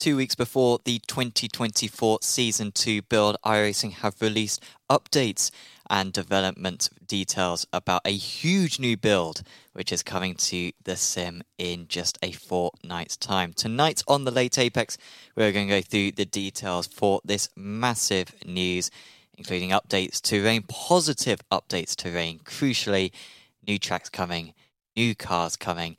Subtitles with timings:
[0.00, 5.50] Two weeks before the 2024 Season 2 build, iRacing have released updates
[5.90, 9.42] and development details about a huge new build
[9.74, 13.52] which is coming to the sim in just a fortnight's time.
[13.52, 14.96] Tonight on the Late Apex,
[15.36, 18.90] we're going to go through the details for this massive news,
[19.36, 23.12] including updates to rain, positive updates to rain, crucially,
[23.66, 24.54] new tracks coming,
[24.96, 25.98] new cars coming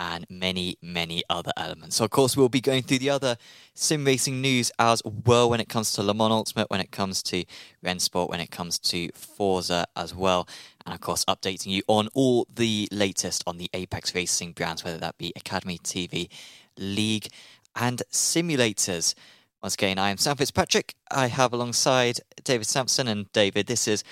[0.00, 1.96] and many, many other elements.
[1.96, 3.36] So, of course, we'll be going through the other
[3.74, 7.22] sim racing news as well when it comes to Le Mans Ultimate, when it comes
[7.24, 7.44] to
[7.84, 10.48] Rennsport, when it comes to Forza as well.
[10.86, 14.98] And, of course, updating you on all the latest on the Apex Racing brands, whether
[14.98, 16.30] that be Academy TV,
[16.78, 17.28] League,
[17.76, 19.14] and simulators.
[19.62, 20.94] Once again, I am Sam Fitzpatrick.
[21.10, 23.06] I have alongside David Sampson.
[23.06, 24.02] And, David, this is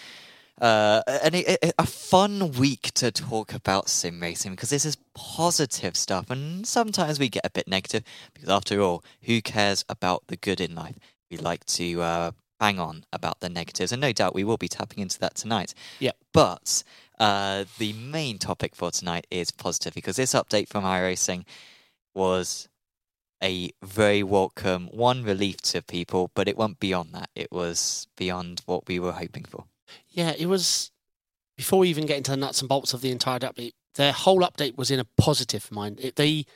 [0.61, 5.97] uh, and a, a, fun week to talk about sim racing because this is positive
[5.97, 8.03] stuff, and sometimes we get a bit negative
[8.35, 10.97] because, after all, who cares about the good in life?
[11.31, 14.69] We like to uh, bang on about the negatives, and no doubt we will be
[14.69, 15.75] tapping into that tonight.
[16.01, 16.83] Yeah, but
[17.21, 21.45] uh, the main topic for tonight is positive because this update from iRacing
[22.15, 22.69] was
[23.41, 27.31] a very welcome one relief to people, but it went beyond that.
[27.37, 29.67] It was beyond what we were hoping for.
[30.09, 30.91] Yeah, it was
[31.57, 33.73] before we even get into the nuts and bolts of the entire update.
[33.97, 35.99] Their whole update was in a positive mind.
[36.01, 36.47] It, they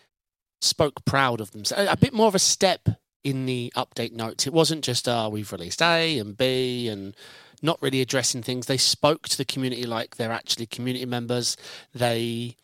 [0.61, 1.89] spoke proud of themselves.
[1.89, 2.89] A, a bit more of a step
[3.25, 4.47] in the update notes.
[4.47, 7.17] It wasn't just, uh, we've released A and B and
[7.63, 8.67] not really addressing things.
[8.67, 11.57] They spoke to the community like they're actually community members.
[11.95, 12.57] They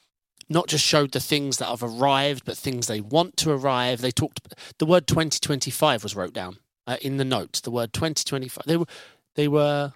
[0.49, 4.01] not just showed the things that have arrived, but things they want to arrive.
[4.01, 4.41] They talked.
[4.79, 7.61] The word 2025 was wrote down uh, in the notes.
[7.61, 8.65] The word 2025.
[8.67, 8.87] They were
[9.35, 9.93] they were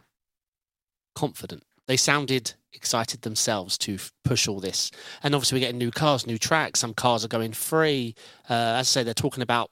[1.14, 1.64] confident.
[1.86, 4.90] They sounded excited themselves to f- push all this.
[5.22, 6.80] And obviously, we're getting new cars, new tracks.
[6.80, 8.14] Some cars are going free.
[8.48, 9.70] Uh, as I say, they're talking about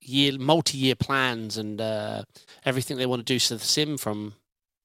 [0.00, 2.22] year, multi-year plans and uh,
[2.64, 4.34] everything they want to do to the sim from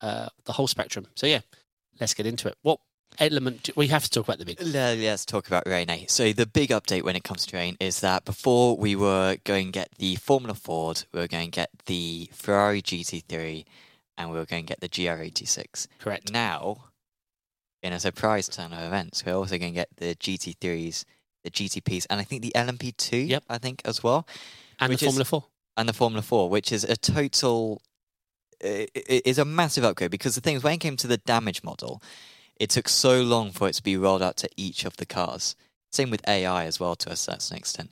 [0.02, 1.08] uh, the whole spectrum.
[1.16, 1.42] So yeah,
[2.00, 2.56] let's get into it.
[2.62, 2.80] What
[3.20, 4.62] element we have to talk about the big?
[4.62, 5.88] Let's talk about rain.
[6.08, 9.68] So the big update when it comes to rain is that before we were going
[9.68, 13.66] to get the Formula Ford, we were going to get the Ferrari GT3
[14.18, 15.88] and we were going to get the GR86.
[16.00, 16.32] Correct.
[16.32, 16.86] Now,
[17.82, 21.06] in a surprise turn of events, we're also going to get the GT3s,
[21.44, 23.44] the GTPs, and I think the LMP2, yep.
[23.50, 24.28] I think, as well.
[24.80, 25.44] And the Formula is, 4.
[25.78, 27.82] And the Formula 4, which is a total...
[28.62, 31.64] It is a massive upgrade because the thing is, when it came to the damage
[31.64, 32.02] model,
[32.56, 35.58] it took so long for it to be rolled out to each of the cars.
[35.92, 37.92] Same with AI as well, to a certain extent.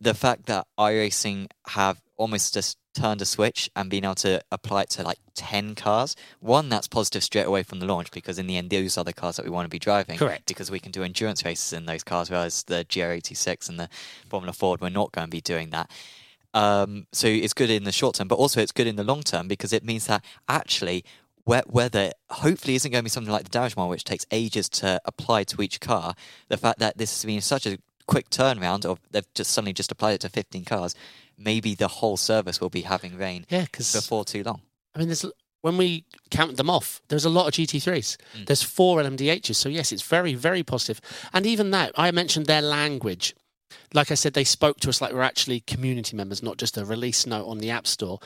[0.00, 4.82] The fact that iRacing have almost just turned a switch and been able to apply
[4.82, 6.16] it to like 10 cars.
[6.40, 9.12] One, that's positive straight away from the launch because in the end, those are the
[9.12, 10.18] cars that we want to be driving.
[10.18, 10.46] Correct.
[10.46, 13.88] Because we can do endurance races in those cars, whereas the GR86 and the
[14.28, 15.90] Formula Ford, we're not going to be doing that.
[16.54, 19.22] Um, so it's good in the short term, but also it's good in the long
[19.22, 21.04] term because it means that actually
[21.44, 24.68] wet weather hopefully isn't going to be something like the damage model, which takes ages
[24.68, 26.14] to apply to each car.
[26.48, 29.92] The fact that this has been such a quick turnaround, or they've just suddenly just
[29.92, 30.94] applied it to 15 cars,
[31.38, 34.60] maybe the whole service will be having rain yeah, cause, before too long.
[34.94, 35.24] I mean, there's
[35.60, 38.16] when we count them off, there's a lot of GT3s.
[38.36, 38.46] Mm.
[38.46, 39.56] There's four LMDHs.
[39.56, 41.00] So, yes, it's very, very positive.
[41.32, 43.34] And even that, I mentioned their language.
[43.92, 46.84] Like I said, they spoke to us like we're actually community members, not just a
[46.84, 48.20] release note on the App Store.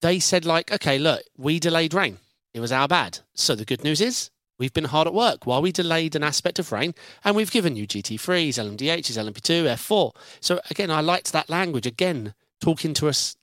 [0.00, 2.18] They said, like, okay, look, we delayed rain.
[2.54, 3.18] It was our bad.
[3.34, 4.30] So the good news is
[4.60, 6.94] We've been hard at work while we delayed an aspect of rain,
[7.24, 10.14] and we've given you GT3s, LMDHs, LMP2, F4.
[10.40, 11.86] So again, I liked that language.
[11.86, 13.36] Again, talking to us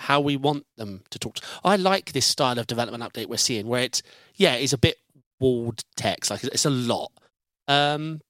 [0.00, 1.36] how we want them to talk.
[1.36, 1.42] To.
[1.64, 4.02] I like this style of development update we're seeing, where it's
[4.34, 4.96] yeah, it's a bit
[5.38, 7.12] walled text, like it's a lot.
[7.68, 8.20] Um,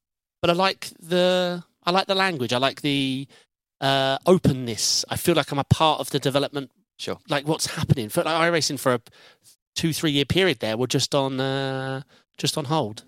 [0.43, 2.53] but I like the I like the language.
[2.53, 3.27] I like the
[3.81, 5.03] uh, openness.
[5.09, 6.71] I feel like I'm a part of the development.
[6.99, 7.19] Sure.
[7.31, 9.01] Like what's happening for like iRacing for a
[9.75, 10.77] two three year period there.
[10.77, 11.41] We're just on.
[11.41, 12.03] Uh,
[12.39, 13.05] just on hold.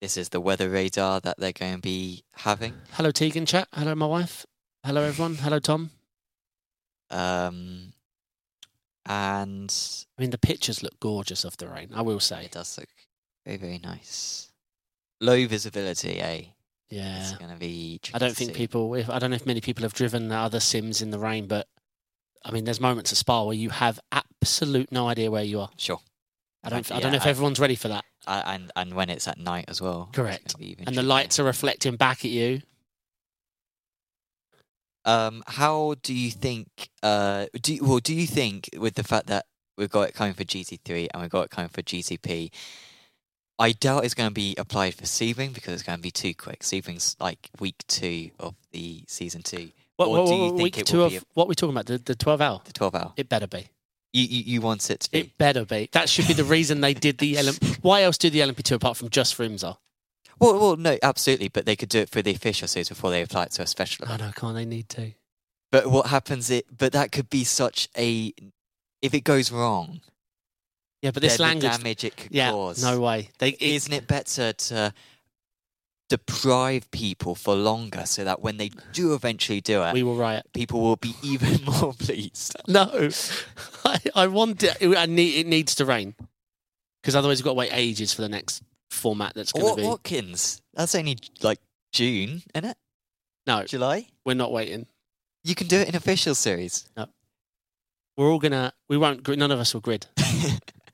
[0.00, 2.74] This is the weather radar that they're going to be having.
[2.92, 3.68] Hello, Tegan chat.
[3.72, 4.44] Hello, my wife.
[4.84, 5.36] Hello, everyone.
[5.36, 5.90] Hello, Tom.
[7.10, 7.92] Um,
[9.06, 9.74] and
[10.18, 11.90] I mean, the pictures look gorgeous of the rain.
[11.94, 12.88] I will say it does look
[13.46, 14.50] very, very nice.
[15.20, 16.42] Low visibility, eh?
[16.90, 18.00] Yeah, it's going to be.
[18.12, 18.94] I don't think people.
[18.94, 21.66] If I don't know if many people have driven other sims in the rain, but
[22.44, 25.70] I mean, there's moments at Spa where you have absolute no idea where you are.
[25.76, 26.00] Sure.
[26.62, 26.92] I don't.
[26.92, 28.04] I don't know if everyone's ready for that.
[28.26, 30.10] And and when it's at night as well.
[30.12, 30.54] Correct.
[30.86, 32.62] And the lights are reflecting back at you.
[35.04, 36.88] Um, how do you think?
[37.02, 40.32] Uh, do you, well, do you think with the fact that we've got it coming
[40.32, 42.50] for GT3 and we've got it coming for GTP,
[43.58, 46.34] I doubt it's going to be applied for Sebring because it's going to be too
[46.34, 46.60] quick.
[46.60, 49.70] Sebring's like week two of the season two.
[49.96, 51.54] What, what, do you what, think week it two of be a- what are we
[51.54, 51.86] talking about?
[51.86, 52.60] The, the 12 hour?
[52.64, 53.12] the 12 hour?
[53.16, 53.68] It better be.
[54.14, 55.18] You, you, you want it to be.
[55.20, 55.88] It better be.
[55.92, 57.78] That should be the reason they did the LMP.
[57.82, 59.76] Why else do the LMP2 apart from just for IMSA?
[60.38, 61.48] Well, well, no, absolutely.
[61.48, 63.66] But they could do it for the official series before they apply it to a
[63.66, 64.06] special.
[64.08, 65.12] I know, can't they need to?
[65.72, 66.48] But what happens?
[66.48, 66.66] It.
[66.76, 68.32] But that could be such a.
[69.02, 70.00] If it goes wrong,
[71.02, 71.72] Yeah, but this language.
[71.72, 72.82] the damage it could yeah, cause.
[72.82, 73.30] no way.
[73.38, 74.94] They it, Isn't it better to
[76.08, 80.46] deprive people for longer so that when they do eventually do it, we will riot.
[80.52, 82.56] people will be even more pleased?
[82.68, 83.10] No,
[83.84, 84.76] I, I want it.
[84.82, 86.14] I need it needs to rain
[87.02, 89.86] because otherwise we've got to wait ages for the next format that's going to be.
[89.86, 90.62] Watkins?
[90.74, 91.58] That's only like
[91.92, 92.76] June, isn't it?
[93.46, 94.06] No, July.
[94.24, 94.86] we're not waiting.
[95.42, 96.88] You can do it in official series.
[96.96, 97.06] No,
[98.16, 98.72] we're all gonna.
[98.88, 99.26] We won't.
[99.28, 100.06] None of us will grid.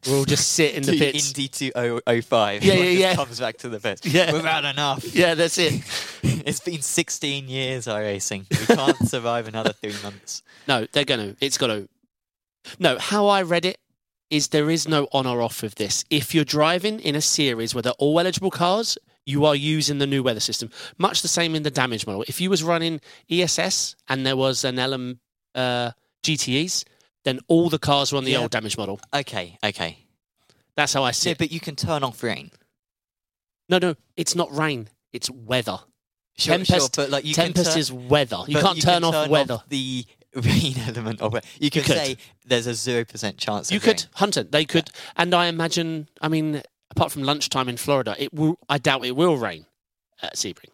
[0.06, 1.28] We'll all just sit in the to pits.
[1.28, 2.64] Indy 2005.
[2.64, 3.14] Yeah, It yeah, yeah.
[3.14, 4.06] comes back to the pits.
[4.06, 4.32] Yeah.
[4.32, 5.04] We've had enough.
[5.14, 5.82] Yeah, that's it.
[6.22, 8.48] It's been 16 years iRacing.
[8.68, 10.42] We can't survive another three months.
[10.66, 11.44] No, they're going to.
[11.44, 11.88] It's got to.
[12.78, 13.78] No, how I read it
[14.30, 16.04] is there is no on or off of this.
[16.08, 20.06] If you're driving in a series where they're all eligible cars, you are using the
[20.06, 20.70] new weather system.
[20.98, 22.24] Much the same in the damage model.
[22.26, 23.00] If you was running
[23.30, 25.20] ESS and there was an LM
[25.54, 25.90] uh,
[26.22, 26.84] GTEs,
[27.24, 28.38] then all the cars were on the Yeah.
[28.38, 29.00] old damage model.
[29.12, 29.98] Okay, okay.
[30.76, 31.38] That's how I see Yeah, it.
[31.38, 32.50] but you can turn off rain.
[33.68, 34.88] No, no, it's not rain.
[35.12, 35.78] It's weather.
[36.38, 38.42] Sure, Tempest- sure, but like you Tempest can turn, is weather.
[38.46, 39.62] You but can't turn off weather.
[39.68, 41.44] the rain element of it.
[41.58, 41.96] You can could.
[41.96, 43.70] say there's a zero percent chance.
[43.70, 44.08] You of could rain.
[44.14, 44.42] Hunter.
[44.44, 46.08] They could, and I imagine.
[46.22, 48.58] I mean, apart from lunchtime in Florida, it will.
[48.68, 49.66] I doubt it will rain
[50.22, 50.70] at Sebring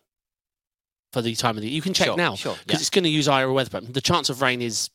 [1.13, 1.69] for the time of the.
[1.71, 2.55] You can check Sure, now Sure.
[2.65, 2.83] because Yeah.
[2.83, 3.93] it's going to use Iowa weather pattern.
[3.93, 4.91] The chance of rain is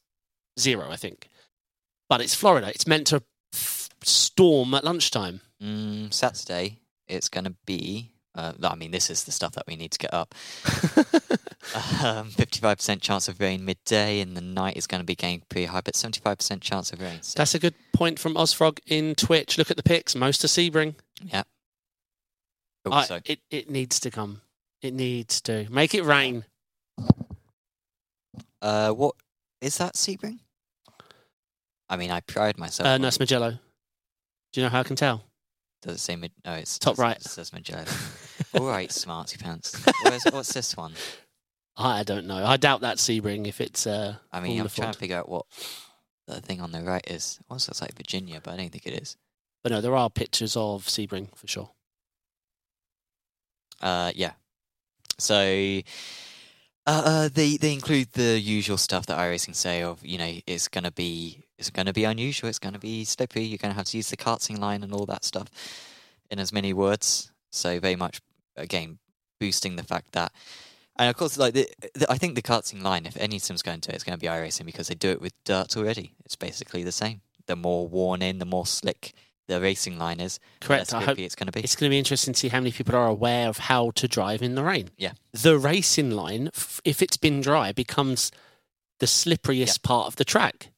[0.59, 1.27] zero, I think.
[2.11, 2.67] But it's Florida.
[2.67, 3.23] It's meant to
[3.53, 5.39] f- storm at lunchtime.
[5.63, 8.11] Mm, Saturday, it's going to be.
[8.35, 10.35] Uh, I mean, this is the stuff that we need to get up.
[12.03, 15.67] Um, 55% chance of rain midday, and the night is going to be getting pretty
[15.67, 17.19] high, but 75% chance of rain.
[17.21, 19.57] So, That's a good point from Ozfrog in Twitch.
[19.59, 20.15] Look at the pics.
[20.15, 20.95] Most to Sebring.
[21.23, 21.43] yeah.
[22.85, 24.41] Oh, I- it it needs to come.
[24.81, 26.43] It needs to make it rain.
[28.61, 29.15] Uh, what
[29.61, 30.39] is that, Sebring?
[31.91, 32.88] I mean, I pride myself.
[32.88, 33.51] Uh, no, it's Mugello.
[33.51, 35.25] Do you know how I can tell?
[35.81, 36.31] Does it say mid?
[36.45, 37.21] No, it's Top it right.
[37.21, 37.83] says Mugello.
[38.57, 39.75] All right, smarty pants.
[40.03, 40.93] Where's, what's this one?
[41.75, 42.45] I don't know.
[42.45, 43.85] I doubt that's Sebring if it's.
[43.85, 45.45] Uh, I mean, I'm trying to figure out what
[46.27, 47.39] the thing on the right is.
[47.41, 49.17] It also looks like Virginia, but I don't think it is.
[49.61, 51.71] but no, there are pictures of Sebring for sure.
[53.81, 54.31] Uh, yeah.
[55.17, 55.81] So,
[56.88, 60.67] uh, uh, they they include the usual stuff that iRacing say of you know it's
[60.67, 64.09] gonna be it's gonna be unusual, it's gonna be slippery, you're gonna have to use
[64.09, 65.47] the karting line and all that stuff
[66.29, 67.31] in as many words.
[67.51, 68.21] So very much
[68.55, 68.99] again
[69.39, 70.31] boosting the fact that.
[70.97, 73.81] And of course, like the, the, I think the karting line, if any sim's going
[73.81, 76.13] to it, it's going to be iRacing because they do it with dirt already.
[76.25, 77.21] It's basically the same.
[77.47, 79.13] The more worn in, the more slick
[79.47, 80.93] the racing line is, Correct.
[80.93, 81.61] I hope it's going to be.
[81.61, 84.07] it's going to be interesting to see how many people are aware of how to
[84.07, 84.91] drive in the rain.
[84.97, 85.13] Yeah.
[85.33, 86.51] The racing line,
[86.85, 88.31] if it's been dry, becomes
[88.99, 90.69] the slipperiest part of the track.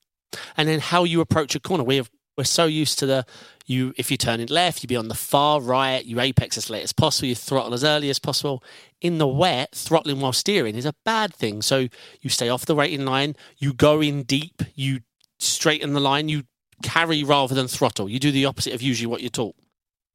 [0.57, 1.83] And then how you approach a corner.
[1.83, 2.05] We're
[2.37, 3.25] we're so used to the
[3.65, 6.69] you if you turn it left, you be on the far right, you apex as
[6.69, 8.63] late as possible, you throttle as early as possible.
[9.01, 11.61] In the wet, throttling while steering is a bad thing.
[11.61, 11.87] So
[12.21, 15.01] you stay off the rating line, you go in deep, you
[15.39, 16.43] straighten the line, you
[16.81, 18.09] carry rather than throttle.
[18.09, 19.55] You do the opposite of usually what you're taught.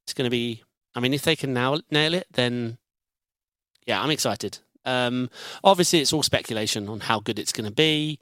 [0.05, 0.63] It's going to be.
[0.95, 2.77] I mean, if they can now nail it, then
[3.85, 4.59] yeah, I'm excited.
[4.85, 5.29] Um,
[5.63, 8.19] obviously, it's all speculation on how good it's going to be.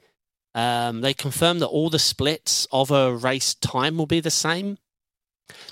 [0.58, 4.78] Um, they confirmed that all the splits of a race time will be the same.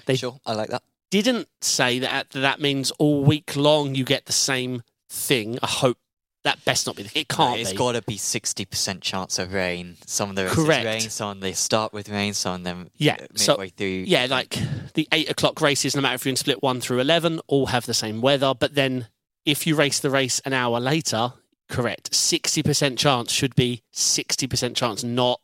[0.06, 0.82] They sure, I like that.
[1.10, 5.58] didn't say that that means all week long you get the same thing.
[5.62, 5.98] I hope
[6.44, 7.22] that best not be the case.
[7.22, 9.96] It can't It's got to be sixty percent chance of rain.
[10.06, 10.84] Some of the races Correct.
[10.84, 14.04] rain, some they start with rain, some of them Yeah, uh, so- midway through.
[14.06, 14.56] Yeah, like
[14.94, 17.86] the eight o'clock races, no matter if you're in split one through 11, all have
[17.86, 18.54] the same weather.
[18.54, 19.08] But then
[19.44, 21.32] if you race the race an hour later,
[21.68, 25.40] correct, 60% chance should be 60% chance, not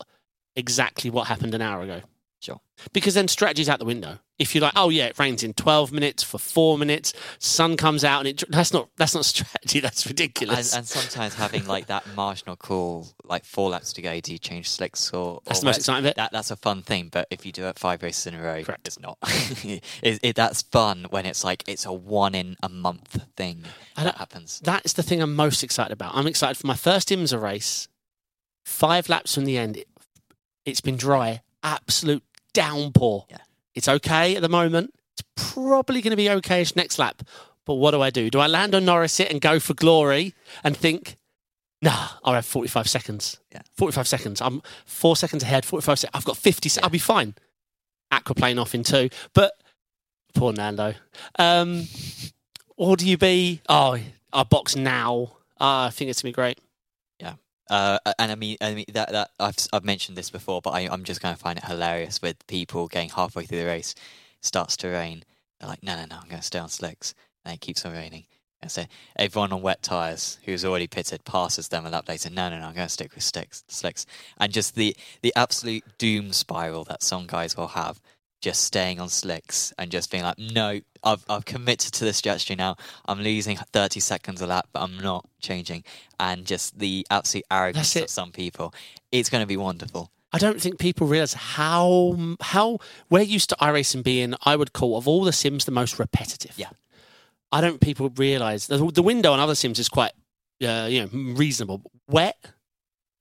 [0.57, 2.03] exactly what happened an hour ago.
[2.43, 2.61] Sure.
[2.93, 4.19] Because then strategy's out the window.
[4.37, 8.03] If you're like, oh yeah, it rains in 12 minutes for four minutes, sun comes
[8.03, 9.79] out, and it that's not that's not strategy.
[9.79, 10.75] That's ridiculous.
[10.75, 14.69] and sometimes having like that marginal call, like four laps to go, do you change
[14.69, 15.41] slicks or?
[15.45, 16.17] that's or the most exciting bit.
[16.17, 18.65] That that's a fun thing, but if you do it five races in a row,
[18.65, 18.89] Correct.
[18.89, 19.19] it's not.
[19.63, 23.65] it, it, that's fun when it's like it's a one in a month thing
[23.97, 24.59] I that happens.
[24.65, 26.17] That is the thing I'm most excited about.
[26.17, 27.87] I'm excited for my first IMSA race.
[28.65, 29.89] Five laps from the end, it,
[30.65, 33.27] it's been dry, absolute downpour.
[33.31, 33.39] Yeah.
[33.75, 34.95] It's okay at the moment.
[35.15, 37.23] It's probably going to be okayish next lap.
[37.65, 38.29] But what do I do?
[38.31, 41.17] Do I land on Norris it and go for glory and think,
[41.81, 43.41] Nah, I have 45 seconds.
[43.53, 43.63] Yeah.
[43.77, 44.41] 45 seconds.
[44.41, 46.17] I'm four seconds ahead, 45 seconds.
[46.17, 46.85] I've got 50 se- Yeah.
[46.85, 47.35] I'll be fine.
[48.13, 49.09] Aquaplane off in two.
[49.35, 49.53] But
[50.35, 50.95] poor Nando.
[51.41, 51.89] Um,
[52.77, 53.99] or do you be, oh,
[54.33, 55.33] I box now.
[55.59, 56.59] Ah, I think it's going to be great.
[57.71, 60.89] Uh, and I mean, I mean that that I've I've mentioned this before, but I,
[60.91, 63.95] I'm just going to find it hilarious with people getting halfway through the race,
[64.41, 65.25] starts to rain.
[65.61, 67.15] They're like, no, no, no, I'm going to stay on slicks,
[67.45, 68.25] and it keeps on raining.
[68.61, 68.85] And so
[69.17, 72.31] everyone on wet tires who's already pitted passes them a lap later.
[72.31, 74.07] No, no, no, I'm going to stick with sticks, slicks,
[74.39, 78.01] and just the the absolute doom spiral that some guys will have,
[78.43, 82.55] just staying on slicks and just being like, no, I've I've committed to this strategy
[82.55, 82.77] now.
[83.07, 85.85] I'm losing 30 seconds a lap, but I'm not changing.
[86.21, 88.75] And just the absolute arrogance of some people.
[89.11, 90.11] It's going to be wonderful.
[90.33, 94.99] I don't think people realize how how we're used to iRacing being, I would call
[94.99, 96.59] of all the sims the most repetitive.
[96.59, 96.71] Yeah.
[97.53, 100.13] I don't think people realize the, the window on other sims is quite
[100.63, 101.83] uh, you know reasonable.
[102.09, 102.37] Wet,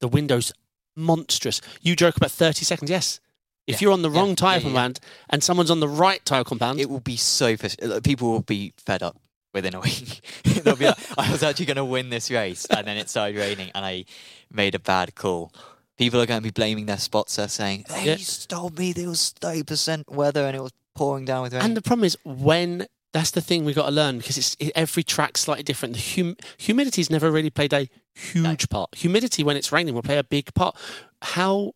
[0.00, 0.52] the window's
[0.96, 1.60] monstrous.
[1.80, 2.90] You joke about thirty seconds.
[2.90, 3.20] Yes,
[3.66, 3.86] if Yeah.
[3.86, 4.18] you're on the Yeah.
[4.20, 5.00] wrong tire Yeah, compound
[5.30, 7.56] and someone's on the right tire compound, It will be so.
[8.02, 9.16] People will be fed up
[9.54, 10.20] within a week.
[10.64, 13.36] They'll be like, I was actually going to win this race, and then it started
[13.36, 14.04] raining, and I
[14.50, 15.52] made a bad call.
[15.98, 18.16] People are going to be blaming their spotter, saying, "They Yeah.
[18.48, 21.76] told me there was thirty percent weather, and it was pouring down with rain." And
[21.76, 25.02] the problem is when that's the thing we've got to learn because it's it, every
[25.04, 25.94] track's slightly different.
[25.94, 28.94] The hum, humidity's never really played a huge part.
[28.96, 30.74] Humidity when it's raining will play a big part.
[31.20, 31.72] How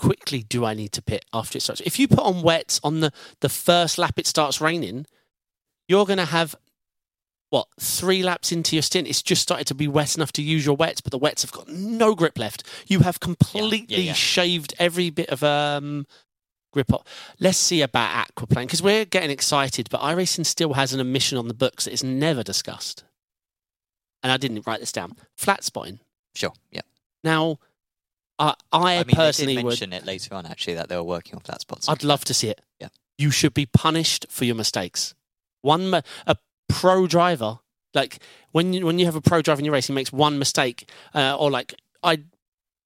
[0.00, 1.82] quickly do I need to pit after it starts?
[1.82, 5.06] If you put on wets on the the first lap it starts raining,
[5.88, 6.56] you're going to have
[7.50, 9.08] what three laps into your stint?
[9.08, 11.52] It's just started to be wet enough to use your wets, but the wets have
[11.52, 12.62] got no grip left.
[12.86, 14.12] You have completely yeah.
[14.14, 16.06] shaved every bit of um
[16.72, 17.04] grip off.
[17.38, 21.48] Let's see about aquaplane because we're getting excited, but iRacing still has an omission on
[21.48, 23.04] the books that is never discussed.
[24.22, 25.16] And I didn't write this down.
[25.36, 26.00] Flat spotting.
[26.34, 26.82] sure, yeah.
[27.24, 27.58] Now,
[28.40, 29.70] I, I, I mean, personally they did would.
[29.72, 31.88] mention it later on, actually, that they were working on flat spots.
[31.88, 32.62] I'd love to see it.
[32.80, 32.88] Yeah.
[33.18, 35.14] You should be punished for your mistakes.
[35.60, 35.92] One
[36.26, 36.36] a
[36.68, 37.58] pro driver,
[37.92, 38.18] like
[38.52, 40.90] when you when you have a pro driver in your race, he makes one mistake,
[41.14, 42.22] uh, or like I,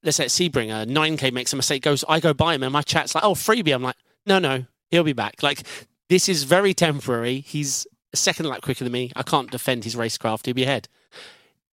[0.02, 2.64] let's say at Sebring, a nine k makes a mistake, goes I go by him,
[2.64, 3.72] and my chat's like, oh freebie.
[3.72, 3.96] I'm like,
[4.26, 5.40] no, no, he'll be back.
[5.40, 5.62] Like
[6.08, 7.38] this is very temporary.
[7.40, 9.12] He's a second lap quicker than me.
[9.14, 10.46] I can't defend his racecraft.
[10.46, 10.88] He'll be ahead.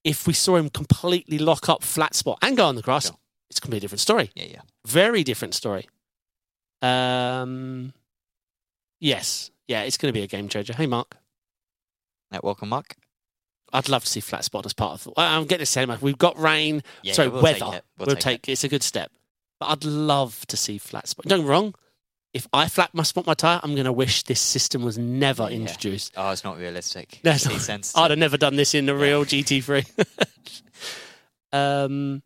[0.03, 3.11] If we saw him completely lock up flat spot and go on the grass.
[3.51, 4.31] It's a completely different story.
[4.33, 4.61] yeah, yeah.
[4.87, 5.87] Very different story.
[6.81, 7.93] Um,
[8.99, 10.73] yes, yeah, it's going to be a game changer.
[10.73, 11.17] Hey, Mark,
[12.31, 12.95] Uh, welcome, Mark.
[13.73, 15.13] I'd love to see flat spot as part of.
[15.17, 16.81] I'm getting say, Mark, we've got rain.
[17.03, 17.59] Yeah, sorry, yeah, we'll weather.
[17.59, 17.83] Take it.
[17.97, 18.51] We'll, We'll, take, it.
[18.53, 19.11] it's a good step,
[19.59, 21.25] but I'd love to see flat spot.
[21.27, 21.75] Don't get me wrong.
[22.33, 25.43] If I flat my spot my tire, I'm going to wish this system was never
[25.43, 25.57] Yeah.
[25.57, 26.13] introduced.
[26.15, 27.19] Oh, it's not realistic.
[27.25, 27.61] No, it's It's not.
[27.61, 28.01] sensitive.
[28.01, 29.85] I'd have never done this in the real GT3.
[31.53, 32.23] um,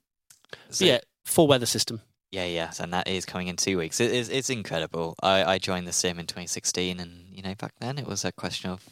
[0.69, 2.01] So- yeah, full weather system.
[2.31, 3.99] Yeah, yeah, and that is coming in two weeks.
[4.01, 5.15] It is, it's incredible.
[5.21, 8.31] I, I joined the sim in 2016, and you know, back then it was a
[8.31, 8.89] question of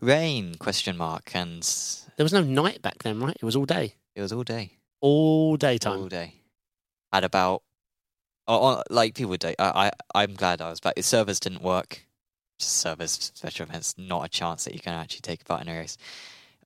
[0.00, 1.62] rain question mark, and
[2.16, 3.36] There was no night back then, right?
[3.40, 6.00] It was all day, it was all day, all daytime.
[6.00, 6.34] all day.
[7.12, 7.62] Had about,
[8.48, 9.54] oh, oh, like people do.
[9.58, 10.96] I, I, I'm glad I was back.
[10.96, 12.04] The Servers didn't work.
[12.58, 15.76] Just servers, special events, not a chance that you can actually take part in a
[15.76, 15.96] race.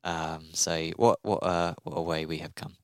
[0.05, 2.76] Um, so what, what, uh, what a way we have come.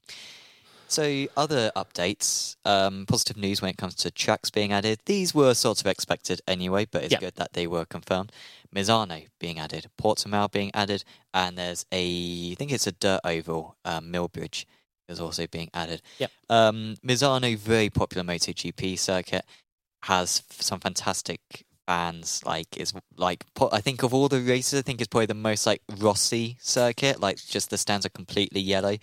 [0.89, 5.01] So, other updates, um, positive news when it comes to tracks being added.
[5.07, 7.21] These were sort of expected anyway, but it's Yeah.
[7.21, 8.31] good that they were confirmed.
[8.75, 13.77] Misano being added, Portimao being added, and there's a, I think it's a dirt oval,
[13.85, 14.67] um, Millbridge
[15.09, 16.03] is also being added.
[16.19, 16.31] Yep.
[16.49, 19.45] Um, Misano, very popular MotoGP circuit,
[20.03, 21.41] has some fantastic
[21.87, 22.43] fans.
[22.45, 25.67] Like, is like I think of all the races, I think it's probably the most
[25.67, 27.21] like Rossi circuit.
[27.21, 28.97] Like, just the stands are completely yellow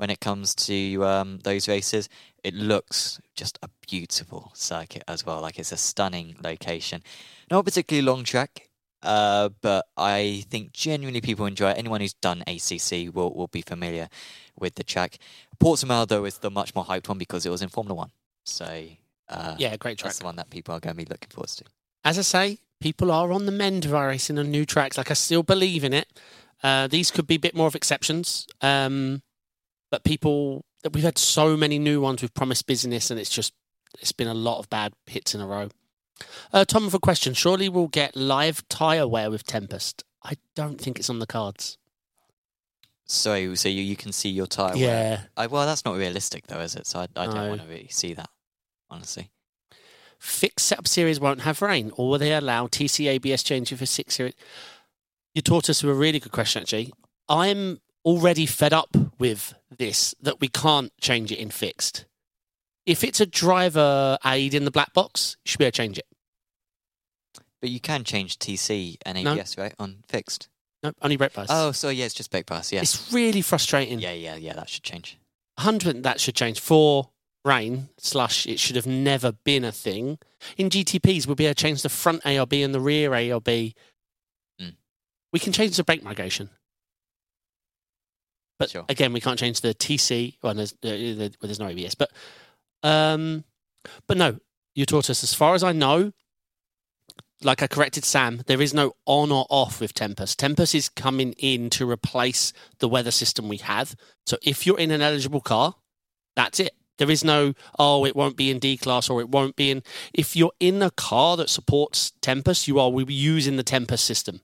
[0.00, 2.08] when it comes to um, those races.
[2.42, 5.42] It looks just a beautiful circuit as well.
[5.42, 7.02] Like it's a stunning location.
[7.50, 8.70] Not a particularly long track,
[9.02, 11.76] uh, but I think genuinely people enjoy it.
[11.76, 14.08] Anyone who's done ACC will, will be familiar
[14.58, 15.18] with the track.
[15.62, 18.10] Portimao, though, is the much more hyped one because it was in Formula One.
[18.46, 18.86] So
[19.28, 20.12] uh, Yeah, great track.
[20.12, 21.64] that's the one that people are going to be looking forward to.
[22.06, 24.96] As I say, people are on the mend of racing on new tracks.
[24.96, 26.08] Like I still believe in it.
[26.62, 29.20] Uh, these could be a bit more of exceptions, um,
[29.90, 33.52] but people that we've had so many new ones with promised business, and it's just
[34.00, 35.68] it's been a lot of bad hits in a row.
[36.52, 40.04] Uh, Tom, with a question: Surely we'll get live tire wear with Tempest.
[40.22, 41.76] I don't think it's on the cards.
[43.06, 44.74] So, so you, you can see your tyre.
[44.76, 44.78] wear.
[44.78, 46.86] yeah, I, well, that's not realistic, though, is it?
[46.86, 47.48] So I, I don't No.
[47.48, 48.28] want to really see that,
[48.88, 49.30] honestly.
[50.20, 54.14] fixed setup series won't have rain, or will they allow TC ABS changing for six
[54.14, 54.34] series?
[55.34, 56.92] You taught us a really good question, actually.
[57.28, 62.06] I'm already fed up with this that we can't change it in fixed.
[62.86, 65.98] If it's a driver aid in the black box, you should be able to change
[65.98, 66.06] it.
[67.60, 69.34] But you can change TC and No.
[69.34, 70.48] ABS, right, on fixed.
[70.82, 71.50] No, only brake pads.
[71.52, 72.72] Oh, so yeah, it's just brake pass.
[72.72, 72.80] Yeah.
[72.80, 74.00] It's really frustrating.
[74.00, 74.54] Yeah, yeah, yeah.
[74.54, 75.18] That should change.
[75.58, 77.10] 100 that should change for
[77.44, 80.18] rain slash it should have never been a thing
[80.58, 83.74] in gtps we'll be able to change the front arb and the rear arb
[84.60, 84.74] Mm.
[85.32, 86.48] we can change the brake migration
[88.60, 88.84] but Sure.
[88.88, 90.88] again we can't change the tc well there's, uh,
[91.18, 92.10] well, there's no abs but
[92.84, 93.42] um
[94.06, 94.38] but no
[94.74, 96.12] you taught us as far as i know
[97.42, 101.32] like i corrected sam there is no on or off with tempest tempest is coming
[101.38, 103.96] in to replace the weather system we have
[104.30, 105.74] so if you're in an eligible car,
[106.36, 106.74] that's it.
[106.98, 109.82] There is no, oh, it won't be in D class or it won't be in.
[110.14, 114.04] If you're in a car that supports Tempest, you are we'll be using the Tempest
[114.04, 114.42] system.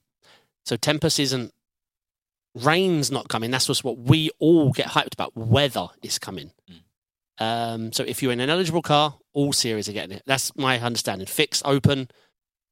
[0.65, 1.53] So Tempest isn't,
[2.57, 3.51] rain's not coming.
[3.51, 5.37] That's just what we all get hyped about.
[5.37, 6.53] Weather is coming.
[7.39, 10.23] Um, so if you're in an eligible car, all series are getting it.
[10.27, 11.27] That's my understanding.
[11.27, 12.09] Fixed, open.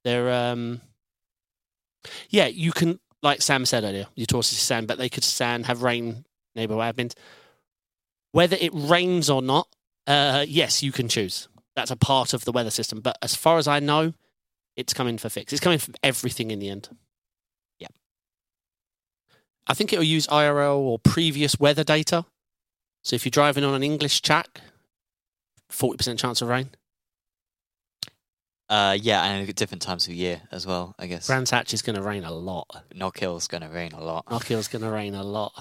[0.04, 0.80] They're, um,
[2.30, 5.66] yeah, you can, like Sam said earlier, your tortoise is sand, but they could sand
[5.66, 6.24] have rain
[6.54, 7.14] neighbor admins.
[8.32, 9.68] Whether it rains or not,
[10.06, 11.48] uh, yes, you can choose.
[11.76, 13.00] That's a part of the weather system.
[13.00, 14.14] But as far as I know,
[14.76, 15.52] it's coming for fix.
[15.52, 16.88] It's coming from everything in the end.
[19.66, 22.26] I think it'll use IRL or previous weather data.
[23.02, 24.60] So if you're driving on an English track,
[25.70, 26.70] 40% chance of rain.
[28.68, 30.94] Uh, yeah, and at different times of year as well.
[30.98, 31.26] I guess.
[31.26, 32.84] Brands Hatch is going to rain a lot.
[32.94, 34.28] Knock Hill's going to rain a lot.
[34.30, 35.52] Knockhill's going to rain a lot.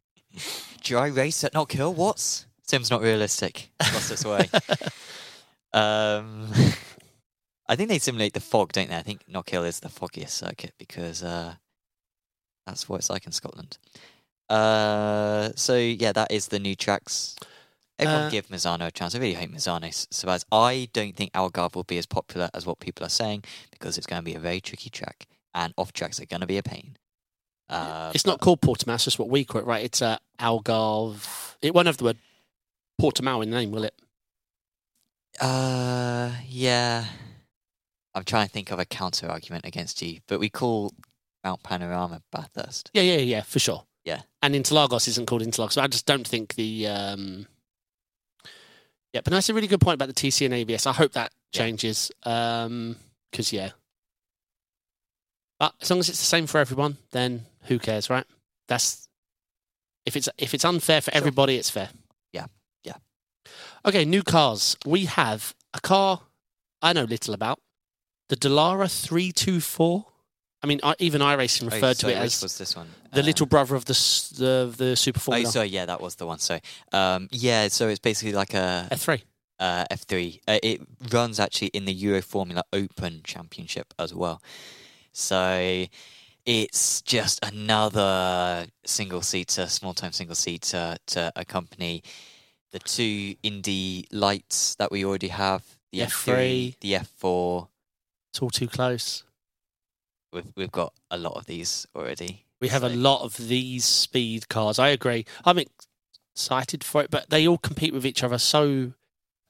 [0.82, 1.94] Dry race at Knock Hill?
[1.94, 2.44] What?
[2.66, 3.70] Sim's not realistic.
[3.80, 4.48] Lost its way.
[5.72, 6.48] um,
[7.68, 8.96] I think they simulate the fog, don't they?
[8.96, 11.54] I think Knock Hill is the foggiest circuit because uh,
[12.66, 13.78] that's what it's like in Scotland.
[14.48, 17.36] Uh, so yeah, that is the new tracks.
[17.98, 19.14] Everyone Uh, give Misano a chance.
[19.14, 20.44] I really hope Misano survives.
[20.50, 24.06] I don't think Algarve will be as popular as what people are saying because it's
[24.06, 26.62] going to be a very tricky track, and off tracks are going to be a
[26.62, 26.96] pain.
[27.68, 29.84] Uh, it's not called Portimao, it's just what we call it, right?
[29.84, 31.54] It's uh, Algarve.
[31.62, 32.18] It won't have the word
[33.00, 33.94] Portimao in the name, will it?
[35.40, 37.04] Uh, yeah.
[38.14, 40.92] I'm trying to think of a counter argument against you, but we call
[41.44, 42.90] Mount Panorama Bathurst.
[42.92, 43.84] Yeah, yeah, yeah, for sure.
[44.04, 44.22] Yeah.
[44.42, 45.72] And Interlagos isn't called Interlagos.
[45.72, 46.86] So I just don't think the.
[46.86, 47.46] Um...
[49.12, 50.86] Yeah, but that's a really good point about the TC and ABS.
[50.86, 51.58] I hope that Yeah.
[51.62, 52.12] changes.
[52.22, 53.70] Because, yeah.
[55.58, 58.24] But as long as it's the same for everyone, then who cares, right?
[58.68, 59.08] That's.
[60.06, 61.18] If it's if it's unfair for Sure.
[61.18, 61.90] everybody, it's fair.
[62.32, 62.46] Yeah,
[62.84, 62.94] yeah.
[63.84, 64.76] Okay, new cars.
[64.86, 66.22] We have a car
[66.80, 67.60] I know little about.
[68.30, 70.06] The Dallara 324.
[70.62, 72.88] I mean, even iRacing Oh, referred sorry, to it as was this one?
[73.12, 73.94] the Uh, little brother of the
[74.36, 75.48] the, the Super Formula.
[75.48, 76.38] Oh, sorry, yeah, that was the one.
[76.38, 76.58] So,
[76.92, 79.22] um, yeah, so it's basically like a F3.
[79.58, 80.40] uh, F3.
[80.46, 84.42] Uh, it runs actually in the Euro Formula Open Championship as well.
[85.12, 85.86] So
[86.44, 92.02] it's just another single seater, small time single seater to accompany
[92.72, 96.78] the two Indy lights that we already have the The F3, F3.
[96.80, 97.68] the F4.
[98.30, 99.24] It's all too close.
[100.32, 102.44] We've, we've got a lot of these already.
[102.60, 104.78] We have a lot of these speed cars.
[104.78, 105.24] I agree.
[105.44, 105.58] I'm
[106.34, 108.92] excited for it, but they all compete with each other so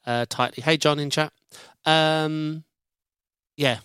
[0.07, 0.62] uh, tightly.
[0.62, 1.33] Hey, John in chat.
[1.85, 2.64] Um,
[3.57, 3.79] yeah.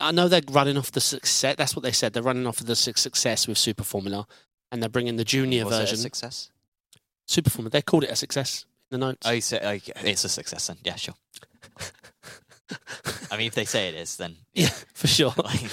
[0.00, 1.54] I know they're running off the success.
[1.56, 2.12] That's what they said.
[2.12, 4.26] They're running off of the success with Super Formula,
[4.72, 5.98] and they're bringing the junior Was version.
[5.98, 6.50] success?
[7.26, 7.70] Super Formula.
[7.70, 9.26] They called it a success in the notes.
[9.26, 10.76] Oh, so, okay, it's a success then.
[10.84, 11.14] Yeah, sure.
[13.30, 15.34] I mean, if they say it is, then yeah, for sure.
[15.44, 15.70] like,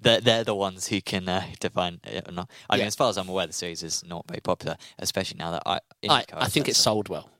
[0.00, 2.50] they're, they're the ones who can uh, define it or not.
[2.68, 5.52] I mean, as far as I'm aware, the series is not very popular, especially now
[5.52, 5.80] that I.
[6.08, 6.92] I, I think it's so.
[6.92, 7.30] sold well.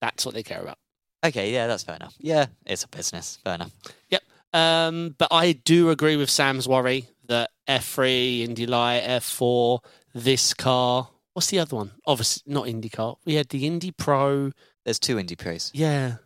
[0.00, 0.78] That's what they care about.
[1.24, 2.14] Okay, yeah, that's fair enough.
[2.18, 3.38] Yeah, it's a business.
[3.42, 3.72] Fair enough.
[4.10, 4.22] Yep.
[4.52, 9.80] Um, but I do agree with Sam's worry that F3, Indy Light, F4,
[10.14, 11.08] this car.
[11.32, 11.92] What's the other one?
[12.06, 13.16] Obviously, not IndyCar.
[13.24, 14.52] We had the Indy Pro.
[14.84, 16.16] There's two Indy Pros Yeah.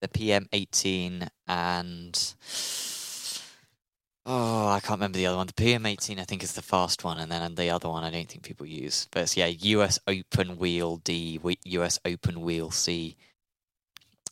[0.00, 2.34] The PM18 and.
[4.28, 5.46] Oh, I can't remember the other one.
[5.46, 8.28] The PM18, I think, is the fast one, and then the other one, I don't
[8.28, 9.06] think people use.
[9.12, 13.16] But it's, yeah, US Open Wheel D, US Open Wheel C.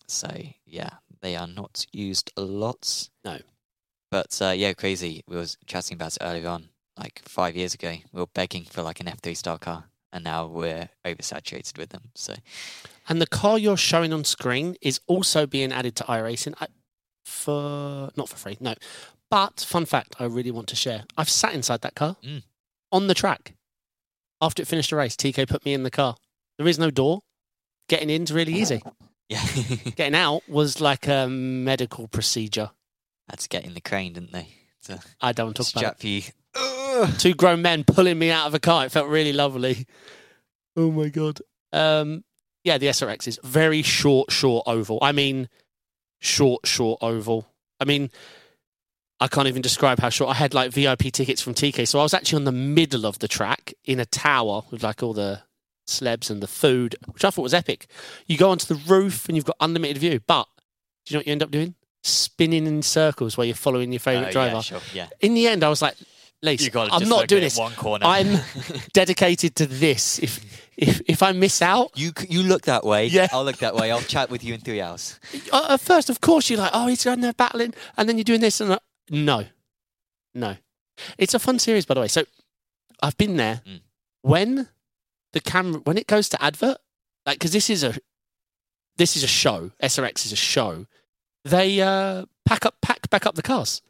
[0.06, 0.28] So
[0.66, 3.08] yeah, they are not used a lot.
[3.24, 3.38] No.
[4.10, 5.22] But uh, yeah, crazy.
[5.26, 7.94] We was chatting about it earlier on, like five years ago.
[8.12, 12.10] We were begging for like an F3 star car, and now we're oversaturated with them.
[12.14, 12.34] So
[13.08, 16.68] And the car you're showing on screen is also being added to iRacing I-
[17.24, 18.74] for not for free, no.
[19.30, 21.04] But fun fact, I really want to share.
[21.16, 22.42] I've sat inside that car Mm.
[22.92, 23.54] on the track.
[24.40, 26.16] After it finished the race, TK put me in the car.
[26.58, 27.22] There is no door.
[27.88, 28.82] Getting in's really easy.
[29.30, 29.42] Yeah.
[29.96, 32.70] Getting out was like a medical procedure.
[33.30, 34.48] Had to get in the crane, didn't they?
[34.84, 36.22] To I don't want to talk about strap you.
[36.54, 37.18] Ugh.
[37.18, 38.84] Two grown men pulling me out of a car.
[38.84, 39.86] It felt really lovely.
[40.76, 41.40] Oh my god.
[41.72, 42.22] Um,
[42.64, 44.98] yeah, the SRX is very short, short oval.
[45.02, 45.48] I mean,
[46.20, 47.46] short, short oval.
[47.78, 48.10] I mean,
[49.20, 50.30] I can't even describe how short.
[50.30, 53.18] I had like VIP tickets from TK, so I was actually on the middle of
[53.20, 55.42] the track in a tower with like all the
[55.86, 57.86] slebs and the food, which I thought was epic.
[58.26, 60.48] You go onto the roof and you've got unlimited view, but
[61.04, 61.74] do you know what you end up doing?
[62.02, 64.56] Spinning in circles where you're following your favourite Oh, uh, driver.
[64.56, 64.80] Yeah, sure.
[64.92, 65.08] Yeah.
[65.20, 65.94] In the end, I was like,
[66.42, 67.56] Lace, I'm not doing this.
[67.56, 68.04] One corner.
[68.06, 68.38] I'm
[68.92, 70.18] dedicated to this.
[70.18, 73.06] If if if I miss out, You you look that way.
[73.06, 73.28] Yeah.
[73.32, 73.90] I'll look that way.
[73.90, 75.18] I'll chat with you in three hours.
[75.52, 78.24] uh, at first, of course, you're like, oh, he's going there battling, and then you're
[78.24, 78.78] doing this, and uh,
[79.10, 79.44] no,
[80.34, 80.56] no.
[81.18, 82.08] It's a fun series, by the way.
[82.08, 82.24] So
[83.02, 83.80] I've been there Mm.
[84.22, 84.68] when
[85.32, 86.78] the camera when it goes to advert,
[87.26, 87.94] like because this is a
[88.96, 89.70] this is a show.
[89.82, 90.86] SRX is a show.
[91.44, 93.82] They uh, pack up pack back up the cars.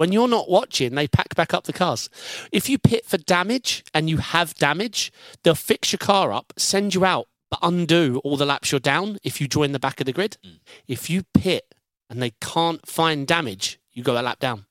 [0.00, 2.08] When you're not watching, they pack back up the cars.
[2.52, 6.94] If you pit for damage and you have damage, they'll fix your car up, send
[6.94, 10.06] you out, but undo all the laps you're down if you join the back of
[10.06, 10.38] the grid.
[10.42, 10.60] Mm.
[10.88, 11.74] If you pit
[12.08, 14.64] and they can't find damage, you go a lap down.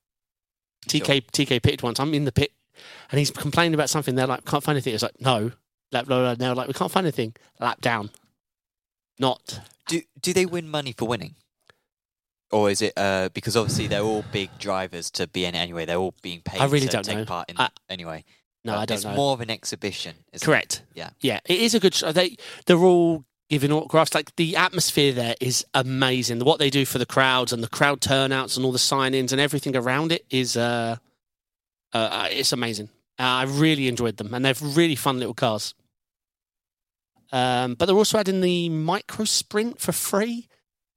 [0.88, 2.00] TK TK pitted once.
[2.00, 2.54] I'm in the pit
[3.12, 4.16] and he's complaining about something.
[4.16, 4.96] They're like, can't find anything.
[4.96, 5.52] It's like, no.
[5.92, 6.34] Lap, blah, blah.
[6.34, 7.36] They're like, we can't find anything.
[7.60, 8.10] Lap down.
[9.20, 9.60] Not.
[9.88, 11.36] Do do they win money for winning?
[12.52, 15.86] Or is it uh, because obviously they're all big drivers to be in it anyway?
[15.86, 17.26] They're all being paid I really to don't take know.
[17.26, 18.24] part in I- anyway.
[18.66, 19.12] No, I don't it's know.
[19.12, 20.16] It's more of an exhibition.
[20.34, 20.46] isn't it?
[20.46, 20.84] Correct.
[20.94, 21.12] Yeah.
[21.22, 21.40] Yeah.
[21.46, 22.12] It is a good show.
[22.12, 22.36] They
[22.66, 24.14] they're all giving autographs.
[24.14, 26.40] Like the atmosphere there is amazing.
[26.40, 29.40] What they do for the crowds and the crowd turnouts and all the sign-ins and
[29.40, 30.98] everything around it is uh,
[31.94, 32.90] uh it's amazing.
[33.18, 35.74] Uh, I really enjoyed them, and they're really fun little cars.
[37.32, 40.48] Um, but they're also adding the micro sprint for free.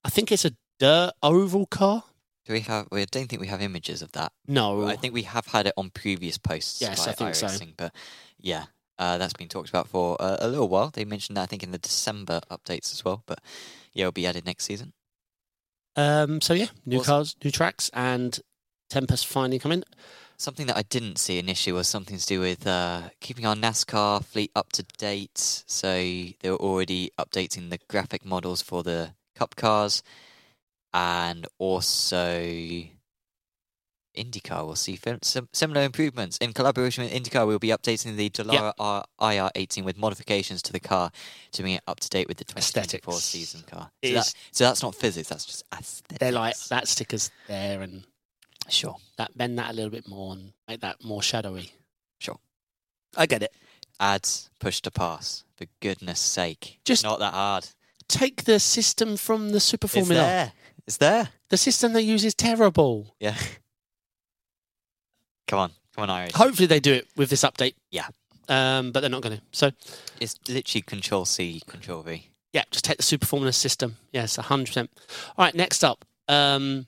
[0.04, 2.02] I think it's a dirt oval car.
[2.44, 2.88] Do we have?
[2.92, 4.32] I don't think we have images of that.
[4.48, 6.80] No, I think we have had it on previous posts.
[6.80, 7.46] Yes, I think so.
[7.46, 7.94] iRacing, But
[8.40, 8.64] yeah,
[8.98, 10.90] uh, that's been talked about for uh, a little while.
[10.90, 13.22] They mentioned that I think in the December updates as well.
[13.26, 13.38] But
[13.92, 14.92] yeah, it'll be added next season.
[15.94, 17.06] Um, so yeah, new Awesome.
[17.06, 18.40] cars, new tracks, and
[18.90, 19.84] Tempest finally coming.
[20.36, 24.24] Something that I didn't see initially was something to do with uh, keeping our NASCAR
[24.24, 25.38] fleet up to date.
[25.38, 30.02] So they were already updating the graphic models for the Cup cars,
[30.94, 32.42] and also
[34.16, 36.36] IndyCar will see sim- similar improvements.
[36.38, 40.80] In collaboration with IndyCar, we'll be updating the Dallara R- IR18 with modifications to the
[40.80, 41.10] car
[41.52, 43.24] to bring it up to date with the 2024 Aesthetics.
[43.24, 43.90] season car.
[44.04, 46.18] So, that, so that's not physics, that's just aesthetics.
[46.18, 48.04] They're like that sticker's there and
[48.68, 48.96] Sure.
[49.16, 51.72] that bend that a little bit more and make that more shadowy.
[52.20, 52.38] Sure.
[53.16, 53.52] I get it.
[53.98, 55.44] Ads push to pass.
[55.56, 56.80] For goodness sake.
[56.84, 57.66] Just- not that hard.
[58.08, 60.52] Take the system from the Super Formula.
[60.86, 61.28] It's there.
[61.50, 63.14] The system they use is terrible.
[63.20, 63.36] Yeah.
[65.48, 65.70] Come on.
[65.94, 66.32] Come on, Irish.
[66.32, 67.74] Hopefully they do it with this update.
[67.90, 68.06] Yeah.
[68.48, 69.42] Um, but they're not going to.
[69.52, 69.70] So
[70.20, 72.28] It's literally Control C, Control V.
[72.52, 73.96] yeah, just take the Super Formula system.
[74.12, 74.90] Yes, hundred percent.
[75.38, 76.86] All right, next up, um,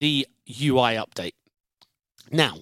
[0.00, 1.32] the UI update.
[2.30, 2.58] Now,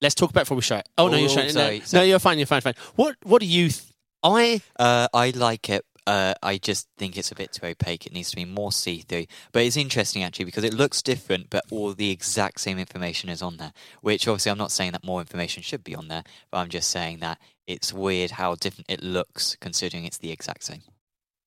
[0.00, 0.88] let's talk about it before we show it.
[0.96, 1.52] Oh no, Oh, you're showing it.
[1.52, 2.00] sorry, No, sorry.
[2.00, 2.38] no, you're fine.
[2.38, 2.60] You're fine.
[2.60, 2.74] Fine.
[2.94, 3.68] What What do you?
[3.70, 3.82] Th-
[4.22, 5.84] I Uh, I like it.
[6.06, 8.06] Uh, I just think it's a bit too opaque.
[8.06, 9.26] It needs to be more see through.
[9.52, 13.42] But it's interesting actually because it looks different, but all the exact same information is
[13.42, 13.72] on there.
[14.00, 16.90] Which obviously I'm not saying that more information should be on there, but I'm just
[16.90, 20.82] saying that it's weird how different it looks considering it's the exact same.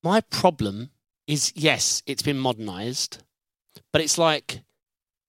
[0.03, 0.91] my problem
[1.27, 3.23] is yes, it's been modernized,
[3.91, 4.61] but it's like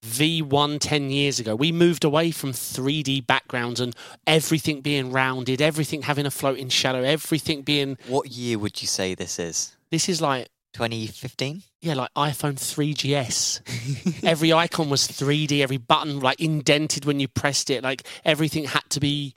[0.04, 1.54] V1 10 years ago.
[1.54, 3.94] We moved away from 3D backgrounds and
[4.26, 7.98] everything being rounded, everything having a floating shadow, everything being.
[8.06, 9.76] What year would you say this is?
[9.90, 11.62] This is like, 2015?
[11.86, 14.24] yeah, like iPhone 3GS.
[14.24, 17.84] every icon was 3D, every button like indented when you pressed it.
[17.84, 19.34] Like everything had to be.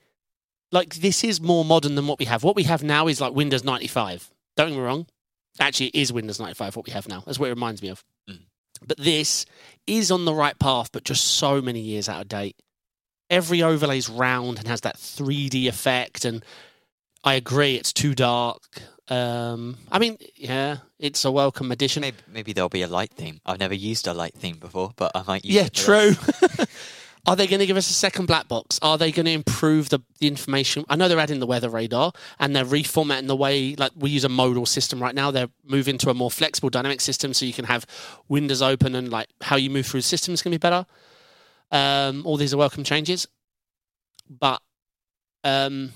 [0.72, 2.44] Like this is more modern than what we have.
[2.44, 4.30] What we have now is like Windows 95.
[4.56, 5.08] Don't get me wrong.
[5.60, 7.24] Actually, it is Windows 95 what we have now.
[7.26, 8.04] That's what it reminds me of.
[8.30, 8.40] Mm.
[8.86, 9.46] But this
[9.90, 12.56] is on the right path, but just so many years out of date.
[13.30, 16.44] Every overlay's round and has that 3D effect, and
[17.24, 18.64] I agree, it's too dark.
[19.08, 22.02] Um, I mean, yeah, it's a welcome addition.
[22.02, 23.40] Maybe, maybe there'll be a light theme.
[23.46, 26.14] I've never used a light theme before, but I might use Yeah, true.
[27.26, 28.80] Are they going to give us a second black box?
[28.82, 30.86] Are they going to improve the, the information?
[30.90, 34.24] I know they're adding the weather radar and they're reformatting the way, like we use
[34.24, 35.30] a modal system right now.
[35.30, 37.86] They're moving to a more flexible dynamic system so you can have
[38.30, 40.86] windows open and like how you move through the system is going to be better.
[41.72, 43.28] Um, all these are welcome changes.
[44.30, 44.62] But
[45.44, 45.92] um,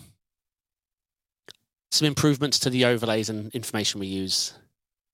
[1.91, 4.53] some improvements to the overlays and information we use,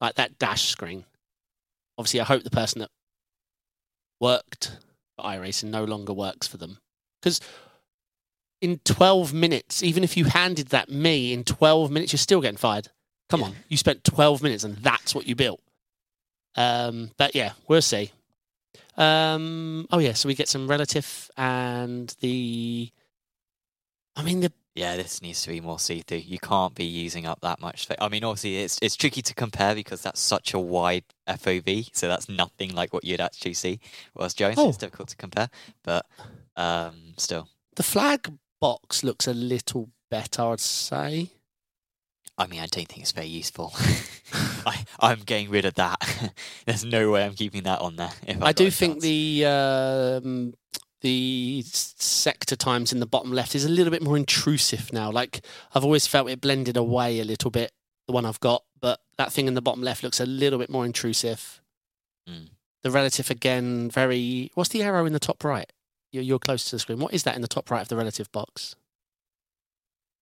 [0.01, 1.05] like that dash screen.
[1.97, 2.89] Obviously, I hope the person that
[4.19, 4.77] worked
[5.21, 6.79] iRacing no longer works for them
[7.21, 7.39] because
[8.61, 12.57] in 12 minutes, even if you handed that me in 12 minutes, you're still getting
[12.57, 12.89] fired.
[13.29, 15.61] Come on, you spent 12 minutes and that's what you built.
[16.55, 18.11] Um, but yeah, we'll see.
[18.97, 22.91] Um, oh yeah, so we get some relative and the.
[24.15, 26.19] I mean the Yeah, this needs to be more see through.
[26.19, 27.85] You can't be using up that much.
[27.99, 32.07] I mean, obviously, it's it's tricky to compare because that's such a wide FOV, so
[32.07, 33.81] that's nothing like what you'd actually see.
[34.13, 34.69] Whereas Jones, Oh.
[34.69, 35.49] it's difficult to compare,
[35.83, 36.05] but
[36.55, 41.27] um, still, the flag box looks a little better, I'd say.
[42.37, 43.73] I mean, I don't think it's very useful.
[44.65, 46.31] I I'm getting rid of that.
[46.65, 48.11] There's no way I'm keeping that on there.
[48.41, 49.03] I do think chance.
[49.03, 50.53] the um,
[51.01, 55.11] the sector times in the bottom left is a little bit more intrusive now.
[55.11, 55.41] Like
[55.73, 57.71] I've always felt it blended away a little bit.
[58.07, 60.69] The one I've got, but that thing in the bottom left looks a little bit
[60.69, 61.61] more intrusive.
[62.27, 62.49] Mm.
[62.81, 64.51] The relative again, very.
[64.55, 65.71] What's the arrow in the top right?
[66.11, 66.99] You're, you're close to the screen.
[66.99, 68.75] What is that in the top right of the relative box?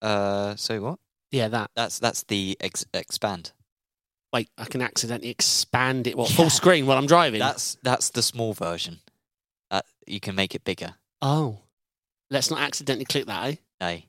[0.02, 1.00] Uh, so what?
[1.32, 1.72] Yeah, that.
[1.76, 3.52] That's that's the ex- expand.
[4.34, 6.18] Wait, I can accidentally expand it.
[6.18, 7.40] What full screen while I'm driving?
[7.40, 9.00] That's that's the small version.
[9.70, 10.96] Uh, you can make it bigger.
[11.22, 11.60] oh,
[12.30, 13.46] let's not accidentally click that.
[13.46, 13.56] Eh?
[13.80, 14.02] No.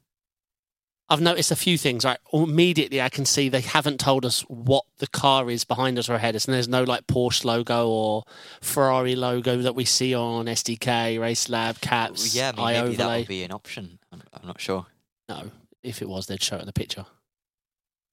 [1.10, 2.04] I've noticed a few things.
[2.04, 6.08] Right, immediately I can see they haven't told us what the car is behind us
[6.10, 8.24] or ahead us, and there's no like Porsche logo or
[8.60, 13.18] Ferrari logo that we see on SDK, Race Lab, Kapps, yeah, I mean, maybe that
[13.18, 13.98] would be an option.
[14.12, 14.84] I'm, I'm not sure.
[15.30, 15.50] No,
[15.82, 17.06] if it was, they'd show it in the picture.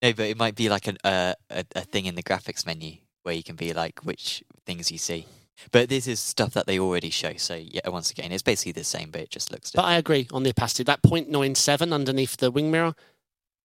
[0.02, 2.98] No, but it might be like an, uh, a a thing in the graphics menu
[3.24, 5.26] where you can be like which things you see.
[5.72, 7.34] But this is stuff that they already show.
[7.38, 9.96] So yeah, once again, it's basically the same, but it just looks But different.
[9.96, 10.84] I agree on the opacity.
[10.84, 12.94] That 0.97 underneath the wing mirror,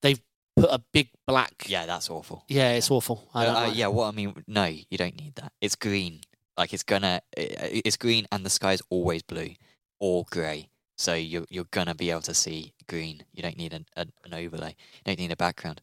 [0.03, 0.21] they've
[0.57, 1.65] put a big black.
[1.67, 2.45] yeah, that's awful.
[2.49, 3.29] yeah, it's awful.
[3.35, 5.53] I Uh, uh, like yeah, what I mean, no, you don't need that.
[5.61, 6.21] It's green.
[6.57, 9.55] Like it's gonna, it's green, and the sky's always blue
[9.99, 10.69] or grey.
[10.99, 13.25] So you're you're gonna be able to see green.
[13.33, 14.77] You don't need an an, an overlay.
[14.97, 15.81] You don't need a background.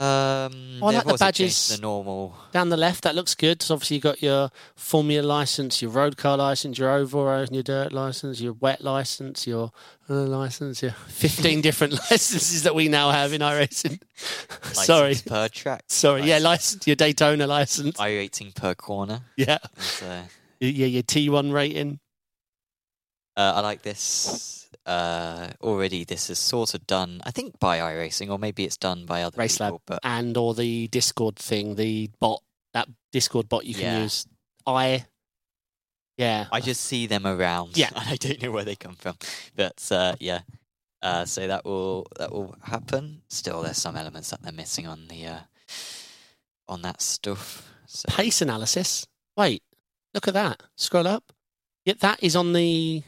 [0.00, 1.68] Um, I like the badges.
[1.74, 2.36] The normal.
[2.52, 3.60] Down the left, that looks good.
[3.62, 7.64] So obviously, you got your Formula license, your road car license, your overall and your
[7.64, 9.72] dirt license, your wet license, your
[10.08, 14.00] uh, license, your 15 different licenses that we now have in iRacing.
[14.72, 15.16] Sorry.
[15.26, 15.82] per track.
[15.88, 16.20] Sorry.
[16.22, 16.44] Yeah, license.
[16.44, 17.98] license, your Daytona license.
[17.98, 19.22] I rating per corner.
[19.36, 19.58] Yeah.
[20.04, 20.22] uh,
[20.60, 21.98] Yeah, your T1 rating.
[23.36, 24.67] Uh, I like this.
[24.88, 27.20] Uh, already, this is sort of done.
[27.24, 29.80] I think by iRacing, or maybe it's done by other Race Lab.
[29.86, 32.40] But And or the Discord thing, the bot,
[32.72, 34.02] that Discord bot you can Yeah.
[34.04, 34.26] use.
[34.66, 35.04] I,
[36.16, 36.46] yeah.
[36.50, 37.76] I just see them around.
[37.76, 37.90] Yeah.
[37.96, 39.16] and I don't know where they come from.
[39.54, 40.40] But uh, yeah,
[41.02, 43.20] uh, so that will that will happen.
[43.28, 45.40] Still, there's some elements that they're missing on the uh,
[46.66, 47.68] on that stuff.
[47.86, 49.06] So, Pace analysis.
[49.36, 49.62] Wait,
[50.14, 50.62] look at that.
[50.76, 51.32] Scroll up.
[51.84, 53.02] Yeah, that is on the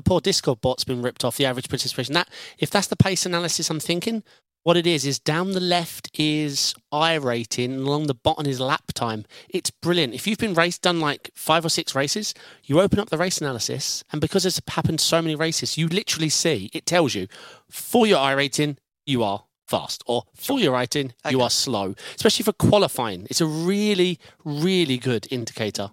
[0.00, 2.14] the poor Discord bot's been ripped off the average participation.
[2.14, 4.22] That if that's the pace analysis I'm thinking,
[4.62, 8.60] what it is is down the left is I rating and along the bottom is
[8.60, 9.26] lap time.
[9.50, 10.14] It's brilliant.
[10.14, 12.32] If you've been race done like five or six races,
[12.64, 16.30] you open up the race analysis and because it's happened so many races, you literally
[16.30, 17.26] see it tells you
[17.70, 21.94] for your I rating, you are fast or for your rating, you are slow.
[22.16, 23.26] Especially for qualifying.
[23.28, 25.90] It's a really, really good indicator.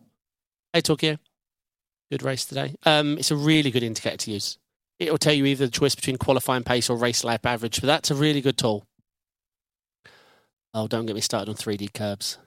[0.72, 1.18] Hey Tokyo.
[2.12, 2.76] Good race today.
[2.86, 4.58] Um, it's a really good indicator to use.
[5.00, 7.88] It will tell you either the choice between qualifying pace or race lap average, but
[7.88, 8.86] that's a really good tool.
[10.74, 12.38] Oh, don't get me started on 3D curbs.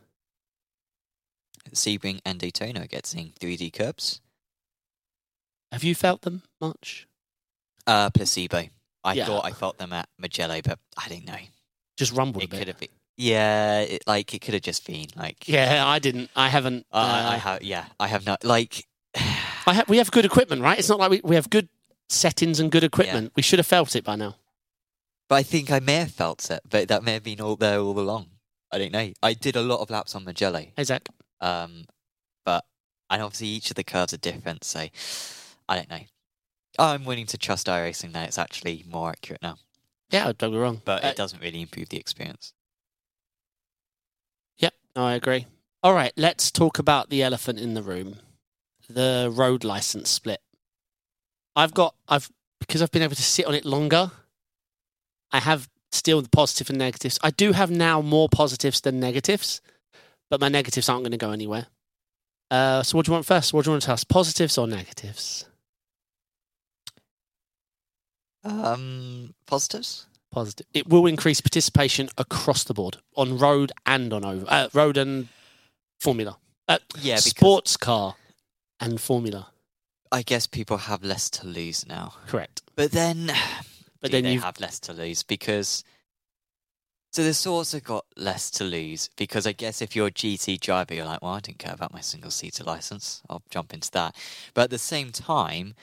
[1.73, 4.21] Sebring and Daytona are getting 3D curbs.
[5.71, 7.07] Have you felt them much?
[7.87, 8.69] Uh, placebo.
[9.05, 9.27] I Yeah.
[9.27, 11.39] thought I felt them at Mugello, but I didn't know.
[11.97, 12.59] Just rumbled a It bit.
[12.59, 12.89] could have been.
[13.17, 15.47] Yeah, it, like it could have just been like.
[15.47, 16.31] Yeah, I didn't.
[16.35, 16.87] I haven't.
[16.91, 17.63] Uh, I, I uh, have.
[17.63, 18.45] Yeah, I have not.
[18.45, 18.87] Like.
[19.71, 20.79] I ha- we have good equipment, right?
[20.79, 21.69] It's not like we, we have good
[22.09, 23.33] settings and good equipment.
[23.37, 24.37] We should have felt it by now.
[25.29, 27.79] But I think I may have felt it, but that may have been all there
[27.79, 28.27] all along.
[28.73, 29.13] I don't know.
[29.23, 31.09] I did a lot of laps on Mugello, Hey, Zach.
[31.41, 31.85] um,
[32.45, 32.65] but
[33.11, 34.87] and obviously each of the curves are different, so
[35.69, 36.01] I don't know.
[36.79, 39.57] I'm willing to trust iRacing that it's actually more accurate now,
[40.11, 40.83] Yeah, don't be wrong.
[40.85, 42.53] but Uh, it doesn't really improve the experience.
[44.59, 45.47] Yep, no, I agree.
[45.83, 48.17] All right, let's talk about the elephant in the room,
[48.95, 50.41] the road license split.
[51.57, 54.11] I've got, I've because I've been able to sit on it longer.
[55.33, 57.19] I have still the positive and negatives.
[57.23, 59.61] I do have now more positives than negatives,
[60.29, 61.67] but my negatives aren't going to go anywhere.
[62.51, 63.53] Uh, so, what do you want first?
[63.53, 64.05] What do you want to tell us?
[64.05, 65.47] Positives or negatives?
[68.43, 70.07] Um, positives.
[70.31, 70.67] positive.
[70.73, 75.29] It will increase participation across the board on road and on over uh, road and
[76.01, 76.39] Formula.
[76.67, 78.17] Uh, Yeah, sports car
[78.81, 79.49] and Formula.
[80.13, 82.15] I guess people have less to lose now.
[82.27, 82.63] Correct.
[82.75, 83.31] But then,
[84.01, 85.85] But then they you have less to lose because.
[87.13, 90.61] So the sorts have got less to lose because I guess if you're a GT
[90.61, 93.21] driver, you're like, well, I didn't care about my single seater license.
[93.29, 94.15] I'll jump into that.
[94.55, 95.75] But at the same time,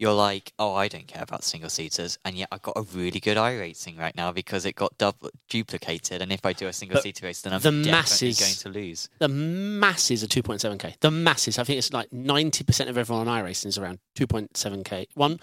[0.00, 3.20] you're like, oh, I don't care about single seaters, and yet I've got a really
[3.20, 6.22] good iRating right now because it got double duplicated.
[6.22, 8.80] And if I do a single seater race, then I'm the definitely masses- going to
[8.80, 9.08] lose.
[9.18, 10.98] the masses are 2.7k.
[11.00, 15.08] The masses, I think it's like 90% of everyone on iRacing is around 2.7k.
[15.14, 15.38] One,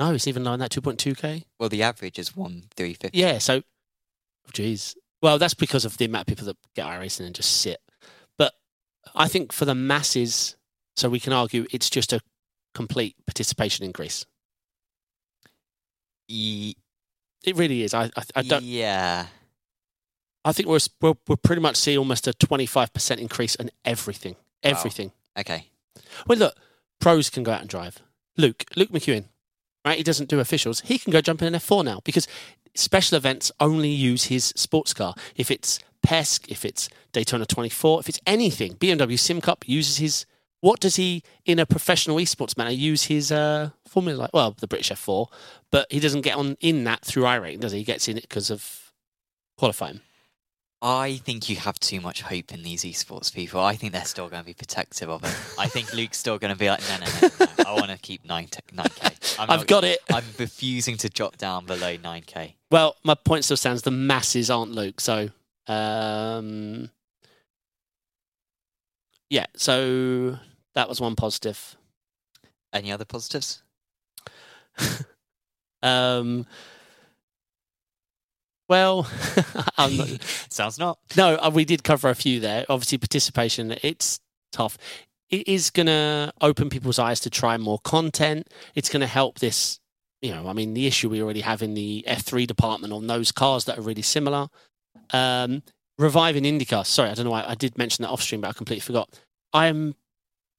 [0.00, 1.44] no, it's even lower than that, 2.2k.
[1.60, 3.16] Well, the average is one three fifty.
[3.16, 4.96] Yeah, so, oh, geez.
[5.22, 7.78] Well, that's because of the amount of people that get iRacing and just sit.
[8.36, 8.54] But
[9.14, 10.56] I think for the masses,
[10.96, 12.20] so we can argue it's just a
[12.74, 14.26] complete participation increase.
[16.28, 16.74] E-
[17.44, 17.94] It really is.
[17.94, 18.62] I, I, I don't.
[18.64, 19.26] yeah.
[20.46, 24.36] I think we're, we're we're pretty much see almost a 25% increase in everything.
[24.62, 25.12] Everything.
[25.38, 25.68] Okay.
[26.26, 26.54] Well, look,
[27.00, 27.98] pros can go out and drive.
[28.36, 29.24] Luke, Luke McEwen,
[29.86, 29.96] right?
[29.96, 30.80] He doesn't do officials.
[30.80, 32.28] He can go jump in an F4 now because
[32.74, 35.14] special events only use his sports car.
[35.36, 40.26] If it's PESC, if it's Daytona 24, if it's anything, BMW Sim Cup uses his.
[40.64, 44.22] What does he, in a professional esports manner, use his uh, Formula?
[44.22, 45.26] Like, well, the British F4,
[45.70, 47.80] but he doesn't get on in that through iRating, does he?
[47.80, 48.90] He gets in it because of
[49.58, 50.00] qualifying.
[50.80, 53.60] I think you have too much hope in these esports people.
[53.60, 55.36] I think they're still going to be protective of it.
[55.58, 57.64] I think Luke's still going to be like, no, no, no, no, no.
[57.70, 59.98] I want to keep 9, 9k I'm i've got it.
[60.10, 62.54] I'm refusing to drop down below 9k.
[62.70, 63.82] Well, my point still stands.
[63.82, 65.28] The masses aren't Luke, so
[65.66, 66.88] um,
[69.28, 69.44] yeah.
[69.56, 70.38] So
[70.74, 71.76] that was one positive.
[72.72, 73.62] Any other positives?
[75.84, 76.46] Um,
[78.68, 79.06] well,
[79.78, 80.98] not, Sounds not.
[81.16, 82.64] no, uh, we did cover a few there.
[82.68, 83.76] Obviously, participation.
[83.82, 84.18] It's
[84.50, 84.78] tough.
[85.30, 88.48] It is going to open people's eyes to try more content.
[88.74, 89.78] It's going to help this.
[90.22, 93.30] You know, I mean, the issue we already have in the F3 department on those
[93.30, 94.48] cars that are really similar.
[95.12, 95.62] Um,
[95.98, 96.86] reviving IndyCar.
[96.86, 99.10] Sorry, I don't know why I did mention that off stream, but I completely forgot.
[99.52, 99.96] I am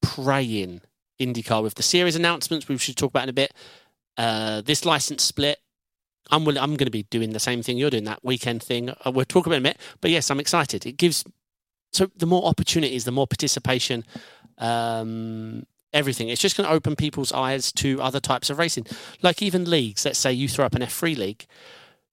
[0.05, 0.81] praying
[1.19, 3.53] IndyCar with the series announcements, we should talk about in a bit.
[4.17, 5.59] Uh, this license split.
[6.31, 8.89] I'm will, I'm going to be doing the same thing you're doing that weekend thing.
[8.89, 10.85] Uh, we'll talk about it in a bit, but yes, I'm excited.
[10.85, 11.23] It gives
[11.93, 14.03] so the more opportunities, the more participation,
[14.57, 16.29] um, everything.
[16.29, 18.85] It's just going to open people's eyes to other types of racing,
[19.21, 20.03] like even leagues.
[20.03, 21.45] Let's say you throw up an F3 league.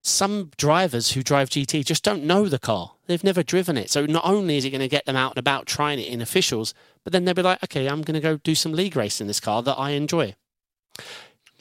[0.05, 2.91] Some drivers who drive GT just don't know the car.
[3.07, 3.89] They've never driven it.
[3.89, 6.21] So not only is it going to get them out and about trying it in
[6.21, 9.21] officials, but then they'll be like, okay, I'm going to go do some league race
[9.21, 10.35] in this car that I enjoy.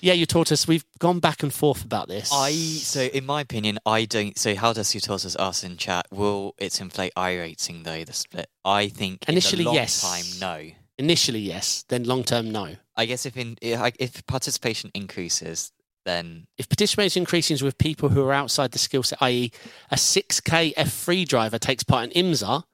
[0.00, 0.66] Yeah, you taught us.
[0.66, 2.30] We've gone back and forth about this.
[2.32, 4.36] I so in my opinion, I don't.
[4.36, 6.06] So how does Sutosa's us in chat?
[6.10, 8.50] Will it inflate iRating though the split?
[8.64, 10.02] I think in Initially, long yes.
[10.02, 10.70] time no.
[10.98, 12.74] initially yes, then long term no.
[12.96, 15.70] I guess if in if participation increases,
[16.04, 19.52] then If participation increases with people who are outside the skill set, i.e.,
[19.90, 22.64] a 6K F3 driver takes part in IMSA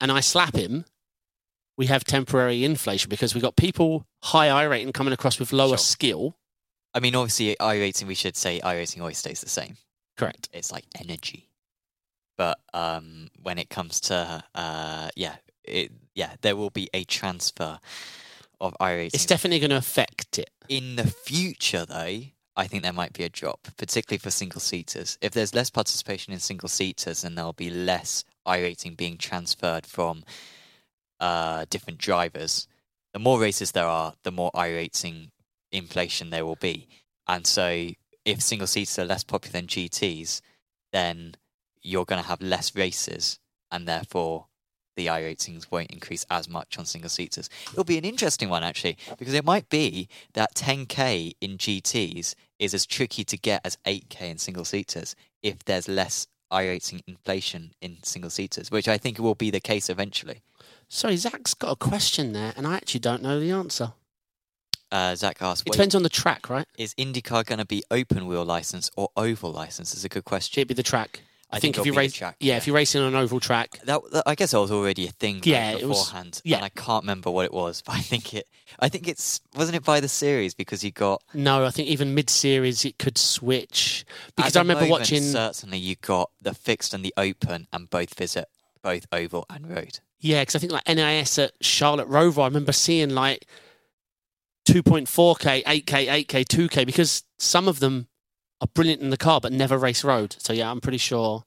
[0.00, 0.84] and I slap him,
[1.76, 5.78] we have temporary inflation because we've got people high iRating coming across with lower Sure.
[5.78, 6.36] skill.
[6.94, 9.76] I mean obviously iRating we should say iRating always stays the same.
[10.16, 10.48] Correct.
[10.52, 11.50] It's like energy,
[12.38, 17.78] but um, when it comes to uh, yeah, it yeah there will be a transfer
[18.60, 19.12] of iRating.
[19.12, 20.48] It's definitely going to affect it.
[20.70, 22.20] In the future, though,
[22.56, 25.18] I think there might be a drop, particularly for single seaters.
[25.20, 30.24] If there's less participation in single seaters, then there'll be less iRating being transferred from
[31.20, 32.66] uh, different drivers.
[33.12, 35.30] The more races there are, the more iRating
[35.70, 36.88] inflation there will be.
[37.28, 37.88] And so,
[38.24, 40.40] if single seaters are less popular than GTs,
[40.92, 41.34] then
[41.82, 43.38] you're going to have less races,
[43.70, 44.46] and therefore
[44.96, 47.50] the iRatings won't increase as much on single seaters.
[47.70, 52.74] It'll be an interesting one actually, because it might be that 10k in GTs is
[52.74, 57.98] as tricky to get as 8k in single seaters if there's less I inflation in
[58.02, 60.42] single seaters, which I think will be the case eventually.
[60.88, 63.92] Sorry, Zach's got a question there, and I actually don't know the answer.
[64.92, 66.66] Uh, Zach asked, It depends on the track, right?
[66.78, 69.94] is IndyCar going to be open wheel license or oval license?
[69.94, 70.60] Is a good question.
[70.60, 71.22] It'd be the track.
[71.50, 72.56] I, I think, think if you race, track, yeah, yeah.
[72.56, 75.12] if you're racing on an oval track, That, that- I guess that was already a
[75.12, 76.56] thing like, Yeah, was- beforehand, yeah.
[76.56, 78.46] and I can't remember what it was, but I think it.
[78.80, 82.14] I think it's wasn't it by the series because you got no, I think even
[82.14, 84.04] mid-series it could switch
[84.36, 85.22] because I remember moment, watching.
[85.22, 88.46] Certainly, you got the fixed and the open, and both visit
[88.82, 90.00] both oval and road.
[90.18, 93.46] Yeah, because I think like NIS at Charlotte Roval, I remember seeing like
[94.68, 95.84] 2.4k, 8k,
[96.26, 98.08] 8k, 2k, because some of them
[98.60, 100.36] are brilliant in the car but never race road.
[100.38, 101.44] So yeah, I'm pretty sure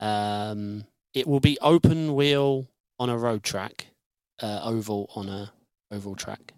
[0.00, 2.68] um, it will be open wheel
[2.98, 3.86] on a road track,
[4.42, 5.52] uh, oval on a
[5.90, 6.52] oval track.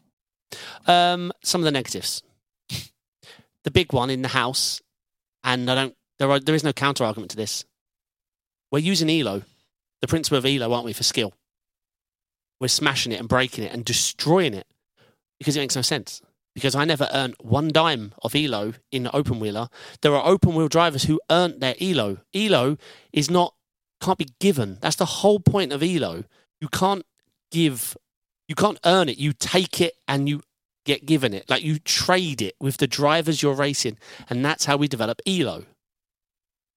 [0.87, 2.23] Um, some of the negatives.
[3.65, 4.81] The big one in the house,
[5.43, 5.97] and I don't.
[6.21, 7.65] There are there is no counter argument to this.
[8.71, 9.43] We're using Elo,
[10.01, 11.33] the principle of Elo, aren't we, for skill?
[12.61, 14.69] We're smashing it and breaking it and destroying it
[15.41, 16.23] because it makes no sense.
[16.57, 19.69] Because I never earned one dime of Elo in open wheeler.
[20.01, 22.17] There are open wheel drivers who earned their Elo.
[22.33, 22.79] Elo
[23.13, 23.53] is not
[24.01, 24.79] can't be given.
[24.81, 26.25] That's the whole point of Elo.
[26.59, 27.05] You can't
[27.51, 27.95] give,
[28.49, 29.19] you can't earn it.
[29.19, 30.41] You take it and you
[30.87, 31.51] get given it.
[31.51, 33.99] Like you trade it with the drivers you're racing,
[34.31, 35.65] and that's how we develop Elo.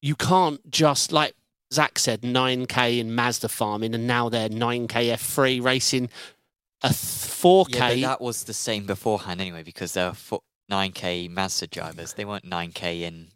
[0.01, 1.35] You can't just like
[1.73, 6.09] Zach said, 9k in Mazda farming, and now they're 9k F3 racing
[6.81, 7.69] a 4k.
[7.75, 10.13] Yeah, but that was the same beforehand anyway, because they're
[10.71, 12.13] 9k Mazda drivers.
[12.13, 13.27] They weren't 9k in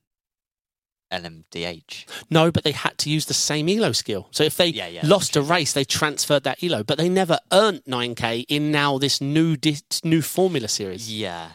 [1.12, 2.06] LMDH.
[2.30, 4.28] No, but they had to use the same Elo skill.
[4.32, 7.38] So if they Yeah, yeah, lost a race, they transferred that Elo, but they never
[7.52, 11.12] earned 9k in now this new di- new Formula series.
[11.14, 11.50] Yeah.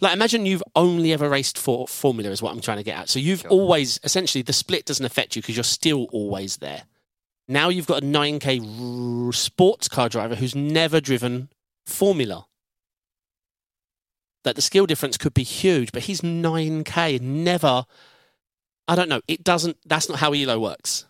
[0.00, 3.08] Like imagine you've only ever raced for Formula is what I'm trying to get at.
[3.08, 3.50] So you've Sure.
[3.50, 6.84] always essentially the split doesn't affect you because you're still always there.
[7.50, 11.50] Now you've got a 9k r- sports car driver who's never driven
[11.84, 12.46] Formula.
[14.44, 17.84] That the skill difference could be huge, but he's 9k never.
[18.88, 19.20] I don't know.
[19.28, 19.76] It doesn't.
[19.84, 21.04] That's not how Elo works.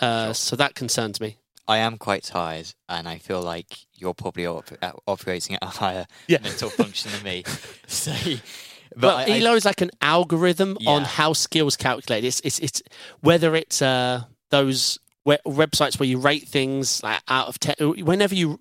[0.00, 0.34] Uh, Sure.
[0.34, 1.36] So that concerns me.
[1.68, 4.72] I am quite tired, and I feel like you're probably op-
[5.06, 6.38] operating at a higher Yeah.
[6.42, 7.44] mental function than me.
[7.86, 8.12] So,
[8.96, 12.24] but But, I, I- Elo is like an algorithm on how skills calculate.
[12.24, 12.82] It's it's it's
[13.20, 14.98] whether it's uh those
[15.28, 17.74] we- websites where you rate things like out of ten.
[17.78, 18.60] Whenever you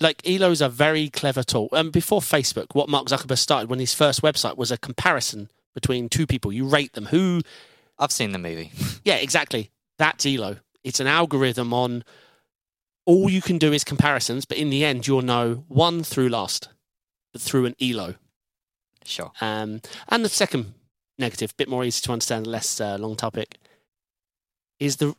[0.00, 1.68] like Elo is a very clever tool.
[1.72, 6.08] And before Facebook, what Mark Zuckerberg started when his first website was a comparison between
[6.08, 6.52] two people.
[6.52, 7.06] You rate them.
[7.06, 7.42] Who?
[7.98, 8.72] I've seen the movie.
[9.04, 9.70] Yeah, exactly.
[9.98, 10.56] That's Elo.
[10.82, 12.02] It's an algorithm on.
[13.04, 16.70] All you can do is comparisons, but in the end, you'll know one through last,
[17.32, 18.16] but through an Elo.
[19.04, 19.30] Sure.
[19.40, 20.74] Um, and the second
[21.18, 23.58] negative, bit more easy to understand, less uh, long topic,
[24.80, 25.14] is the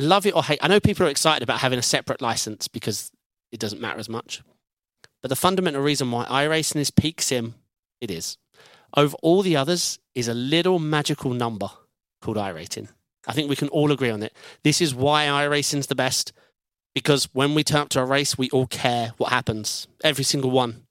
[0.00, 0.58] love it or hate.
[0.62, 3.10] I know people are excited about having a separate license because
[3.52, 4.42] it doesn't matter as much.
[5.22, 7.54] But the fundamental reason why iRacing is peak sim,
[8.00, 8.38] it is.
[8.96, 11.70] Over all the others is a little magical number
[12.20, 12.88] called iRating.
[13.26, 14.34] I think we can all agree on it.
[14.64, 16.32] This is why iRacing's the best
[16.94, 19.86] because when we turn up to a race, we all care what happens.
[20.02, 20.86] Every single one.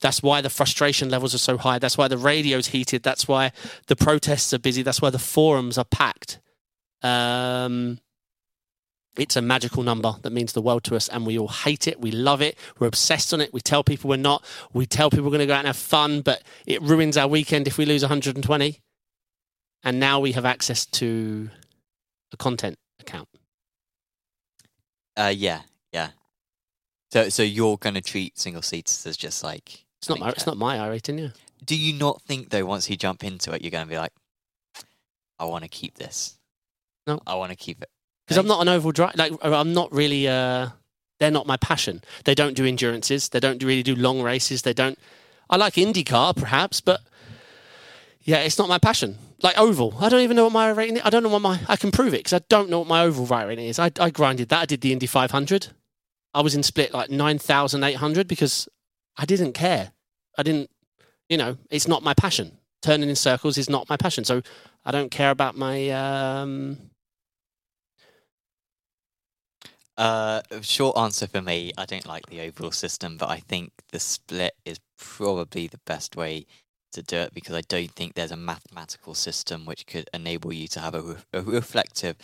[0.00, 1.78] That's why the frustration levels are so high.
[1.78, 3.02] That's why the radio's heated.
[3.02, 3.52] That's why
[3.86, 4.82] the protests are busy.
[4.82, 6.38] That's why the forums are packed.
[7.02, 7.98] Um,
[9.16, 12.00] it's a magical number that means the world to us, and we all hate it.
[12.00, 12.56] We love it.
[12.78, 13.52] We're obsessed on it.
[13.52, 14.44] We tell people we're not.
[14.72, 17.28] We tell people we're going to go out and have fun, but it ruins our
[17.28, 18.80] weekend if we lose 120.
[19.82, 21.50] And now we have access to
[22.32, 23.28] a content account.
[25.16, 26.10] Uh, yeah, yeah.
[27.10, 30.28] So, so you're going to treat single seats as just like It's not my.
[30.28, 31.18] It's not my iRating.
[31.18, 31.28] Yeah.
[31.64, 34.12] Do you not think though, once you jump into it, you're going to be like,
[35.38, 36.38] I want to keep this.
[37.06, 37.20] No.
[37.26, 37.88] I want to keep it.
[38.30, 39.12] Because I'm not an oval driver.
[39.16, 40.28] Like I'm not really.
[40.28, 40.68] Uh,
[41.18, 42.00] they're not my passion.
[42.24, 43.28] They don't do endurances.
[43.30, 44.62] They don't really do long races.
[44.62, 44.96] They don't.
[45.50, 47.00] I like IndyCar perhaps, but
[48.20, 49.18] yeah, it's not my passion.
[49.42, 50.98] Like oval, I don't even know what my rating.
[50.98, 51.02] is.
[51.04, 51.58] I don't know what my.
[51.66, 53.80] I can prove it because I don't know what my oval rating is.
[53.80, 54.60] I, I grinded that.
[54.60, 55.68] I did the Indy 500.
[56.32, 58.68] I was in split like nine thousand eight hundred because
[59.16, 59.90] I didn't care.
[60.38, 60.70] I didn't.
[61.28, 62.58] You know, it's not my passion.
[62.80, 64.24] Turning in circles is not my passion.
[64.24, 64.42] So
[64.84, 65.90] I don't care about my.
[65.90, 66.89] Um,
[70.00, 74.00] Uh, short answer for me, I don't like the overall system, but I think the
[74.00, 76.46] split is probably the best way
[76.92, 80.68] to do it because I don't think there's a mathematical system which could enable you
[80.68, 82.16] to have a, re- a reflective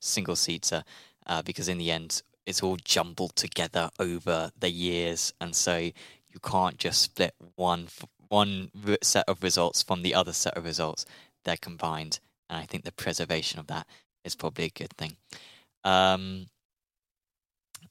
[0.00, 0.84] single seater.
[1.26, 6.40] Uh, because in the end, it's all jumbled together over the years, and so you
[6.42, 7.88] can't just split one
[8.30, 8.70] one
[9.02, 11.04] set of results from the other set of results.
[11.44, 13.86] They're combined, and I think the preservation of that
[14.24, 15.16] is probably a good thing.
[15.84, 16.46] Um,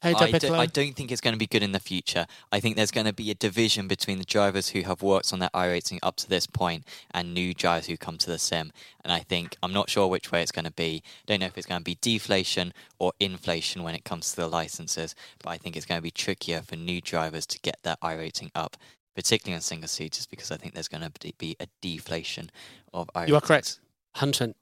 [0.02, 2.26] hey, I, do, I don't think it's going to be good in the future.
[2.52, 5.40] I think there's going to be a division between the drivers who have worked on
[5.40, 8.72] their iRating up to this point and new drivers who come to the sim.
[9.04, 11.04] And I think, I'm not sure which way it's going to be.
[11.26, 14.48] don't know if it's going to be deflation or inflation when it comes to the
[14.48, 17.98] licenses, but I think it's going to be trickier for new drivers to get their
[18.04, 18.78] iRating up,
[19.16, 22.52] particularly on single seaters, because I think there's going to be a deflation
[22.94, 23.30] of iRating.
[23.30, 23.80] You are correct.
[24.18, 24.54] Hunter,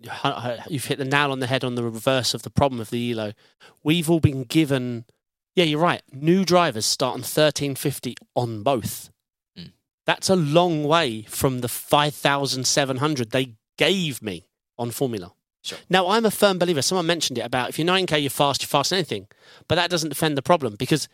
[0.67, 3.11] you've hit the nail on the head on the reverse of the problem of the
[3.11, 3.31] ELO.
[3.83, 5.05] We've all been given,
[5.55, 6.01] yeah, you're right.
[6.11, 9.09] New drivers start on 1350 on both.
[9.57, 9.71] Mm.
[10.05, 14.47] That's a long way from the 5,700 they gave me
[14.77, 15.31] on Formula.
[15.63, 15.79] Sure.
[15.89, 16.81] Now, I'm a firm believer.
[16.81, 19.27] Someone mentioned it about if you're 9K, you're fast, you're fast anything.
[19.67, 21.07] But that doesn't defend the problem because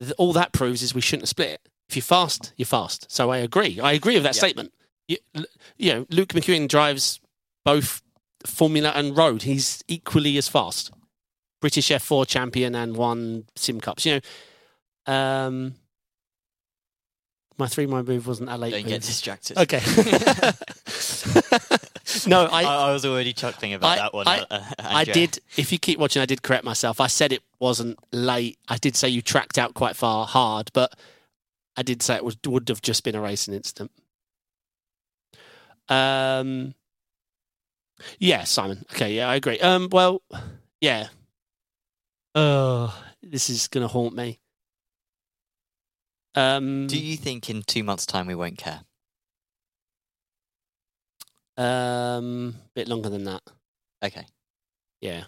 [0.00, 1.68] th- all that proves is we shouldn't have split it.
[1.88, 3.10] If you're fast, you're fast.
[3.10, 3.78] So I agree.
[3.80, 4.38] I agree with that Yeah.
[4.38, 4.72] statement.
[5.08, 5.16] You,
[5.76, 7.20] you know, Luke McEwen drives
[7.64, 8.00] both
[8.46, 9.42] Formula and road.
[9.42, 10.92] He's equally as fast.
[11.60, 14.06] British F4 champion and won Sim Cups.
[14.06, 14.20] You
[15.06, 15.74] know, um,
[17.58, 18.88] my three mile move wasn't a late Don't move.
[18.88, 19.58] get distracted.
[19.58, 19.80] Okay.
[22.26, 24.26] no, I, I, I was already chuckling about I- that one.
[24.28, 25.38] I- uh, I did.
[25.56, 27.00] If you keep watching, I did correct myself.
[27.00, 28.58] I said it wasn't late.
[28.68, 30.94] I did say you tracked out quite far hard, but
[31.76, 33.90] I did say it was, would have just been a racing incident.
[35.88, 36.74] Um.
[38.18, 38.86] Yeah, Simon.
[38.94, 39.60] Okay, yeah, I agree.
[39.60, 39.88] Um.
[39.92, 40.22] Well,
[40.80, 41.08] yeah.
[42.34, 44.38] Oh, this is gonna haunt me.
[46.34, 46.86] Um.
[46.86, 48.82] Do you think in two months' time we won't care?
[51.56, 52.54] Um.
[52.74, 53.42] Bit longer than that.
[54.02, 54.24] Okay.
[55.00, 55.24] Yeah.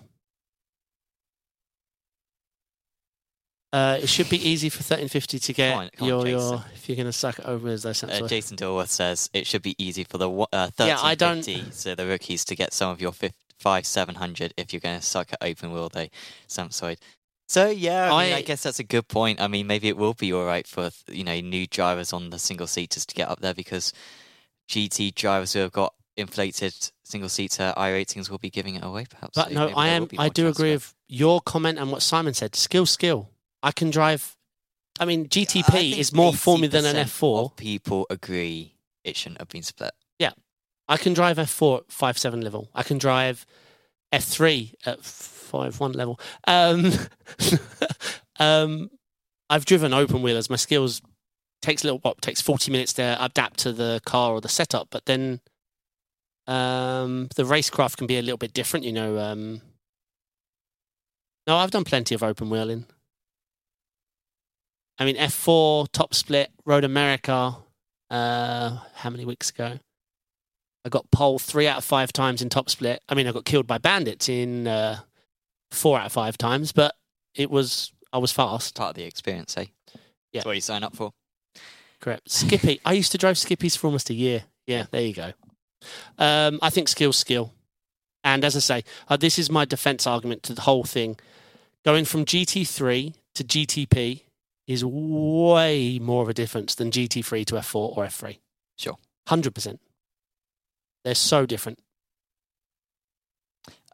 [3.75, 6.65] Uh, it should be easy for thirteen fifty to get Come on- come your your
[6.75, 9.75] if you're gonna suck it over as they Uh, Jason Dilworth says it should be
[9.83, 13.01] easy for the uh, Yeah, I don't- 1350, so the rookies to get some of
[13.01, 13.33] your fif-
[13.63, 16.11] five seven hundred if you're going to suck at open wheel eh, they
[16.49, 16.99] Samsoid.
[17.49, 19.41] So yeah, I, mean, I- I guess that's a good point.
[19.41, 22.39] I mean, maybe it will be all right for you know new drivers on the
[22.39, 23.93] single seaters to get up there because
[24.69, 29.07] GT drivers who have got inflated single seater iRatings will be giving it away.
[29.09, 29.35] Perhaps.
[29.37, 30.09] But So no, I am.
[30.19, 32.55] I do agree with your comment and what Simon said.
[32.57, 33.31] Skill, skill.
[33.63, 34.37] I can drive.
[35.01, 37.45] I mean, GTP think is more Formula than an F4.
[37.47, 39.93] of People agree it shouldn't have been split.
[40.93, 42.69] I can drive F4 at five seven level.
[42.75, 43.47] I can drive
[44.13, 46.21] F3 at five one level.
[46.47, 46.93] Um,
[48.39, 48.91] um,
[49.49, 50.51] I've driven open wheelers.
[50.51, 51.01] My skills
[51.63, 55.07] takes a little takes forty minutes to adapt to the car or the setup, but
[55.07, 55.41] then
[56.47, 58.85] um, the racecraft can be a little bit different.
[58.85, 59.19] You know.
[59.19, 59.63] Um,
[61.47, 62.85] no, I've done plenty of open wheeling.
[64.99, 67.57] I mean, F4 top split Road America.
[68.11, 69.79] Uh, how many weeks ago?
[70.85, 73.03] I got pole three out of five times in top split.
[73.09, 75.01] I mean, I got killed by bandits in uh,
[75.71, 76.95] four out of five times, but
[77.35, 78.75] it was I was fast.
[78.75, 79.67] Part of the experience, eh?
[79.95, 80.01] Yeah.
[80.35, 81.13] That's what you sign up for.
[82.01, 82.31] Correct.
[82.31, 82.81] Skippy.
[82.85, 84.45] I used to drive Skippies for almost a year.
[84.67, 85.33] Yeah, there you go.
[86.19, 87.53] Um, I think skill, skill,
[88.25, 91.19] and as I say, uh, this is my defense argument to the whole thing.
[91.85, 94.21] Going from GT3 to GTP
[94.69, 98.39] is way more of a difference than GT3 to F4 or F3.
[98.79, 98.97] Sure.
[99.29, 99.81] hundred percent.
[101.05, 101.79] They're so different.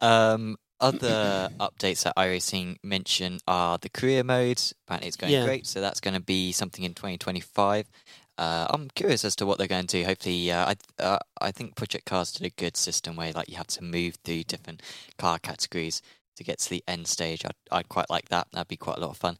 [0.01, 4.61] Um, other updates that I iRacing mention are the career mode.
[4.87, 5.43] Apparently, it's going Yeah.
[5.43, 7.89] great, so that's going to be something in 2025.
[8.37, 10.05] Uh, I'm curious as to what they're going to do.
[10.05, 13.57] Hopefully, uh, I uh, I think Project Cars did a good system where like you
[13.57, 14.81] have to move through different
[15.17, 16.01] car categories
[16.37, 17.43] to get to the end stage.
[17.43, 18.47] I'd, I'd quite like that.
[18.53, 19.37] That'd be quite a lot of fun.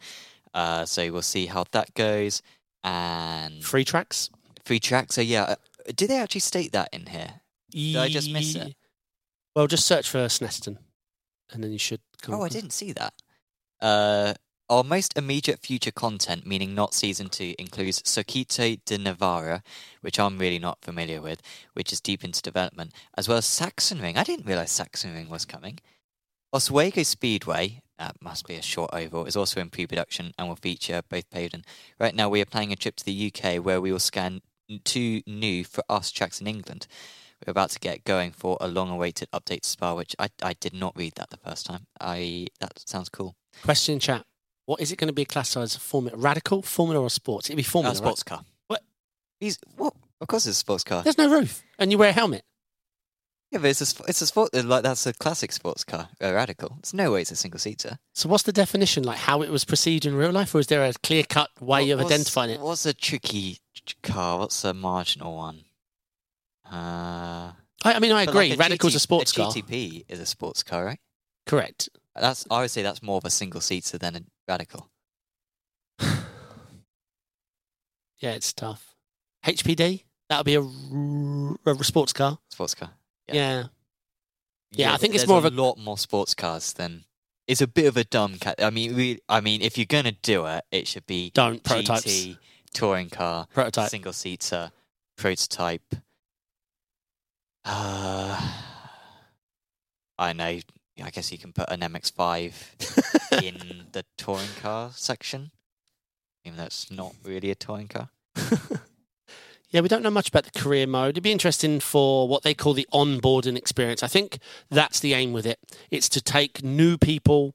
[0.53, 2.41] Uh, so we'll see how that goes.
[2.83, 4.29] And Free tracks.
[4.65, 5.13] free track.
[5.13, 5.55] So yeah, uh,
[5.95, 7.35] did they actually state that in here?
[7.71, 8.75] Did I just miss it?
[9.55, 10.77] Well, just search for Snetterton,
[11.51, 12.01] and then you should.
[12.21, 13.13] Come Oh, I didn't see that.
[13.81, 14.33] Uh,
[14.69, 19.63] our most immediate future content, meaning not season two, includes Circuito de Navarra,
[20.01, 21.41] which I'm really not familiar with,
[21.73, 24.17] which is deep into development, as well as Sachsenring.
[24.17, 25.79] I didn't realize Sachsenring was coming.
[26.53, 31.01] Oswego Speedway, that must be a short oval, is also in pre-production and will feature
[31.09, 31.65] both paved and.
[31.99, 34.41] Right now, we are planning a trip to the UK where we will scan
[34.83, 36.85] two new for us tracks in England.
[37.45, 40.73] We're about to get going for a long-awaited update to Spa, which I, I did
[40.73, 41.87] not read that the first time.
[41.99, 43.35] I that sounds cool.
[43.63, 44.25] Question in chat.
[44.65, 46.17] What is it going to be classified as a formula?
[46.17, 47.49] Radical, formula, or sports?
[47.49, 47.95] It'd be Uh, formula.
[47.95, 48.43] sports car.
[48.67, 48.83] What?
[49.39, 49.93] He's what?
[50.21, 51.01] Of course, it's a sports car.
[51.01, 52.43] There's no roof, and you wear a helmet.
[53.51, 56.09] Yeah, but it's a it's a sport like that's a classic sports car.
[56.21, 56.75] A radical.
[56.79, 57.97] It's no way it's a single seater.
[58.13, 59.03] So, what's the definition?
[59.03, 61.89] Like how it was perceived in real life, or is there a clear cut way
[61.89, 62.59] of identifying it?
[62.59, 63.57] What's a tricky
[64.03, 64.37] car?
[64.39, 65.63] What's a marginal one?
[66.71, 67.51] Uh,
[67.83, 68.49] I, I mean, I agree.
[68.51, 69.51] like Radical's GT a sports car.
[69.51, 70.99] GTP is a sports car, right?
[71.45, 71.89] Correct.
[72.15, 74.89] That's I would say that's more of a single seater than a radical.
[78.19, 78.95] Yeah, it's tough.
[79.45, 80.03] HPD.
[80.29, 82.37] that would be a, sports car.
[82.51, 82.89] Sports car.
[83.27, 83.33] Yeah.
[83.33, 83.63] Yeah.
[84.71, 87.05] Yeah, I think it's more of a lot more sports cars than.
[87.47, 88.55] It's a bit of a dumb cat.
[88.61, 89.19] I mean, we.
[89.27, 92.05] I mean, if you're gonna do it, it should be Don't prototypes.
[92.05, 92.37] GT,
[92.73, 93.89] touring car, Prototype.
[93.89, 94.71] single seater,
[95.17, 95.95] prototype.
[97.71, 98.41] Uh,
[100.17, 100.59] I know.
[101.01, 105.51] I guess you can put an MX-5 in the touring car section,
[106.43, 108.09] even though it's not really a touring car.
[109.71, 111.09] Yeah, we don't know much about the career mode.
[111.11, 114.01] It'd be interesting for what they call the onboarding experience.
[114.01, 114.39] I think
[114.71, 115.59] that's the aim with it.
[115.91, 117.53] It's to take new people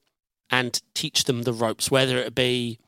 [0.48, 2.78] and teach them the ropes, whether it be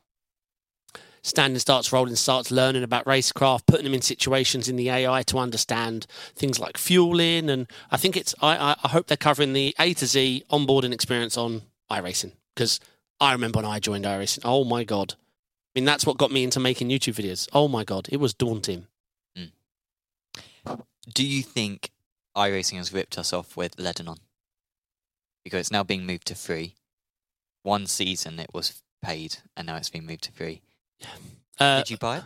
[1.27, 5.39] standing starts, rolling starts, learning about racecraft, putting them in situations in the AI to
[5.39, 6.07] understand
[6.37, 7.51] things like fueling.
[7.51, 11.37] And I think it's, I, I hope they're covering the A to Z onboarding experience
[11.37, 12.79] on iRacing because
[13.21, 14.41] I remember when I joined iRacing.
[14.45, 15.15] Oh my God.
[15.15, 17.49] I mean, that's what got me into making YouTube videos.
[17.53, 18.09] Oh my God.
[18.11, 18.87] It was daunting.
[19.37, 19.51] Mm.
[21.13, 21.91] Do you think
[22.37, 24.19] iRacing has ripped us off with Lebanon?
[25.43, 26.77] Because it's now being moved to free.
[27.65, 30.63] One season it was paid, and now it's been moved to free.
[31.59, 32.25] Uh, Did you buy it?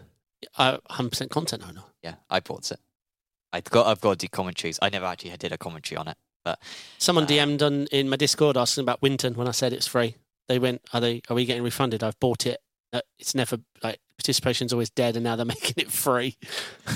[0.56, 1.82] uh, 100% content owner.
[2.02, 2.78] Yeah, I bought it.
[3.52, 4.78] I've got I've got to do commentaries.
[4.80, 6.16] I never actually did a commentary on it.
[6.44, 6.58] But
[6.98, 10.14] someone Uh, DM'd on, in my Discord asking about Winton when I said it's free.
[10.48, 11.20] They went, "Are they?
[11.28, 12.02] Are we getting refunded?
[12.02, 12.60] I've bought it.
[12.92, 16.36] Uh, it's never like participation's always dead, and now they're making it free."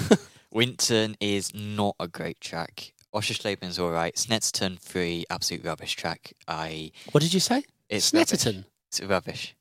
[0.53, 2.93] Winton is not a great track.
[3.14, 4.14] Oschersleben all right.
[4.14, 6.33] Snetterton free, absolute rubbish track.
[6.49, 7.64] I What did you say?
[7.89, 8.29] it's rubbish.
[8.31, 8.64] Snetterton.
[8.89, 9.55] It's rubbish.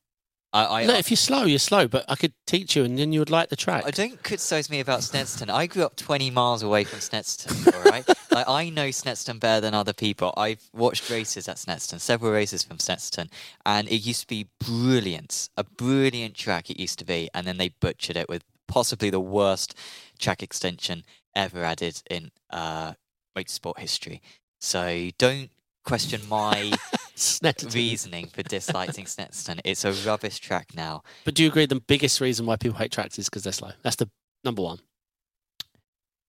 [0.54, 3.12] I I, Look, if you're slow, you're slow, but I could teach you, and then
[3.12, 3.84] you would like the track.
[3.86, 5.50] I don't criticise me about Snetterton.
[5.50, 8.08] I grew up 20 miles away from Snetterton, all right?
[8.32, 10.34] like, I know Snetterton better than other people.
[10.38, 13.32] I've watched races at Snetterton, several races from Snetterton,
[13.66, 15.50] and it used to be brilliant.
[15.58, 19.20] A brilliant track it used to be, and then they butchered it with possibly the
[19.20, 19.76] worst
[20.20, 21.04] track extension
[21.36, 22.94] ever added in uh,
[23.36, 24.22] motorsport history.
[24.60, 25.50] So don't
[25.84, 26.74] question my
[27.16, 27.74] Snetterton.
[27.74, 29.60] reasoning for disliking Snetterton.
[29.64, 31.04] It's a rubbish track now.
[31.26, 33.72] But do you agree the biggest reason why people hate tracks is because they're slow?
[33.84, 34.10] That's the
[34.44, 34.80] number one.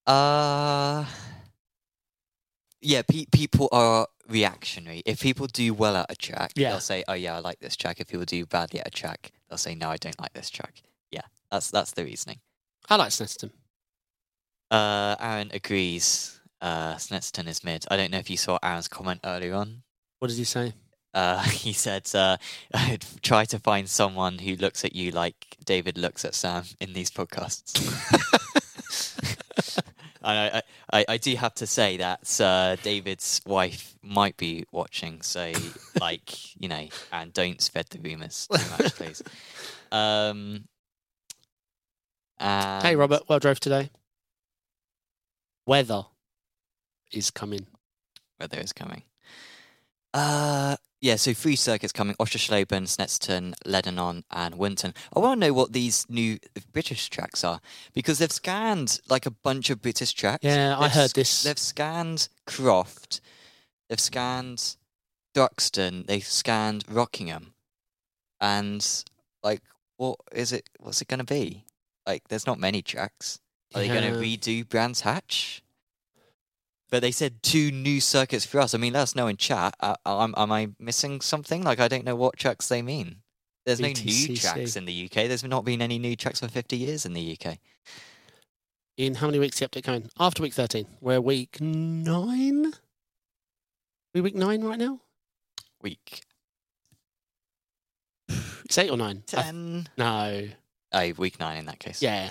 [0.06, 1.04] Uh
[2.82, 5.02] yeah, pe- people are reactionary.
[5.06, 6.70] If people do well at a track, Yeah.
[6.72, 9.32] they'll say, "Oh yeah, I like this track." If people do badly at a track,
[9.48, 12.40] they'll say, "No, I don't like this track." Yeah, that's that's the reasoning.
[12.90, 13.52] I like Snetterton.
[14.70, 16.38] Uh, Aaron agrees.
[16.60, 17.86] Uh, Snetterton is mid.
[17.90, 19.83] I don't know if you saw Aaron's comment earlier on.
[20.24, 20.72] What did he say?
[21.12, 22.38] Uh, he said, uh,
[23.22, 27.10] "Try to find someone who looks at you like David looks at Sam in these
[27.10, 27.76] podcasts."
[30.24, 35.20] I, I, I, I do have to say that uh, David's wife might be watching,
[35.20, 35.52] so
[36.00, 39.22] like you know, and don't spread the rumors too much, please.
[39.92, 40.64] Um,
[42.40, 43.24] hey, Robert.
[43.28, 43.90] Well drove today.
[45.66, 46.04] Weather
[47.12, 47.66] is coming.
[48.40, 49.02] weather is coming.
[50.14, 54.94] Uh, yeah, so three circuits coming: Oschersleben, Snetterton, Lebanon, and Winton.
[55.14, 56.38] I want to know what these new
[56.72, 57.60] British tracks are
[57.92, 60.44] because they've scanned like a bunch of British tracks.
[60.44, 61.42] Yeah, I They've heard sc- this.
[61.42, 63.20] They've scanned Croft,
[63.90, 64.76] they've scanned
[65.34, 67.52] Thruxton, they've scanned Rockingham,
[68.40, 69.04] and
[69.42, 69.62] like,
[69.96, 70.70] what is it?
[70.78, 71.64] What's it going to be?
[72.06, 73.40] Like, there's not many tracks.
[73.74, 75.63] Are they going to redo Brands Hatch?
[76.90, 78.74] But they said two new circuits for us.
[78.74, 79.74] I mean, let us know in chat.
[79.80, 81.62] Uh, am, am I missing something?
[81.62, 83.16] Like, I don't know what tracks they mean.
[83.66, 85.26] There's no new tracks in the UK.
[85.26, 87.58] There's not been any new tracks for 50 years in the UK.
[88.96, 90.08] In how many weeks is the update coming?
[90.20, 90.86] After week 13.
[91.00, 92.72] We're week nine?
[94.14, 95.00] We week nine right now?
[95.82, 96.22] Week
[98.64, 99.22] It's eight or nine?
[99.32, 99.88] I- 10.
[99.96, 100.48] no.
[100.92, 102.00] Oh, week 9 in that case.
[102.00, 102.30] Yeah.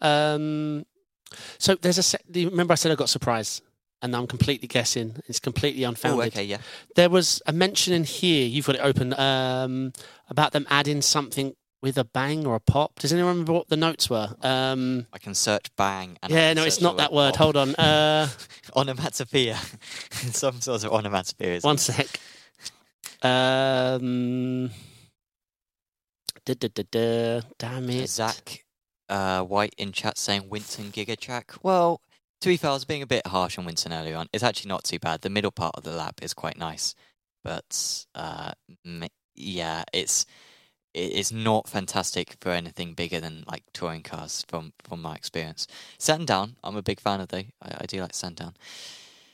[0.00, 0.86] Um.
[1.58, 2.02] So there's a.
[2.02, 3.62] Se- remember I said I got surprised,
[4.02, 5.16] and I'm completely guessing.
[5.26, 6.28] It's completely Oh, unfounded.
[6.28, 6.58] okay, yeah.
[6.96, 8.46] There was a mention in here.
[8.46, 9.14] You've got it open.
[9.18, 9.92] Um,
[10.28, 12.98] about them adding something with a bang or a pop.
[12.98, 14.34] Does anyone remember what the notes were?
[14.42, 15.06] Um.
[15.12, 16.18] I can search bang.
[16.22, 17.34] And Yeah, no, it's not that word.
[17.34, 17.42] pop.
[17.54, 17.74] Hold on.
[17.76, 18.28] Uh,
[18.76, 19.56] Onomatopoeia.
[20.32, 21.60] Some sort of onomatopoeia.
[21.62, 22.06] one sec.
[23.22, 24.70] Um.
[26.44, 27.40] Da, da, da, da.
[27.58, 28.08] Damn it.
[28.08, 28.64] Zach
[29.10, 31.52] uh, White in chat saying Winton Giga track.
[31.62, 32.00] Well,
[32.40, 34.28] to be fair, I was being a bit harsh on Winton earlier on.
[34.32, 35.20] It's actually not too bad.
[35.20, 36.94] The middle part of the lap is quite nice,
[37.44, 38.52] but uh,
[39.34, 40.24] yeah, it's
[40.92, 45.66] it's not fantastic for anything bigger than like touring cars from from my experience.
[45.98, 47.44] Sandown, I'm a big fan of though.
[47.62, 48.54] I, I do like Sandown.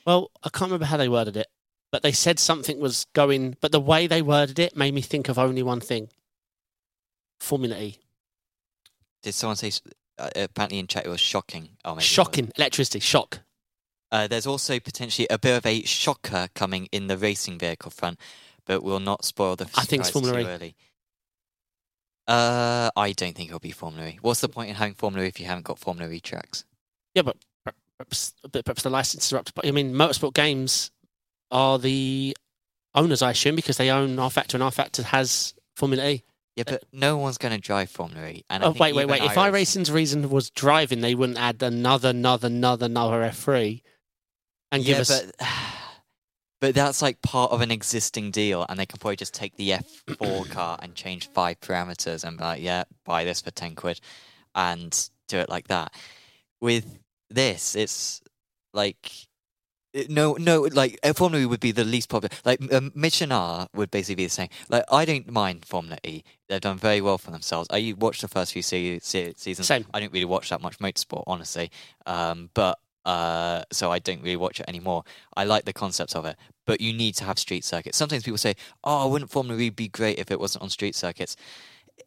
[0.05, 1.47] Well, I can't remember how they worded it,
[1.91, 3.57] but they said something was going.
[3.61, 6.09] But the way they worded it made me think of only one thing:
[7.39, 7.99] Formula E.
[9.23, 9.71] Did someone say?
[10.19, 11.69] Uh, apparently in chat it was shocking.
[11.85, 12.05] Oh, maybe it.
[12.05, 13.39] Shocking electricity, shock.
[14.11, 18.19] Uh, there's also potentially a bit of a shocker coming in the racing vehicle front,
[18.65, 20.53] but we'll not spoil the I think it's surprise Formula too E.
[20.53, 20.75] early.
[22.27, 24.19] Uh, I don't think it'll be Formula E.
[24.21, 26.65] What's the point in having Formula E if you haven't got Formula E tracks?
[27.15, 27.37] Yeah, but
[27.97, 29.67] perhaps, but perhaps the licenses are up to.
[29.67, 30.91] I mean, Motorsport Games
[31.51, 32.35] are the
[32.95, 36.23] owners, I assume, because they own rFactor, and rFactor has Formula E.
[36.57, 38.43] Yeah, but no one's going to drive Formula E.
[38.49, 39.21] And I Oh think wait, wait, wait!
[39.21, 43.83] If iRacing- iRacing's reason was driving, they wouldn't add another, another, another, another F3
[44.71, 45.21] and give yeah, us.
[45.39, 45.47] but
[46.61, 49.69] but that's like part of an existing deal, and they can probably just take the
[49.69, 54.01] F4 car and change five parameters and be like, yeah, buy this for ten quid,
[54.55, 55.93] and do it like that.
[56.59, 56.97] With
[57.29, 58.21] this, it's
[58.73, 59.26] like.
[60.09, 62.35] No, no, like Formula E would be the least popular.
[62.45, 64.49] Like um, Mission R would basically be the same.
[64.69, 67.67] Like I don't mind Formula E; they've done very well for themselves.
[67.71, 69.67] I watched the first few se- se- seasons.
[69.67, 69.85] Same.
[69.93, 71.71] I didn't really watch that much motorsport, honestly.
[72.05, 75.03] Um, but uh, so I don't really watch it anymore.
[75.35, 76.35] I like the concept of it,
[76.65, 77.97] but you need to have street circuits.
[77.97, 81.35] Sometimes people say, "Oh, wouldn't Formula E be great if it wasn't on street circuits?"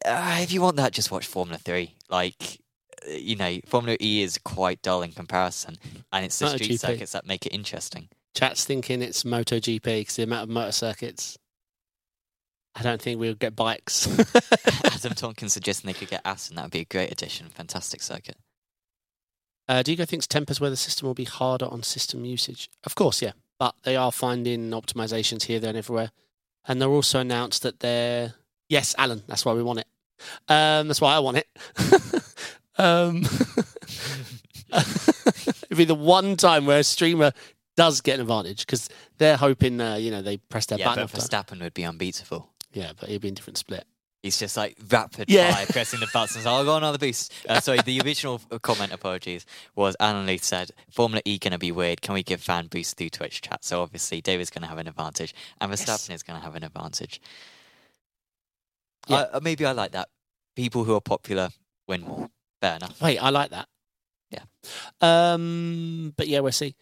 [0.05, 1.95] Uh, if you want that, just watch Formula Three.
[2.09, 2.59] Like,
[3.07, 5.77] you know, Formula E is quite dull in comparison,
[6.11, 8.09] and it's the street circuits that make it interesting.
[8.35, 11.37] Chat's thinking it's MotoGP because the amount of motor circuits.
[12.73, 14.07] I don't think we'll get bikes.
[14.85, 16.55] Adam Tompkins suggesting they could get Aston.
[16.55, 17.49] That would be a great addition.
[17.49, 18.37] Fantastic circuit.
[19.67, 22.69] uh, do you go thinks tempers where the system will be harder on system usage?
[22.85, 23.33] Of course, yeah.
[23.59, 26.11] But they are finding optimizations here, there, and everywhere.
[26.65, 28.35] And they're also announced that they're
[28.69, 29.23] yes, Alan.
[29.27, 29.87] That's why we want it.
[30.47, 31.47] Um, that's why I want it.
[32.77, 33.23] um,
[34.73, 37.31] it'd be the one time where a streamer
[37.77, 41.07] does get an advantage because they're hoping, uh, you know, they press their yeah, button.
[41.11, 41.43] but time.
[41.43, 42.49] Verstappen would be unbeatable.
[42.73, 43.85] Yeah, but it'd be a different split.
[44.23, 45.51] He's just like rapid Yeah.
[45.51, 46.45] fire pressing the buttons.
[46.45, 47.33] I'll go another boost.
[47.49, 51.71] Uh, sorry, the original comment, apologies, was Alan Lee said, Formula E going to be
[51.71, 52.01] weird.
[52.01, 53.65] Can we give fan boosts through Twitch chat?
[53.65, 56.63] So obviously, David's going to have an advantage, and Verstappen is going to have an
[56.63, 57.19] advantage.
[59.07, 59.39] Yeah.
[59.41, 60.09] Maybe I like that.
[60.55, 61.49] People who are popular
[61.87, 62.29] win more.
[62.61, 63.01] Fair enough.
[63.01, 63.67] Wait, I like that.
[64.29, 64.43] Yeah.
[65.01, 66.75] Um, but yeah, we'll see.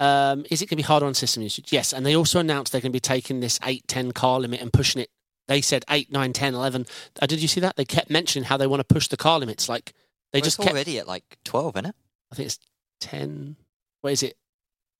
[0.00, 1.72] Um, is it going to be harder on system usage?
[1.72, 1.92] Yes.
[1.92, 4.72] And they also announced they're going to be taking this 8, 10 car limit and
[4.72, 5.10] pushing it.
[5.48, 6.86] They said 8, 9, 10, 11.
[7.20, 7.76] Uh, did you see that?
[7.76, 9.68] They kept mentioning how they want to push the car limits.
[9.68, 9.92] Like,
[10.32, 10.70] they Well, just kept.
[10.70, 11.94] already at like 12, isn't it?
[12.30, 12.58] I think it's
[13.00, 13.56] 10.
[14.02, 14.36] What is it?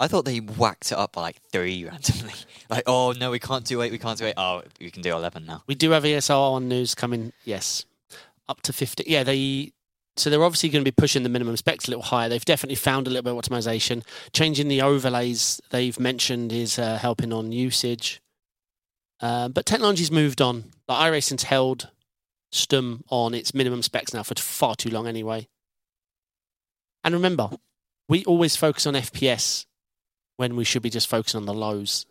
[0.00, 2.32] I thought they whacked it up by like three randomly.
[2.70, 4.34] like, oh no, we can't do eight, we can't do eight.
[4.36, 5.62] Oh, we can do 11 now.
[5.66, 7.32] We do have ESR on news coming.
[7.44, 7.84] Yes.
[8.48, 9.04] Up to 50.
[9.06, 9.72] Yeah, they.
[10.18, 12.28] So they're obviously going to be pushing the minimum specs a little higher.
[12.28, 14.02] They've definitely found a little bit of optimization.
[14.32, 18.20] Changing the overlays they've mentioned is uh, helping on usage.
[19.20, 20.64] Uh, but technology's moved on.
[20.88, 21.90] Like iRacing's held
[22.50, 25.46] STUM on its minimum specs now for far too long anyway.
[27.04, 27.50] And remember,
[28.08, 29.66] we always focus on FPS
[30.36, 32.06] when we should be just focusing on the lows.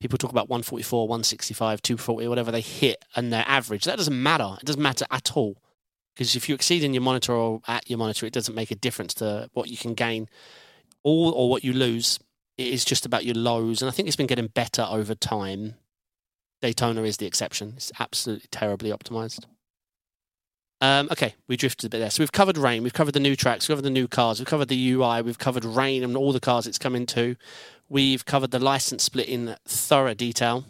[0.00, 3.84] People talk about 144, 165, 240, whatever they hit and their average.
[3.84, 4.56] That doesn't matter.
[4.60, 5.56] It doesn't matter at all.
[6.14, 8.76] Because if you exceed in your monitor or at your monitor, it doesn't make a
[8.76, 10.28] difference to what you can gain
[11.02, 12.20] all or what you lose.
[12.56, 13.82] It is just about your lows.
[13.82, 15.74] And I think it's been getting better over time.
[16.62, 17.74] Daytona is the exception.
[17.76, 19.44] It's absolutely terribly optimized.
[20.80, 22.10] Um, okay, we drifted a bit there.
[22.10, 24.46] So we've covered rain, we've covered the new tracks, we've covered the new cars, we've
[24.46, 27.36] covered the UI, we've covered rain and all the cars it's coming to.
[27.88, 30.64] We've covered the license split in thorough detail.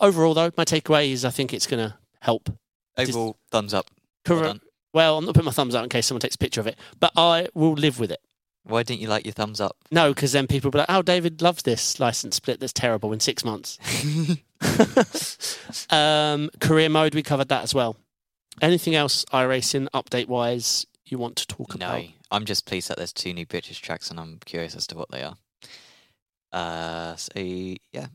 [0.00, 2.50] Overall, though, my takeaway is I think it's going to help.
[2.96, 3.90] Overall, thumbs up.
[4.28, 4.60] Well Correct.
[4.94, 6.78] Well, I'm not putting my thumbs up in case someone takes a picture of it,
[7.00, 8.20] but I will live with it.
[8.64, 9.76] Why didn't you like your thumbs up?
[9.90, 12.60] No, because then people will be like, "Oh, David loves this license split.
[12.60, 13.78] That's terrible." In six months,
[15.90, 17.96] um, career mode we covered that as well.
[18.60, 22.02] Anything else iRacing update wise you want to talk No, about?
[22.02, 24.96] No, I'm just pleased that there's two new British tracks, and I'm curious as to
[24.96, 25.36] what they are.
[26.52, 28.06] Uh, so yeah.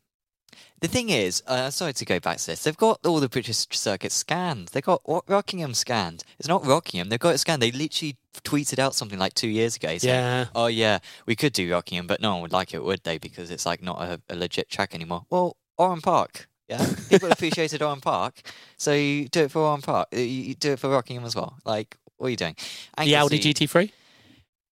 [0.79, 2.63] The thing is, uh, sorry to go back to this.
[2.63, 4.67] They've got all the British circuits scanned.
[4.69, 6.23] They've got Rockingham scanned.
[6.37, 7.09] It's not Rockingham.
[7.09, 7.63] They've got it scanned.
[7.63, 9.97] They literally tweeted out something like two years ago.
[9.97, 10.45] Saying, yeah.
[10.53, 13.17] Oh yeah, we could do Rockingham, but no one would like it, would they?
[13.17, 15.23] Because it's like not a, a legit track anymore.
[15.31, 16.47] Well, Oran Park.
[16.69, 18.41] Yeah, people appreciated Oran Park,
[18.77, 20.09] so you do it for Oran Park.
[20.13, 21.57] Uh, you do it for Rockingham as well.
[21.63, 22.55] Like, what are you doing?
[22.97, 23.89] And the Audi GT3.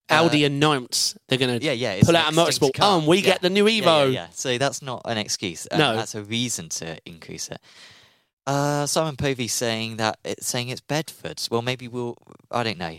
[0.10, 2.72] Audi uh, announce they're going to yeah, yeah, pull out a motorsport.
[2.80, 3.24] Oh, and we yeah.
[3.24, 3.86] get the new Evo.
[3.86, 4.28] Yeah, yeah, yeah.
[4.32, 5.68] So that's not an excuse.
[5.70, 5.96] Uh, no.
[5.96, 7.60] That's a reason to increase it.
[8.48, 11.42] Uh, Simon Povey saying that it's saying it's Bedford.
[11.50, 12.18] Well, maybe we'll.
[12.52, 12.98] I don't know.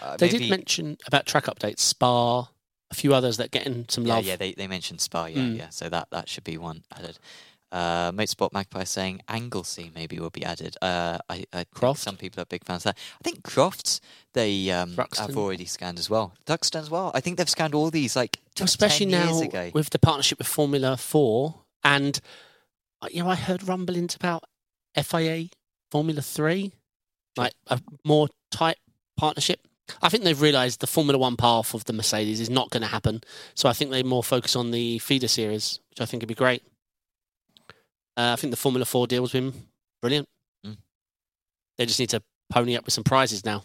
[0.00, 0.38] Uh, they maybe...
[0.38, 2.48] did mention about track updates, Spa,
[2.90, 4.24] a few others that getting some love.
[4.24, 5.26] Yeah, yeah they, they mentioned Spa.
[5.26, 5.58] Yeah, mm.
[5.58, 5.68] yeah.
[5.70, 7.18] So that that should be one added.
[7.72, 10.76] Uh, Motorsport Magpie saying Anglesey maybe will be added.
[10.82, 12.00] Uh, I, I Croft?
[12.00, 12.98] some people are big fans of that.
[13.20, 14.00] I think Crofts
[14.32, 16.32] they um, have already scanned as well.
[16.46, 17.12] Thruxton as well.
[17.14, 20.48] I think they've scanned all these like especially 10 years now with the partnership with
[20.48, 22.20] Formula Four, and
[23.02, 24.44] uh, you know, I heard rumblings about
[25.00, 25.48] FIA
[25.92, 26.72] Formula Three,
[27.36, 28.78] like a more tight
[29.16, 29.60] partnership.
[30.02, 32.88] I think they've realised the Formula One path of the Mercedes is not going to
[32.88, 33.22] happen,
[33.54, 36.34] so I think they more focus on the feeder series, which I think would be
[36.34, 36.64] great.
[38.16, 39.52] Uh, I think the Formula Four deal's been
[40.02, 40.28] brilliant.
[40.66, 40.76] Mm.
[41.78, 43.64] They just need to pony up with some prizes now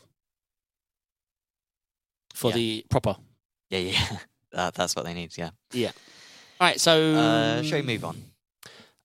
[2.33, 2.55] for Yeah.
[2.55, 3.15] the proper.
[3.69, 4.17] Yeah, yeah.
[4.51, 5.37] That, that's what they need.
[5.37, 5.49] Yeah.
[5.73, 5.91] Yeah.
[6.61, 8.15] All right, so Uh, shall we move on?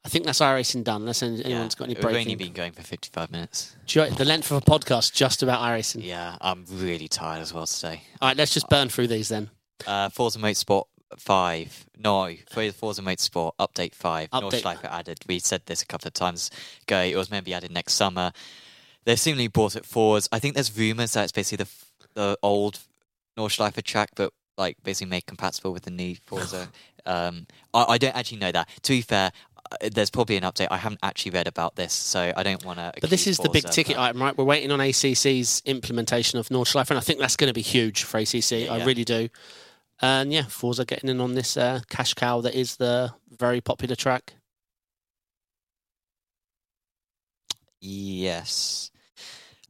[0.04, 1.02] I think that's iRacing done.
[1.02, 1.78] Unless any- anyone's yeah.
[1.78, 3.74] got any We've only been going for 55 minutes.
[3.86, 6.04] Do you- The length of a podcast just about iRacing.
[6.04, 8.04] Yeah, I'm really tired as well today.
[8.22, 9.50] All right, let's just burn through these then.
[9.84, 10.84] Uh, Forza Motorsport
[11.18, 11.86] 5.
[11.98, 14.30] No, for the Forza Motorsport Update 5.
[14.30, 14.42] Update.
[14.42, 15.18] Nordschleife added.
[15.26, 16.50] We said this a couple of times
[16.82, 17.00] ago.
[17.00, 18.32] It was meant to be added next summer.
[19.04, 20.28] They've seemingly brought it forwards.
[20.30, 21.70] I think there's rumours that it's basically the,
[22.14, 22.80] the old
[23.36, 26.68] Nordschleife track, but like basically made compatible with the new Forza.
[27.06, 28.68] um, I, I don't actually know that.
[28.82, 29.32] To be fair,
[29.72, 30.68] uh, there's probably an update.
[30.70, 32.92] I haven't actually read about this, so I don't want to.
[33.00, 34.36] But this is the big ticket item, right?
[34.36, 38.04] We're waiting on ACC's implementation of Nordschleife, and I think that's going to be huge
[38.04, 38.50] for ACC.
[38.50, 38.84] Yeah, I yeah.
[38.84, 39.28] really do.
[40.02, 43.94] And yeah, Forza getting in on this uh, cash cow that is the very popular
[43.94, 44.34] track.
[47.80, 48.90] Yes.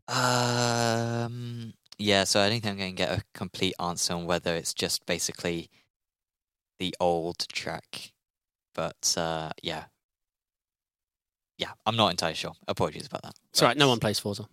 [0.08, 1.74] Um.
[1.98, 2.24] Yeah.
[2.24, 5.06] So I don't think I'm going to get a complete answer on whether it's just
[5.06, 5.70] basically
[6.80, 8.12] the old track,
[8.74, 9.84] but uh, yeah,
[11.58, 11.72] yeah.
[11.86, 12.54] I'm not entirely sure.
[12.66, 13.34] Apologies about that.
[13.50, 14.46] It's all right, no one plays Forza.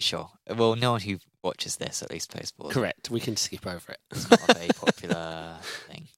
[0.00, 0.30] Sure.
[0.48, 2.74] Well, no one who watches this at least plays Forza.
[2.74, 3.10] Correct.
[3.10, 3.98] We can skip over it.
[4.10, 5.56] It's not a very popular
[5.88, 6.08] thing.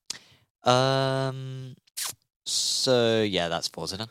[0.65, 1.75] Um.
[2.47, 4.09] So yeah, that's Forza done.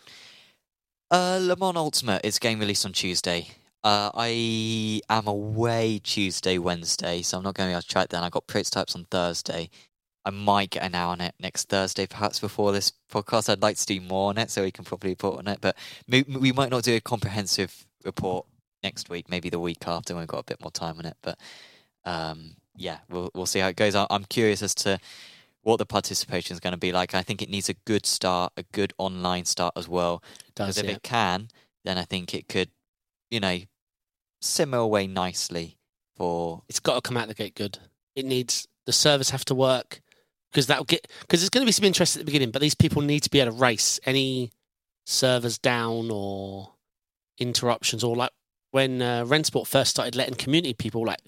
[1.09, 3.47] Uh, Le Mans Ultimate is getting released on Tuesday.
[3.83, 8.03] Uh, I am away Tuesday, Wednesday, so I'm not going to be able to try
[8.03, 8.23] it then.
[8.23, 9.69] I got prototypes on Thursday.
[10.23, 13.49] I might get an hour on it next Thursday, perhaps before this podcast.
[13.49, 15.75] I'd like to do more on it so we can probably report on it, but
[16.07, 18.45] we, we might not do a comprehensive report
[18.83, 19.29] next week.
[19.29, 21.17] Maybe the week after when we've got a bit more time on it.
[21.21, 21.39] But
[22.05, 23.95] um, yeah, we'll we'll see how it goes.
[23.95, 24.99] I- I'm curious as to
[25.63, 27.13] what the participation is going to be like.
[27.13, 30.23] I think it needs a good start, a good online start as well.
[30.55, 30.95] Does Because if yeah.
[30.95, 31.49] it can,
[31.85, 32.69] then I think it could,
[33.29, 33.59] you know,
[34.41, 35.77] simmer away nicely
[36.15, 36.63] for.
[36.67, 37.77] It's got to come out the gate good.
[38.15, 40.01] It needs the servers have to work
[40.51, 42.75] because that'll get because there's going to be some interest at the beginning, but these
[42.75, 44.51] people need to be able to race any
[45.05, 46.73] servers down or
[47.37, 48.31] interruptions or like
[48.71, 51.19] when uh, Rennsport first started letting community people like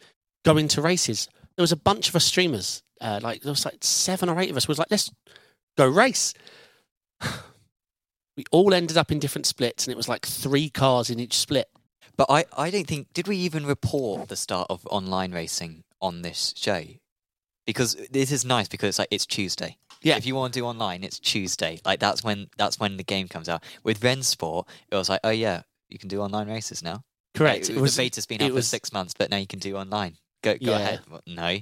[0.43, 1.29] go into races.
[1.55, 4.49] There was a bunch of us streamers, uh, like there was like seven or eight
[4.49, 4.67] of us.
[4.67, 5.11] Was like, let's
[5.77, 6.33] go race.
[8.37, 11.37] we all ended up in different splits, and it was like three cars in each
[11.37, 11.69] split.
[12.15, 16.21] But I, I don't think did we even report the start of online racing on
[16.21, 16.83] this show?
[17.65, 19.77] Because this is nice because it's like it's Tuesday.
[20.01, 20.17] Yeah.
[20.17, 21.79] If you want to do online, it's Tuesday.
[21.85, 23.63] Like that's when that's when the game comes out.
[23.83, 27.03] With Rennsport, it was like, oh yeah, you can do online races now.
[27.33, 27.69] Correct.
[27.69, 29.59] Like, it was the beta's been it out for six months, but now you can
[29.59, 30.17] do online.
[30.43, 30.77] Go go Yeah.
[30.77, 31.01] ahead.
[31.27, 31.57] No,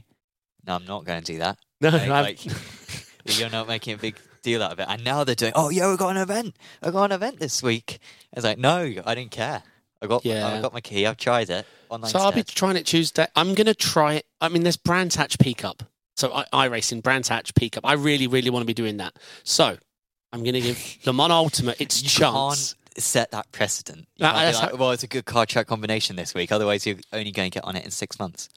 [0.67, 1.57] no, I'm not going to do that.
[1.80, 2.45] no, Like, I'm- like,
[3.26, 4.88] you're not making a big deal out of it.
[4.89, 6.55] And now they're doing, oh yeah, we got an event.
[6.82, 7.99] I got an event this week.
[8.34, 9.63] It's like, no, I didn't care.
[10.01, 10.47] I got Yeah.
[10.47, 11.05] I got my key.
[11.05, 12.09] I've tried it online.
[12.09, 13.28] So I'll be trying it Tuesday.
[13.36, 14.26] I'm going to try it.
[14.41, 15.84] I mean, there's Brands Hatch Peak Up.
[16.17, 17.86] So I, I racing Brands Hatch Peak Up.
[17.86, 19.15] I really, really want to be doing that.
[19.43, 19.78] So
[20.34, 22.76] I'm going to give Le Mans Ultimate its You chance.
[22.97, 24.07] Set that precedent.
[24.15, 26.33] You That- can't be that's like, how- well, it's a good car track combination this
[26.33, 26.51] week.
[26.51, 28.49] Otherwise, you're only going to get on it in six months.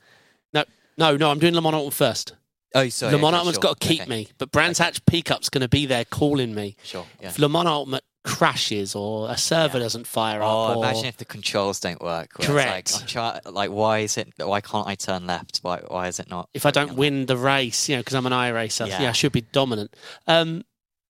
[0.53, 0.65] No,
[0.99, 1.31] no, no.
[1.31, 2.35] I'm doing Le Mans Ultimate first.
[2.75, 3.13] Oh, sorry.
[3.13, 3.63] Le Mans okay, Ultimate's sure.
[3.63, 4.87] got to keep Okay, me, but Brands Okay.
[4.87, 6.77] Hatch Peakup's going to be there calling me.
[6.83, 7.07] Sure.
[7.21, 7.29] Yeah.
[7.29, 9.85] If Le Mans Ultimate crashes or a server Yeah.
[9.85, 12.31] doesn't fire Oh, up, or imagine if the controls don't work.
[12.35, 12.93] Correct.
[12.95, 14.33] Like, I'm try- like, why is it?
[14.39, 15.59] Why can't I turn left?
[15.63, 15.81] Why?
[15.87, 16.49] Why is it not?
[16.55, 19.03] if I don't on win the race, you know, because I'm an iRacer, yeah.
[19.03, 19.09] Yeah.
[19.11, 19.95] I should be dominant.
[20.27, 20.65] Um.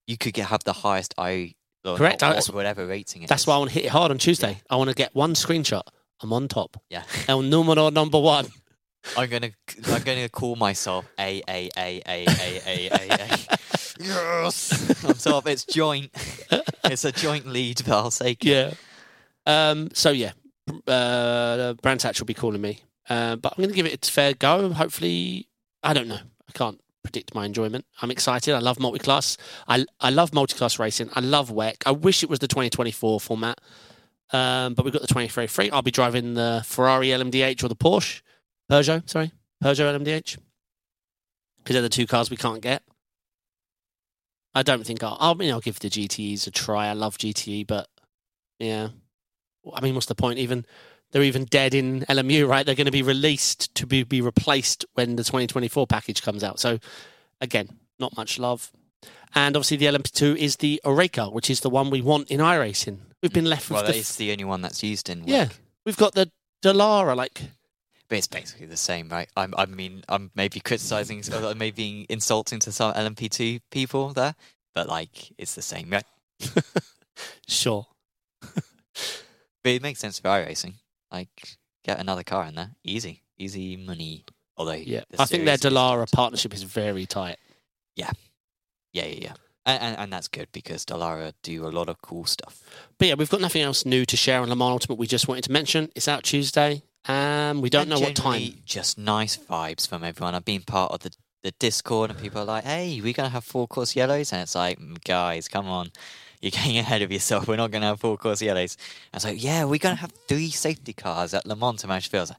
[0.07, 1.55] You could get, have the highest I.
[1.85, 3.47] or Correct, not- that's- whatever rating it that's is.
[3.47, 4.61] why I want to hit it hard on Tuesday.
[4.71, 5.83] I want to get one screenshot.
[6.23, 6.77] I'm on top.
[6.91, 7.03] Yeah.
[7.29, 8.47] El numero number one.
[9.19, 9.51] I'm gonna
[9.87, 13.59] I'm gonna call myself A A A A A A A A.
[14.01, 15.47] Yes, on top.
[15.47, 16.11] It's joint.
[16.85, 18.73] It's a joint lead, but I'll say Yeah.
[19.47, 20.33] Um, so yeah,
[20.89, 24.09] uh, Brands Hatch will be calling me, uh, but I'm going to give it its
[24.09, 24.73] fair go.
[24.73, 25.49] Hopefully,
[25.83, 26.17] I don't know.
[26.49, 27.85] I can't predict my enjoyment.
[28.03, 28.55] I'm excited.
[28.55, 29.37] I love multi-class.
[29.69, 31.11] I I love multi-class racing.
[31.15, 31.83] I love WEC.
[31.87, 33.61] I wish it was the 2024 format,
[34.33, 35.71] um, but we've got the 2023.
[35.71, 38.23] I'll be driving the Ferrari LMDH or the Porsche
[38.71, 39.09] Peugeot.
[39.09, 39.31] Sorry,
[39.63, 40.39] Peugeot LMDH,
[41.59, 42.83] because they're the two cars we can't get.
[44.55, 45.17] I don't think I'll.
[45.21, 46.89] I mean, I'll give the GTEs a try.
[46.89, 47.89] I love GTE, but
[48.59, 48.89] yeah.
[49.73, 50.39] I mean, what's the point?
[50.39, 50.67] Even
[51.15, 52.67] they're even dead in LMU, right?
[52.67, 56.59] They're going to be released to be, be replaced when the 2024 package comes out.
[56.59, 56.81] So,
[57.41, 57.69] again,
[58.01, 58.73] not much love.
[59.33, 62.99] And obviously, the LMP2 is the Oreca, which is the one we want in iRacing.
[63.23, 63.93] We've been left with Well, the.
[63.93, 65.23] that is the only one that's used in.
[65.29, 65.53] yeah, WEC.
[65.87, 66.33] we've got the
[66.65, 67.15] Dallara.
[67.15, 67.41] Like,
[68.09, 69.29] but it's basically the same, right?
[69.37, 71.23] I'm, I mean, I'm maybe criticizing,
[71.57, 74.35] maybe insulting to some LMP2 people there,
[74.75, 76.05] but like, it's the same, right?
[77.49, 77.87] sure.
[78.43, 80.75] But it makes sense for iRacing.
[81.15, 82.71] Like, get another car in there.
[82.83, 83.23] Easy.
[83.39, 84.25] Easy money.
[84.57, 87.37] Although, Yeah, the I think their Dallara partnership is very tight.
[87.97, 88.11] Yeah,
[88.93, 89.33] yeah, yeah.
[89.67, 92.63] And, and, and that's good because Dallara do a lot of cool stuff.
[92.99, 94.99] But yeah, we've got nothing else new to share on Le Mans Ultimate.
[94.99, 96.83] We just wanted to mention it's out Tuesday.
[97.07, 98.43] Um, we don't And know what time.
[98.65, 100.35] Just nice vibes from everyone.
[100.35, 101.13] I've been part of the,
[101.43, 104.55] the Discord, and people are like, "Hey, we're gonna have four course yellows," and it's
[104.55, 105.93] like, "Mm, guys, come on,
[106.45, 107.49] you're getting ahead of yourself.
[107.49, 108.77] We're not gonna have four course yellows.
[109.13, 112.09] And it's like, "Yeah, we're gonna have three safety cars at Le Mans to manage
[112.09, 112.33] fields."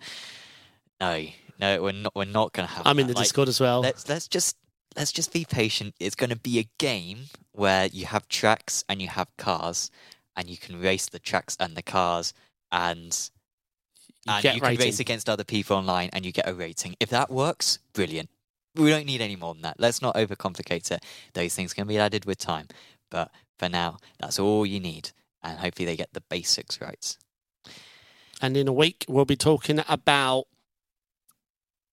[1.01, 1.25] No,
[1.59, 2.15] no, we're not.
[2.15, 2.85] We're not gonna have.
[2.85, 3.81] I'm in the Like, Discord as well.
[3.81, 4.55] Let's let's just
[4.95, 5.95] let's just be patient.
[5.99, 9.91] It's going to be a game where you have tracks and you have cars,
[10.37, 12.33] and you can race the tracks and the cars,
[12.71, 13.29] and
[14.25, 14.85] You and get you can rating.
[14.85, 16.95] race against other people online, and you get a rating.
[16.99, 18.29] If that works, brilliant.
[18.75, 19.79] We don't need any more than that.
[19.79, 21.03] Let's not overcomplicate it.
[21.33, 22.67] Those things can be added with time,
[23.09, 25.11] but for now, that's all you need,
[25.43, 27.17] and hopefully they get the basics right.
[28.41, 30.45] And in a week, we'll be talking about.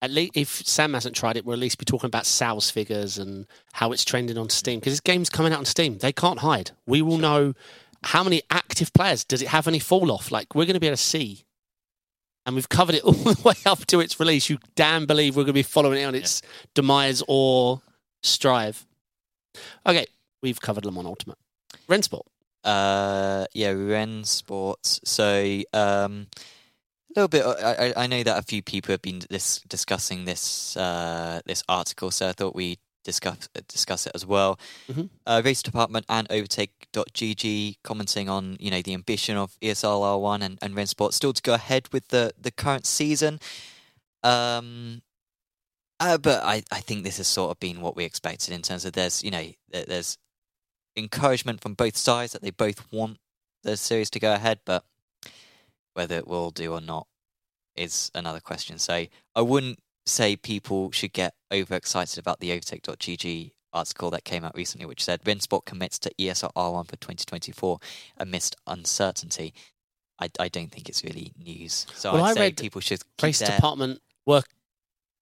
[0.00, 3.18] At least, if Sam hasn't tried it, we'll at least be talking about sales figures
[3.18, 4.80] and how it's trending on Steam.
[4.80, 6.72] Because this game's coming out on Steam, they can't hide.
[6.88, 7.54] We will know
[8.02, 9.24] how many active players.
[9.24, 10.32] Does it have any fall off?
[10.32, 11.44] Like we're going to be able to see.
[12.44, 14.50] And we've covered it all the way up to its release.
[14.50, 16.42] You damn believe we're going to be following it on its
[16.74, 17.80] demise or
[18.22, 18.84] strive.
[19.86, 20.06] Okay,
[20.42, 21.38] we've covered Le Mans Ultimate.
[21.92, 22.22] Rennsport.
[22.64, 25.00] Uh, yeah, Ren Sports.
[25.04, 26.26] So, um,
[27.14, 27.44] a little bit.
[27.44, 32.10] I, I- know that a few people have been dis- discussing this uh, this article,
[32.10, 34.58] so I thought we discuss discuss it as well.
[34.88, 35.10] Mhm.
[35.26, 40.58] Uh, Race Department and Overtake.gg commenting on you know the ambition of ESL R1 and,
[40.62, 43.40] and Ren Sports still to go ahead with the the current season.
[44.22, 45.02] Um,
[46.00, 48.84] uh, but I, I think this has sort of been what we expected in terms
[48.84, 50.16] of there's you know there's
[50.96, 53.18] encouragement from both sides that they both want
[53.62, 54.84] the series to go ahead, but
[55.94, 57.06] whether it will do or not
[57.76, 58.78] is another question.
[58.78, 64.54] So I wouldn't say people should get overexcited about the Overtake.gg article that came out
[64.54, 67.78] recently, which said Rennsport commits to E ESL R1 for 2024
[68.18, 69.54] amidst uncertainty.
[70.20, 71.86] I, I don't think it's really news.
[71.94, 74.46] So Well, I'd I say people should keep Race their Department work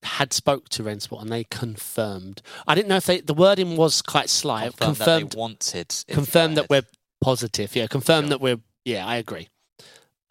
[0.03, 2.41] had spoke to Rennsport and they confirmed.
[2.67, 4.77] I didn't know if they the wording was quite slight.
[4.77, 6.83] confirmed, Confirmed, that they wanted confirmed that we're
[7.21, 7.77] positive.
[7.77, 8.31] Yeah, confirmed Sure.
[8.31, 8.61] that we're.
[8.85, 9.49] Yeah, I agree.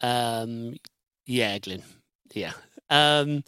[0.00, 0.76] Um,
[1.26, 1.82] yeah, Glyn.
[2.32, 2.52] Yeah.
[2.88, 3.44] Um,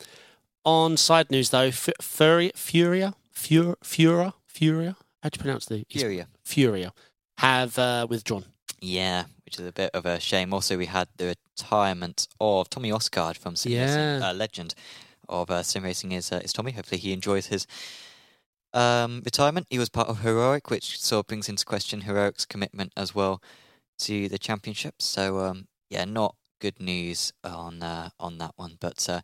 [0.64, 4.96] on side news though, F- Furia, Furia, Fur, Fura, Furia.
[5.22, 6.28] How do you pronounce the Furia.
[6.44, 6.92] Furia?
[7.38, 8.44] Have uh, withdrawn.
[8.80, 10.52] Yeah, which is a bit of a shame.
[10.52, 14.20] Also, we had the retirement of Tommy Oscard from Sim Yeah.
[14.22, 14.74] Uh, legend
[15.32, 16.72] of uh, Sim Racing is, uh, is Tommy.
[16.72, 17.66] Hopefully, he enjoys his
[18.72, 19.66] um, retirement.
[19.70, 23.42] He was part of Heroic, which sort of brings into question Heroic's commitment as well
[24.00, 24.96] to the championship.
[24.98, 28.76] So, um, yeah, not good news on uh, on that one.
[28.80, 29.20] But uh,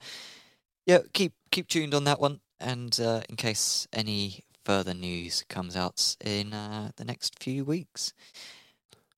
[0.87, 5.77] yeah, keep keep tuned on that one, and uh, in case any further news comes
[5.77, 8.13] out in uh, the next few weeks.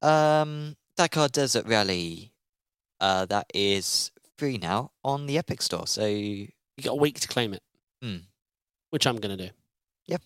[0.02, 2.32] Um, Dakar Desert Rally,
[3.00, 5.86] uh, that is free now on the Epic Store.
[5.86, 6.06] So
[6.76, 7.62] You got a week to claim it,
[8.02, 8.16] Hmm.
[8.90, 9.52] which I'm going to do.
[10.06, 10.22] Yep.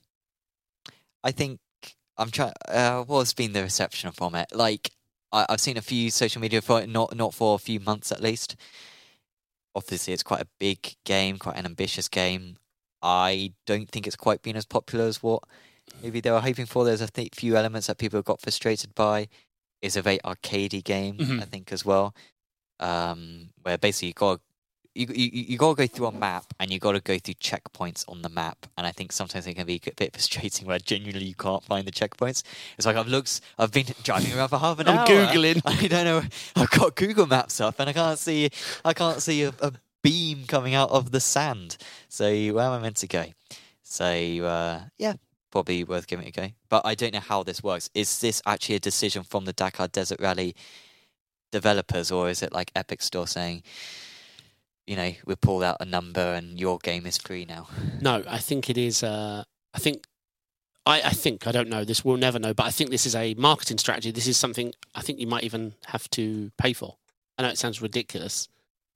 [1.23, 1.59] I think
[2.17, 2.53] I'm trying.
[2.69, 4.49] Uh, what's been the reception from it?
[4.53, 4.91] Like,
[5.33, 8.13] I, I've seen a few social media for it, not not for a few months
[8.13, 8.57] at least.
[9.75, 12.57] Obviously, it's quite a big game, quite an ambitious game.
[13.03, 15.43] I don't think it's quite been as popular as what
[16.03, 16.85] maybe they were hoping for.
[16.85, 19.29] There's a th- few elements that people have got frustrated by.
[19.83, 21.43] It's a very arcadey game, Mhm.
[21.43, 22.15] I think, as well,
[22.81, 24.41] um, where basically you got
[24.95, 27.35] you, you you got to go through a map and you got to go through
[27.35, 28.67] checkpoints on the map.
[28.79, 31.87] And I think sometimes it can be a bit frustrating where genuinely you can't find
[31.87, 32.43] the checkpoints.
[32.77, 35.07] It's like I've looked, I've been driving around for half an I'm hour.
[35.07, 35.63] Googling.
[35.67, 36.23] I don't know.
[36.57, 38.51] I've got Google Maps up and I can't see.
[38.85, 39.73] I can't see a, a
[40.03, 41.77] beam coming out of the sand.
[42.09, 43.27] So where am I meant to go?
[43.83, 45.15] So uh, yeah,
[45.51, 46.49] probably worth giving it a go.
[46.69, 47.91] But I don't know how this works.
[47.95, 50.55] Is this actually a decision from the Dakar Desert Rally
[51.53, 53.63] developers, or is it like Epic Store saying,
[54.87, 57.69] you know, we pulled out a number and your game is free now?
[58.01, 59.03] No, I think it is.
[59.03, 60.07] Uh, I think.
[60.87, 61.83] I, I think I don't know.
[61.85, 64.11] This we'll never know, but I think this is a marketing strategy.
[64.11, 66.97] This is something I think you might even have to pay for.
[67.39, 68.49] I know it sounds ridiculous,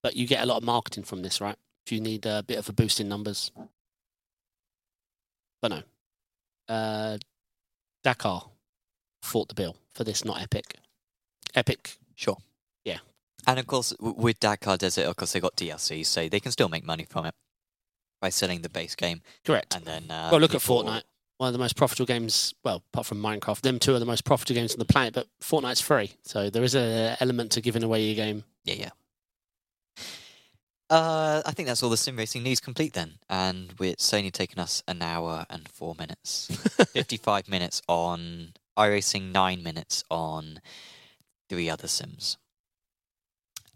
[0.02, 1.56] but you get a lot of marketing from this, right?
[1.86, 3.50] If you need a bit of a boost in numbers,
[5.62, 5.82] but no.
[6.68, 7.16] Uh,
[8.04, 8.44] Dakar
[9.22, 10.74] fought the bill for this, not Epic.
[11.54, 12.36] Epic, Sure.
[13.46, 16.68] And of course, with Dakar Desert, of course, they got DLC, so they can still
[16.68, 17.34] make money from it
[18.20, 19.22] by selling the base game.
[19.44, 19.76] correct.
[19.76, 21.02] And then, uh, well, look at Fortnite.
[21.38, 24.24] One of the most profitable games, well, apart from Minecraft, them two are the most
[24.24, 26.10] profitable games on the planet, but Fortnite's free.
[26.24, 28.42] So there is an element to giving away your game.
[28.64, 28.90] Yeah, yeah.
[30.90, 34.58] Uh, I think that's all the sim racing news complete then, and it's only taken
[34.58, 36.46] us an hour and four minutes,
[36.92, 40.62] fifty-five minutes on iRacing, nine minutes on
[41.50, 42.38] three other sims.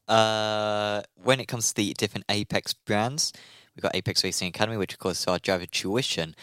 [0.08, 3.32] Uh, when it comes to the different Apex brands,
[3.74, 6.34] we've got Apex Racing Academy, which of course is our driver tuition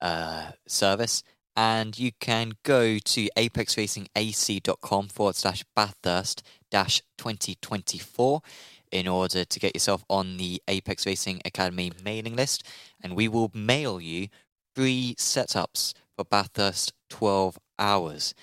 [0.00, 1.22] uh, service,
[1.56, 8.42] and you can go to apexracingac.com forward slash bathurst dash 2024
[8.90, 12.64] in order to get yourself on the Apex Racing Academy mailing list,
[13.02, 14.28] and we will mail you
[14.74, 18.34] free setups for Bathurst 12 hours.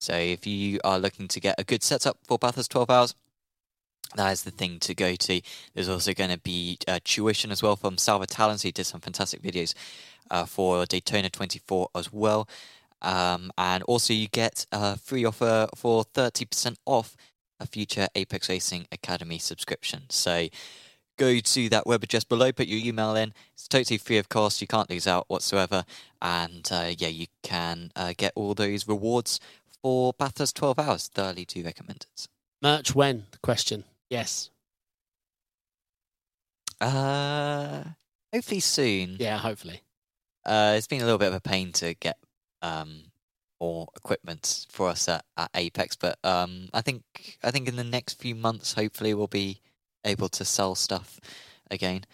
[0.00, 3.14] So if you are looking to get a good setup for Bathurst 12 hours,
[4.14, 5.40] that is the thing to go to.
[5.74, 9.00] There's also going to be uh, tuition as well from Salva Talons, who did some
[9.00, 9.74] fantastic videos
[10.30, 12.48] uh, for Daytona 24 as well.
[13.02, 17.16] Um, and also, you get a free offer for 30% off
[17.60, 20.04] a future Apex Racing Academy subscription.
[20.08, 20.48] So
[21.16, 23.32] go to that web address below, put your email in.
[23.54, 24.60] It's totally free of cost.
[24.60, 25.84] You can't lose out whatsoever.
[26.20, 29.40] And uh, yeah, you can uh, get all those rewards
[29.82, 31.08] for Bathurst 12 hours.
[31.08, 32.28] Thoroughly do recommend it.
[32.62, 33.26] Merch when?
[33.30, 33.84] The question.
[34.10, 34.50] Yes.
[36.80, 37.82] Uh,
[38.32, 39.16] hopefully soon.
[39.18, 39.82] Yeah, hopefully.
[40.44, 42.18] Uh, it's been a little bit of a pain to get
[42.62, 43.04] um,
[43.60, 47.02] more equipment for us at, at Apex, but um, I think
[47.42, 49.60] I think in the next few months, hopefully, we'll be
[50.04, 51.18] able to sell stuff
[51.70, 52.04] again.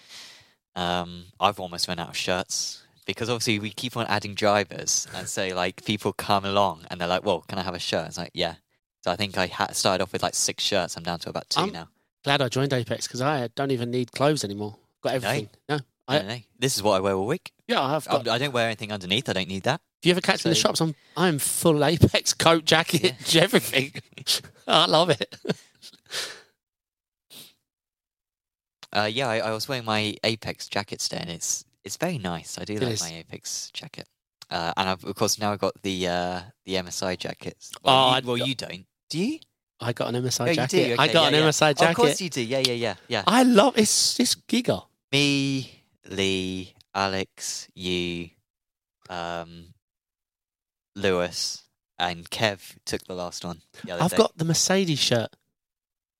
[0.74, 5.28] Um, I've almost run out of shirts because obviously we keep on adding drivers, and
[5.28, 8.18] so like people come along and they're like, "Well, can I have a shirt?" It's
[8.18, 8.55] like, "Yeah."
[9.03, 10.96] So I think I ha- started off with like six shirts.
[10.96, 11.88] I'm down to about 2 Um, now.
[12.24, 14.76] Glad I joined Apex because I don't even need clothes anymore.
[15.03, 15.48] Got everything.
[15.68, 15.80] No.
[16.09, 16.38] I don't know.
[16.59, 17.53] This is what I wear all week.
[17.66, 18.26] Yeah, I've got.
[18.28, 19.28] I'm- I don't wear anything underneath.
[19.28, 19.80] I don't need that.
[20.00, 23.92] if you ever catch me in the shops, I'm I'm full Apex coat, jacket, everything.
[24.68, 25.36] I love it.
[28.94, 32.59] Uh, yeah, I, I was wearing my Apex jacket today, and it's it's very nice.
[32.59, 33.00] I do It like is.
[33.03, 34.07] my Apex jacket,
[34.50, 37.72] uh, and I've, of course now I've got the uh, the MSI jackets.
[37.76, 39.39] Oh, Well, you, well you don't, do you?
[39.79, 40.97] I got an MSI Oh, you jacket.
[40.97, 40.97] do.
[40.99, 41.49] I got yeah, an yeah.
[41.51, 41.91] MSI jacket.
[41.91, 42.43] Of course you do.
[42.43, 43.25] Yeah, yeah, yeah, yeah.
[43.27, 44.85] I love it's it's giga.
[45.11, 48.31] Me, Lee, Alex, you,
[49.11, 49.75] um,
[50.97, 51.65] Lewis,
[51.99, 53.61] and Kev took the last one.
[53.85, 54.17] The other I've day.
[54.17, 55.29] got the Mercedes shirt.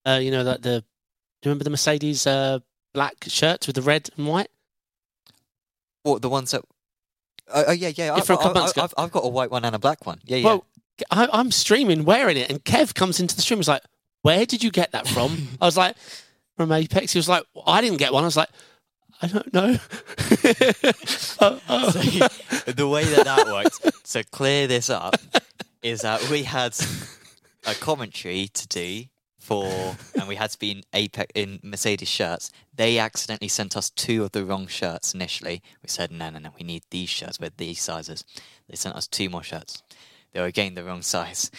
[0.05, 0.81] Uh, you know that the.
[0.81, 2.59] Do you remember the Mercedes uh,
[2.93, 4.51] black shirts with the red and white?
[6.03, 6.63] what the ones that.
[7.55, 8.15] Oh, oh yeah, yeah.
[8.15, 8.77] I've, for a couple I've.
[8.77, 10.21] I've, I've got a white one and a black one.
[10.25, 10.45] Yeah, yeah.
[10.45, 10.67] Well,
[11.11, 13.59] I, I'm streaming wearing it, and Kev comes into the stream.
[13.59, 13.83] He's like,
[14.23, 15.97] "Where did you get that from?" I was like,
[16.57, 18.51] "From Apex." He was like, "I didn't get one." I was like,
[19.21, 19.79] "I don't know."
[21.41, 21.91] Oh, oh.
[21.91, 25.17] So, the way that that worked to clear this up
[25.83, 26.77] is that we had
[27.67, 29.05] a commentary to do
[29.43, 32.53] for, and we had to be in Apex in Mercedes shirts.
[32.73, 35.63] They accidentally sent us two of the wrong shirts initially.
[35.83, 38.25] We said, no, no, no, we need these shirts with these sizes.
[38.69, 39.83] They sent us two more shirts.
[40.33, 41.51] They were again the wrong size.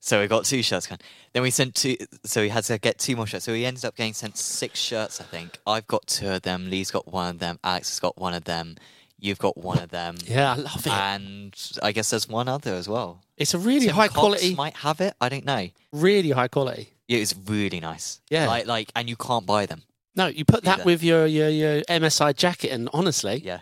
[0.00, 0.88] So we got two shirts.
[1.32, 1.96] Then we sent two.
[2.24, 3.44] So we had to get two more shirts.
[3.44, 5.20] So we ended up getting sent six shirts.
[5.20, 6.70] I think I've got two of them.
[6.70, 7.58] Lee's got one of them.
[7.62, 8.76] Alex has got one of them.
[9.18, 10.16] You've got one of them.
[10.24, 10.92] yeah, I love it.
[10.92, 13.20] And I guess there's one other as well.
[13.36, 15.14] it's a really Tim high Cox quality, Might have it.
[15.20, 15.68] I don't know.
[15.92, 16.94] really high quality.
[17.06, 18.22] Yeah, it's really nice.
[18.30, 18.46] Yeah.
[18.46, 19.82] Like like, and you can't buy them.
[20.16, 20.84] No, you put that Either.
[20.84, 23.60] with your, your your MSI jacket, and honestly, Yeah.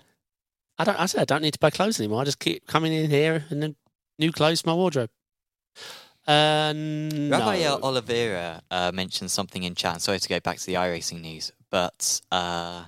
[0.78, 0.98] I don't.
[1.00, 2.20] I said I don't need to buy clothes anymore.
[2.20, 3.74] I just keep coming in here and then
[4.18, 5.10] new clothes for my wardrobe.
[6.26, 7.78] Uh, Rabbi no.
[7.82, 10.02] Oliveira uh, mentioned something in chat.
[10.02, 12.84] Sorry to go back to the iRacing news, but uh,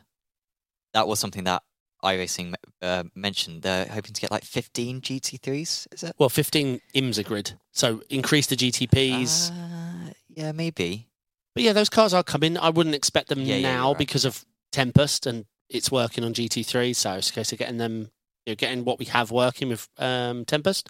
[0.93, 1.63] that was something that
[2.05, 3.63] iRacing uh, mentioned.
[3.63, 5.87] They're hoping to get like 15 GT3s.
[5.93, 6.15] Is it?
[6.19, 7.55] Well, 15 IMSA grid.
[7.73, 9.51] So increase the GTPs.
[9.51, 11.09] Uh, yeah, maybe.
[11.55, 12.59] but yeah, those cars are coming.
[12.59, 13.99] I wouldn't expect them Yeah, yeah, now you're right.
[13.99, 16.95] because of Tempest and it's working on GT3.
[16.95, 18.11] So it's a case of getting them,
[18.47, 20.89] you know, getting what we have working with um, Tempest.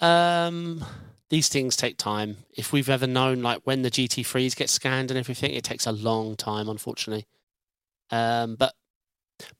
[0.00, 0.84] Um,
[1.28, 2.38] these things take time.
[2.56, 5.92] If we've ever known, like when the GT3s get scanned and everything, it takes a
[5.92, 7.26] long time, unfortunately.
[8.10, 8.74] Um, but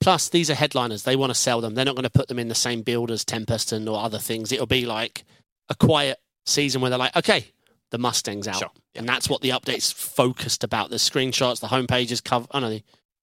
[0.00, 1.04] plus, these are headliners.
[1.04, 1.74] They want to sell them.
[1.74, 4.18] They're not going to put them in the same build as Tempest and or other
[4.18, 4.50] things.
[4.50, 5.24] It'll be like
[5.68, 7.46] a quiet season where they're like, okay,
[7.90, 8.56] the Mustang's out.
[8.56, 8.70] Sure.
[8.94, 9.00] Yeah.
[9.00, 10.90] And that's what the update's focused about.
[10.90, 12.46] The screenshots, the homepages cover.
[12.50, 12.80] Oh no, you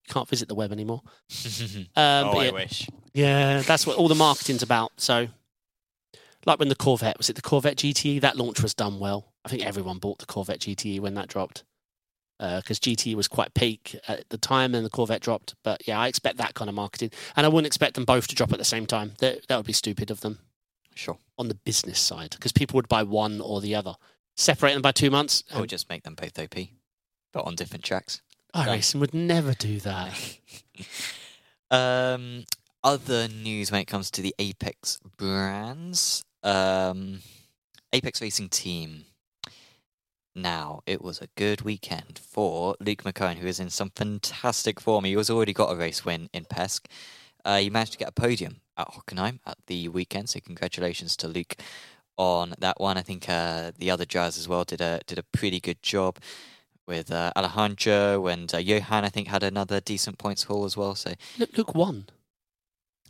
[0.08, 1.02] can't visit the web anymore.
[1.96, 2.88] Um, oh, but I yeah, wish.
[3.14, 4.92] yeah, that's what all the marketing's about.
[4.96, 5.28] So,
[6.46, 8.20] like when the Corvette was it the Corvette GTE?
[8.20, 9.32] That launch was done well.
[9.44, 11.64] I think everyone bought the Corvette GTE when that dropped
[12.38, 15.54] because GTE was quite peak at the time, and the Corvette dropped.
[15.64, 18.34] But yeah, I expect that kind of marketing, and I wouldn't expect them both to
[18.34, 19.12] drop at the same time.
[19.18, 20.38] That that would be stupid of them
[20.94, 21.18] Sure.
[21.36, 23.94] on the business side because people would buy one or the other.
[24.36, 25.42] Separate them by two months.
[25.54, 26.54] Or just make them both OP,
[27.32, 28.20] but on different tracks.
[28.54, 30.38] iRacing would never do that.
[31.70, 32.44] um,
[32.82, 36.24] other news when it comes to the Apex brands.
[36.42, 37.20] Um,
[37.92, 39.04] Apex Racing Team.
[40.34, 45.04] Now, it was a good weekend for Luke McCohen, who is in some fantastic form.
[45.04, 46.86] He has already got a race win in PESC.
[47.44, 51.28] Uh, he managed to get a podium at Hockenheim at the weekend, so congratulations to
[51.28, 51.56] Luke
[52.16, 52.96] on that one.
[52.96, 56.18] I think uh, the other drivers as well did a did a pretty good job
[56.88, 59.04] with uh, Alejandro and uh, Johan.
[59.04, 60.94] I think had another decent points haul as well.
[60.96, 62.06] So Look, Luke won.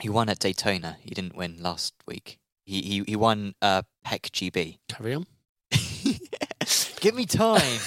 [0.01, 0.99] he won at Daytona.
[1.03, 2.39] He didn't win last week.
[2.67, 4.79] He he he won uh, PESC GB.
[4.89, 5.27] Carry on.
[7.01, 7.81] Give me time.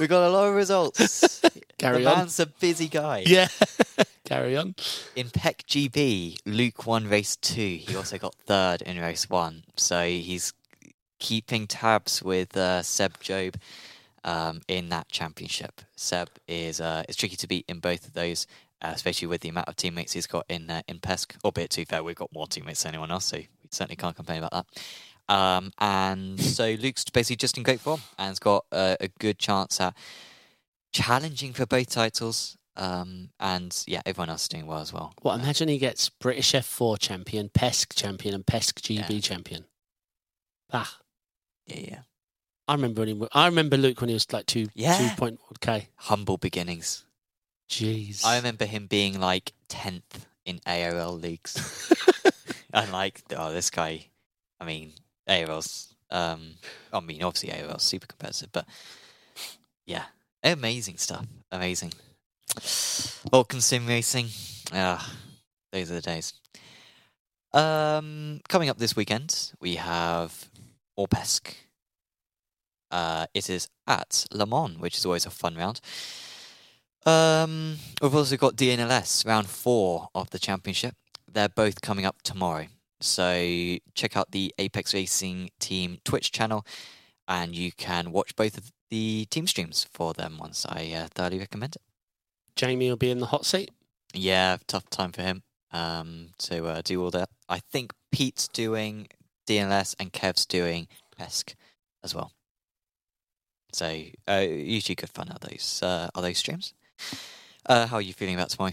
[0.00, 1.42] we got a lot of results.
[1.78, 2.18] Carry the on.
[2.18, 3.24] man's a busy guy.
[3.26, 3.48] Yeah.
[4.24, 4.74] Carry on.
[5.16, 7.78] In PESC GB, Luke won race two.
[7.80, 9.64] He also got third in race one.
[9.76, 10.52] So he's
[11.18, 13.54] keeping tabs with uh, Seb Job
[14.28, 15.80] um, in that championship.
[15.96, 18.46] Seb is uh, it's tricky to beat in both of those,
[18.82, 21.36] uh, especially with the amount of teammates he's got in uh, in PESC.
[21.44, 24.16] Albeit, to be fair, we've got more teammates than anyone else, so we certainly can't
[24.16, 24.66] complain about that.
[25.34, 29.38] Um, and so Luke's basically just in great form and has got a, a good
[29.38, 29.94] chance at
[30.92, 32.56] challenging for both titles.
[32.76, 35.12] Um, and yeah, everyone else is doing well as well.
[35.22, 39.20] Well, Imagine he gets British F4 champion, PESC champion, and PESC GB Yeah.
[39.20, 39.64] champion.
[40.72, 40.98] Ah,
[41.66, 41.98] Yeah, yeah.
[42.68, 43.26] I remember when he.
[43.32, 44.96] I remember Luke when he was like two Yeah.
[44.98, 45.88] two point k.
[45.96, 47.04] Humble beginnings.
[47.70, 48.24] Jeez.
[48.24, 51.92] I remember him being like tenth in AOL leagues,
[52.72, 54.06] and like, oh, this guy.
[54.60, 54.92] I mean,
[55.28, 55.94] AOL's.
[56.10, 56.54] Um,
[56.92, 58.66] I mean, obviously AOL's super competitive, but
[59.86, 60.04] yeah,
[60.42, 61.26] amazing stuff.
[61.52, 61.92] Amazing.
[63.30, 64.28] Vulcan Sim Racing.
[64.72, 65.14] Ah,
[65.72, 66.32] those are the days.
[67.52, 70.48] Um, coming up this weekend, we have
[70.98, 71.54] Orpesk.
[72.90, 75.80] Uh, it is at Le Mans, which is always a fun round.
[77.06, 80.94] Um, we've also got DNLS round four of the championship.
[81.30, 82.66] They're both coming up tomorrow.
[83.00, 86.66] So check out the Apex Racing Team Twitch channel,
[87.26, 90.66] and you can watch both of the team streams for them once.
[90.68, 91.82] I uh, thoroughly recommend it.
[92.56, 93.70] Jamie will be in the hot seat.
[94.12, 95.42] Yeah, tough time for him
[95.72, 97.28] um, to uh, do all that.
[97.48, 99.08] I think Pete's doing
[99.46, 100.88] DNLS and Kev's doing
[101.18, 101.54] PESC
[102.02, 102.32] as well.
[103.72, 106.74] So uh, usually good fun are those uh, are those streams.
[107.66, 108.72] Uh, how are you feeling about tomorrow?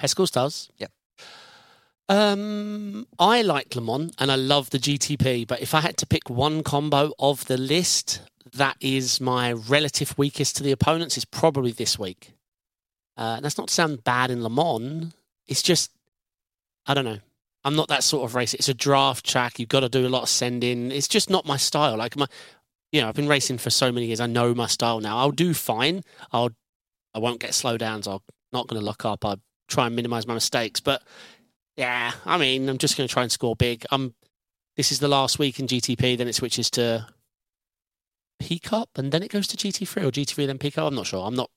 [0.00, 0.70] Pescals Stars.
[0.76, 0.90] Yep.
[2.08, 6.06] Um, I like Le Mans and I love the GTP, but if I had to
[6.06, 8.20] pick one combo of the list
[8.52, 12.32] that is my relative weakest to the opponents, is probably this week.
[13.16, 15.12] Uh, that's not to sound bad in Le Mans.
[15.46, 15.90] It's just,
[16.86, 17.18] I don't know.
[17.64, 18.56] I'm not that sort of racer.
[18.56, 19.58] It's a draft track.
[19.58, 20.92] You've got to do a lot of sending.
[20.92, 21.96] It's just not my style.
[21.96, 22.26] Like my,
[22.96, 24.20] you know, I've been racing for so many years.
[24.20, 25.18] I know my style now.
[25.18, 26.02] I'll do fine.
[26.32, 26.48] I'll,
[27.12, 28.06] I won't get slow downs.
[28.06, 28.20] I'm
[28.54, 29.22] not going to lock up.
[29.22, 29.36] I
[29.68, 30.80] try and minimize my mistakes.
[30.80, 31.02] But
[31.76, 33.84] yeah, I mean, I'm just going to try and score big.
[33.90, 34.14] Um,
[34.78, 36.16] this is the last week in GTP.
[36.16, 37.06] Then it switches to
[38.40, 40.86] P Cup, and then it goes to GT3 or GT3 then P Cup.
[40.86, 41.26] I'm not sure.
[41.26, 41.50] I'm not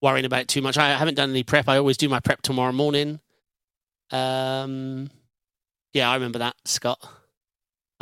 [0.00, 0.76] worrying about it too much.
[0.76, 1.68] I haven't done any prep.
[1.68, 3.20] I always do my prep tomorrow morning.
[4.10, 5.10] Um,
[5.92, 6.98] yeah, I remember that, Scott.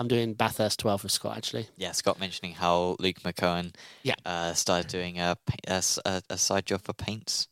[0.00, 1.68] I'm doing Bathurst 12 with Scott actually.
[1.76, 4.14] Yeah, Scott mentioning how Luke McCohen Yeah.
[4.24, 5.36] uh, started doing a,
[5.68, 5.82] a
[6.30, 7.48] a- side job for paints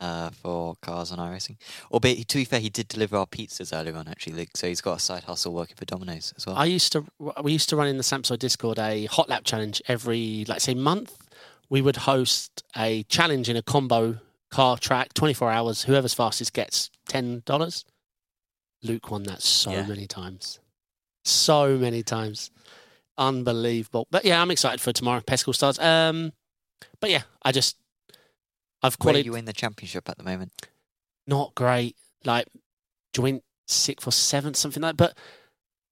[0.00, 1.58] uh, for cars on iRacing.
[1.92, 4.48] Albeit, to be fair, he did deliver our pizzas earlier on, actually, Luke.
[4.56, 6.56] So he's got a side hustle working for Domino's as well.
[6.56, 7.04] I used to
[7.42, 10.72] we used to run in the Samsung Discord a hot lap challenge every like say
[10.74, 11.18] month.
[11.68, 14.20] We would host a challenge in a combo
[14.50, 15.82] car track, 24 hours.
[15.82, 17.84] Whoever's fastest gets ten dollars.
[18.82, 19.86] Luke won that so Yeah.
[19.86, 20.58] many times,
[21.24, 22.50] so many times,
[23.18, 24.06] unbelievable.
[24.10, 25.20] But yeah, I'm excited for tomorrow.
[25.20, 25.78] Pescal starts.
[25.78, 26.32] Um,
[27.00, 27.76] but yeah, I just
[28.82, 30.52] I've Where are qualified you in the championship at the moment?
[31.26, 32.46] not great, like
[33.14, 34.96] joint sixth or seventh, something like.
[34.96, 35.16] But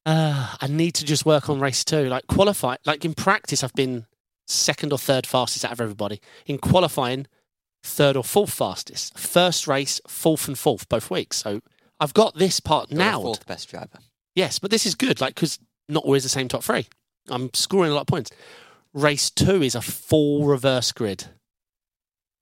[0.04, 2.08] uh, I need to just work on race two.
[2.08, 4.06] Like qualify, like in practice, I've been
[4.46, 6.20] second or third fastest out of everybody.
[6.44, 7.26] In qualifying,
[7.82, 9.18] third or fourth fastest.
[9.18, 11.38] First race, fourth and fourth both weeks.
[11.38, 11.60] So
[12.00, 14.00] I've got this part You're the fourth best driver.
[14.38, 15.58] Yes, but this is good, like because
[15.88, 16.86] not always the same top three.
[17.28, 18.30] I'm scoring a lot of points.
[18.94, 21.24] Race two is a full reverse grid.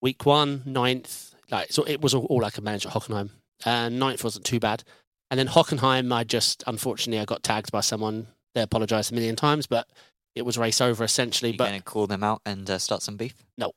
[0.02, 3.30] Week one, ninth, like so it was all, all I could manage at Hockenheim.
[3.64, 4.84] Uh, ninth wasn't too bad,
[5.30, 8.26] and then Hockenheim, I just unfortunately I got tagged by someone.
[8.54, 9.88] They apologised a million times, but
[10.34, 11.52] it was race over essentially.
[11.52, 13.34] You're but going to call them out and uh, start some beef?
[13.56, 13.72] No.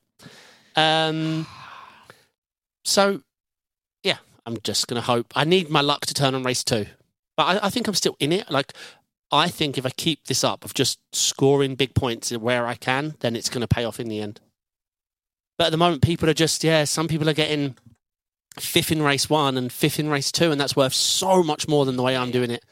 [0.76, 1.46] Um,
[2.84, 3.22] so,
[4.02, 5.32] yeah, I'm just going to hope.
[5.34, 6.84] I need my luck to turn on race two.
[7.40, 8.50] But I, I think I'm still in it.
[8.50, 8.74] Like,
[9.32, 13.14] I think if I keep this up of just scoring big points where I can,
[13.20, 14.42] then it's going to pay off in the end.
[15.56, 16.84] But at the moment, people are just yeah.
[16.84, 17.76] Some people are getting
[18.58, 21.86] fifth in race one and fifth in race two, and that's worth so much more
[21.86, 22.62] than the way I'm doing it.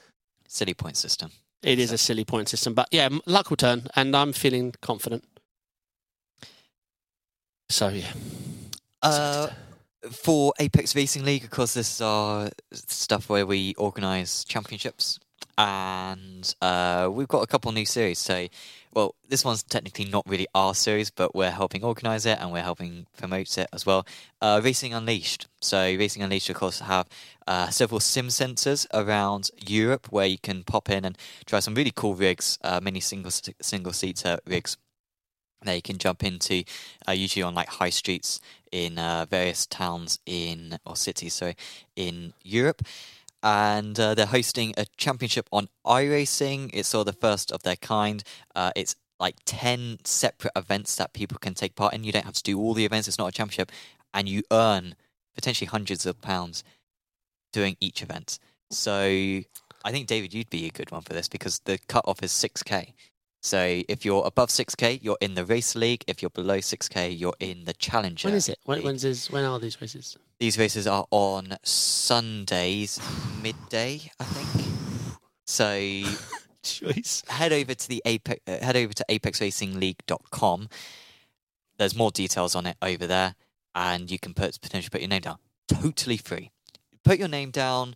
[0.47, 1.31] Silly point system.
[1.63, 5.25] It is a silly point system, but yeah, luck will turn, and I'm feeling confident.
[7.71, 8.13] So yeah,
[9.01, 9.49] Uh,
[10.11, 15.19] for Apex Racing League, of course, this is our stuff where we organise championships,
[15.57, 18.19] and uh, we've got a couple new series.
[18.19, 18.47] So,
[18.95, 22.63] well, this one's technically not really our series, but we're helping organise it and we're
[22.63, 24.07] helping promote it as well.
[24.41, 25.49] Uh, Racing Unleashed.
[25.61, 27.09] So, Racing Unleashed, of course, have
[27.47, 31.93] uh, several sim centres around Europe where you can pop in and try some really
[31.95, 34.77] cool rigs, uh, many single single seater rigs.
[35.63, 36.63] That you can jump into,
[37.09, 38.41] uh, usually on like high streets
[38.73, 41.57] in uh, various towns in or cities, sorry,
[41.97, 42.83] in Europe.
[43.43, 46.71] And uh, they're hosting a championship on iRacing.
[46.73, 48.25] It's sort of the first of their kind.
[48.55, 52.05] Uh, it's like 10 separate events that people can take part in.
[52.05, 53.73] You don't have to do all the events, it's not a championship.
[54.15, 54.95] And you earn
[55.35, 56.65] potentially hundreds of pounds
[57.53, 58.39] doing each event.
[58.71, 59.03] So
[59.85, 62.93] I think, David, you'd be a good one for this because the cutoff is 6K.
[63.49, 66.05] So if you're above 6K, you're in the race league.
[66.07, 68.29] If you're below 6K, you're in the challenger.
[68.29, 68.59] when is it?
[68.65, 70.19] When, when's this, when are these races?
[70.39, 73.01] These races are on Sundays
[73.43, 74.67] midday, I think.
[75.47, 75.65] So
[76.63, 77.23] Choice.
[77.27, 80.69] head over to the Apex, uh, head over to apexracingleague.com.
[81.79, 83.35] There's more details on it over there,
[83.75, 85.39] and you can put potentially put your name down.
[85.69, 86.51] Totally free.
[87.03, 87.95] Put your name down.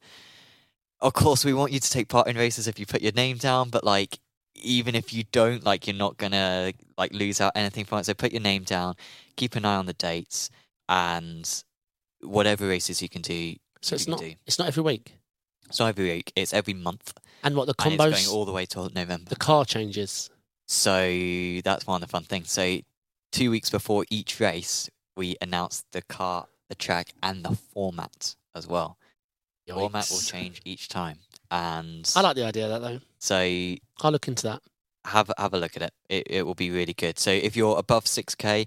[0.99, 3.37] Of course, we want you to take part in races if you put your name
[3.37, 4.19] down, but like
[4.63, 8.07] even if you don't, like you're not gonna like lose out anything from it.
[8.07, 8.95] So put your name down.
[9.37, 10.51] Keep an eye on the dates
[10.89, 11.63] and
[12.21, 13.57] whatever races you can do.
[13.81, 14.35] So it's not do.
[14.47, 15.17] it's not every week.
[15.69, 16.33] It's not every week.
[16.37, 19.29] It's every month, And what the and it's going all the way till November.
[19.31, 20.31] the car changes.
[20.69, 22.51] So that's one of the fun things.
[22.51, 22.79] So
[23.33, 28.67] two weeks before each race, we announce the car, the track, and the format as
[28.67, 28.99] well.
[29.67, 31.19] The format will change each time,
[31.51, 33.01] and I like the idea of that though.
[33.23, 33.37] So
[34.03, 34.61] I'll look into that.
[35.05, 35.95] have have a look at it.
[36.09, 37.19] It it will be really good.
[37.19, 38.67] So if you're above six k,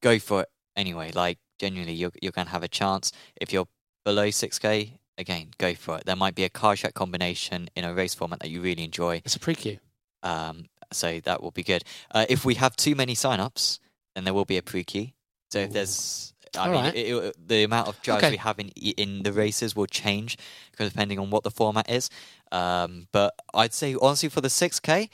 [0.00, 1.10] go for it anyway.
[1.12, 3.12] Like genuinely, you're you're gonna have a chance.
[3.40, 3.68] If you're
[4.04, 6.04] below six k, again, go for it.
[6.04, 9.22] There might be a car track combination in a race format that you really enjoy.
[9.24, 9.78] It's a pre-queue.
[10.22, 11.84] Um, so that will be good.
[12.10, 13.80] Uh, if we have too many sign-ups,
[14.14, 15.08] then there will be a pre-queue.
[15.50, 15.72] So if Ooh.
[15.72, 16.94] there's, I All mean, right.
[16.94, 18.30] it, it- the amount of drivers Okay.
[18.32, 20.36] we have in in the races will change
[20.70, 22.10] because depending on what the format is.
[22.52, 25.08] Um, but I'd say honestly, for the six k,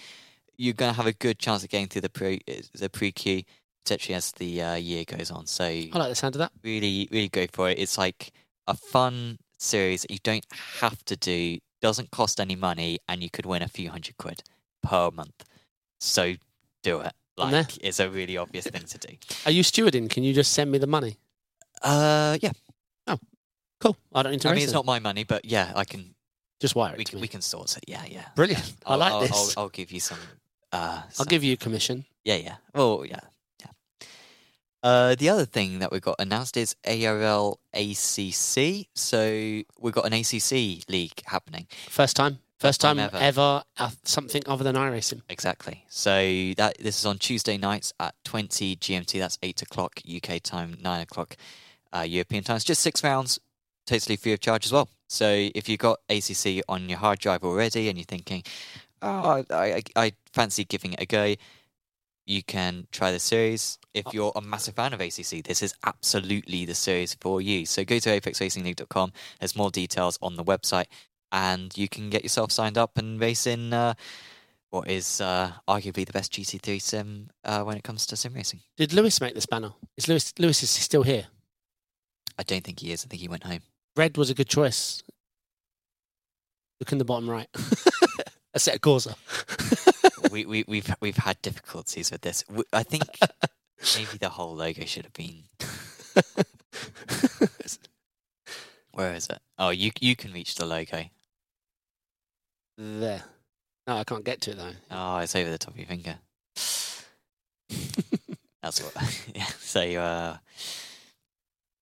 [0.56, 2.40] you're gonna have a good chance of getting through the pre
[2.74, 3.42] the pre-queue,
[3.84, 5.46] potentially as the uh, year goes on.
[5.46, 6.52] So I like the sound of that.
[6.62, 7.78] really, really go for it.
[7.78, 8.32] It's like
[8.66, 10.44] a fun series that you don't
[10.80, 14.42] have to do, doesn't cost any money, and you could win a few hundred quid
[14.82, 15.44] per month.
[16.00, 16.34] So
[16.82, 17.12] do it.
[17.36, 19.14] Like it's a really obvious thing to do.
[19.46, 20.10] Are you stewarding?
[20.10, 21.16] Can you just send me the money?
[21.80, 22.52] Uh, yeah.
[23.06, 23.18] Oh,
[23.80, 23.96] cool.
[24.14, 24.78] I don't need to I mean, it's then.
[24.78, 26.14] not my money, but yeah, I can.
[26.60, 27.84] Just wire We it to can, we can sort it.
[27.88, 28.26] Yeah, yeah.
[28.36, 28.74] Brilliant.
[28.84, 29.56] I I'll, like I'll, this.
[29.56, 30.18] I'll, I'll give you some.
[30.72, 32.04] Uh, I'll give you a commission.
[32.24, 32.56] Yeah, yeah.
[32.74, 33.20] Oh, yeah,
[33.60, 34.06] yeah.
[34.82, 38.88] Uh, the other thing that we've got announced is ARL ACC.
[38.94, 41.66] So we've got an ACC league happening.
[41.88, 42.40] First time.
[42.58, 43.16] First First time time, ever.
[43.16, 45.22] ever, uh, something other than iRacing.
[45.30, 45.82] Exactly.
[45.88, 46.10] So
[46.58, 49.18] that this is on Tuesday nights at 20 GMT.
[49.18, 51.38] That's 8 o'clock UK time, 9 o'clock
[51.92, 52.56] uh, European time.
[52.56, 53.38] It's just six rounds,
[53.86, 54.88] totally free of charge as well.
[55.08, 58.44] So if you've got ACC on your hard drive already and you're thinking,
[59.02, 61.34] oh, I, I, I fancy giving it a go,
[62.26, 63.78] you can try the series.
[63.92, 67.66] If you're a massive fan of ACC, this is absolutely the series for you.
[67.66, 69.12] So go to apexracingleague.com.
[69.40, 70.86] There's more details on the website,
[71.32, 73.94] and you can get yourself signed up and race in uh,
[74.70, 78.60] what is uh, arguably the best GT3 sim uh, when it comes to sim racing.
[78.76, 79.72] Did Lewis make this banner?
[79.96, 81.26] Is Lewis Lewis is still here?
[82.40, 83.04] I don't think he is.
[83.04, 83.60] I think he went home.
[83.96, 85.02] Red was a good choice.
[86.80, 87.52] Look in the bottom right.
[88.56, 89.14] Assetto Corsa.
[90.32, 92.42] we, we, we've we've had difficulties with this.
[92.72, 93.02] I think
[93.94, 95.42] maybe the whole logo should have been.
[98.92, 99.40] Where is it?
[99.58, 101.04] Oh, you you can reach the logo.
[102.78, 103.22] there.
[103.86, 104.72] No, I can't get to it though.
[104.90, 106.16] Oh, it's over the top of your finger.
[108.62, 109.26] That's what.
[109.34, 109.44] Yeah.
[109.58, 110.38] So you uh,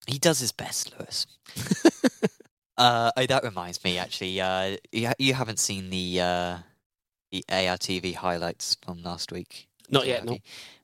[0.09, 1.27] he does his best, Lewis.
[2.77, 3.99] uh, oh, that reminds me.
[3.99, 6.59] Actually, uh, you, you haven't seen the uh,
[7.31, 9.69] the ARTV highlights from last week.
[9.91, 10.39] Not yet, no.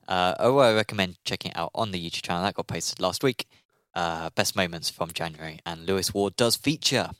[0.07, 2.43] Uh, oh, I recommend checking it out on the YouTube channel.
[2.43, 3.47] That got posted last week.
[3.93, 7.11] Uh, best moments from January, and Lewis Ward does feature.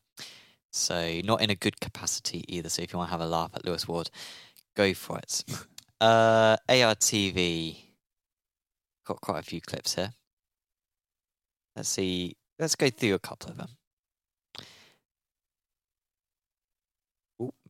[0.72, 2.70] So not in a good capacity either.
[2.70, 4.10] So if you want to have a laugh at Lewis Ward,
[4.76, 5.44] go for it.
[6.02, 7.78] Uh, ARTV
[9.06, 10.14] got quite a few clips here.
[11.76, 12.36] Let's see.
[12.58, 13.70] Let's go through a couple of them.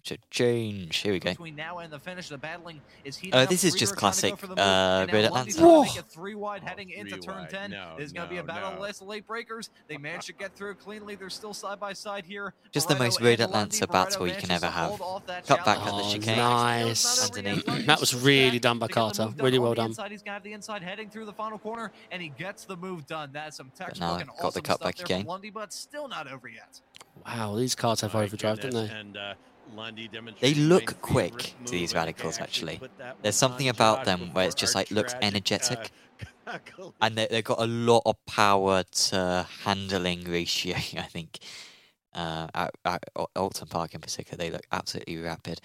[0.05, 0.97] Ooh, should change.
[0.97, 1.31] Here we go.
[1.31, 3.49] Between now and the finish, the battling is heating Uh, up.
[3.49, 5.55] this is just trying to go classic, for the move, uh, and now Red Lundy's
[5.57, 5.73] Atlanta.
[5.75, 6.09] trying to make Whoa.
[6.21, 7.49] three wide heading into Three turn wide.
[7.49, 7.71] 10.
[7.71, 8.75] No, There's going to be a battle no.
[8.75, 9.69] of last late breakers.
[9.87, 11.15] They managed to get through cleanly.
[11.15, 12.53] They're still side by side here.
[12.71, 14.91] Just the most and Red Atlanta battle you can ever have.
[14.99, 15.79] Cut back challenge.
[15.79, 16.37] on the Oh, chicane.
[16.37, 17.29] nice.
[17.29, 17.85] Underneath.
[17.87, 19.43] That was really done by To get the move Carter.
[19.43, 19.87] Really well done.
[19.87, 23.07] Inside, he's got the inside heading through the final corner, and he gets the move
[23.07, 23.31] done.
[23.33, 25.25] That's some textbook now and got the cut back again.
[25.25, 26.79] Lundy, but still not over yet.
[27.25, 28.89] Wow, these cars have overdrive, don't they?
[28.89, 29.37] And, uh, Lundy
[30.41, 32.81] They look quick to these move, and I radicals, actually.
[33.21, 35.91] There's something about them where it's just like looks tragic, energetic.
[36.47, 40.75] uh, and they, they've got a lot of power to handling ratio.
[40.97, 41.39] I think
[42.13, 43.03] uh, at, at
[43.35, 45.59] Oulton Park in particular, they look absolutely rapid.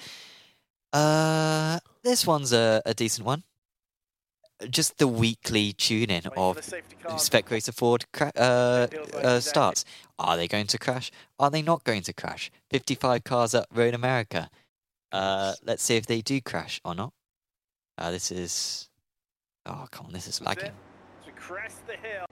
[0.93, 3.44] Uh, this one's a, a decent one.
[4.68, 6.60] Just the weekly tuning of
[7.16, 9.85] Spec Racer Ford cra- uh, uh, starts.
[10.20, 11.10] Are they going to crash?
[11.38, 12.51] Are they not going to crash?
[12.70, 14.51] 55 cars up Road America.
[15.10, 17.12] Uh, let's see if they do crash or not.
[17.97, 18.88] Uh, this is.
[19.64, 20.72] Oh, come on, this is lagging.
[21.24, 22.26] To crest the hill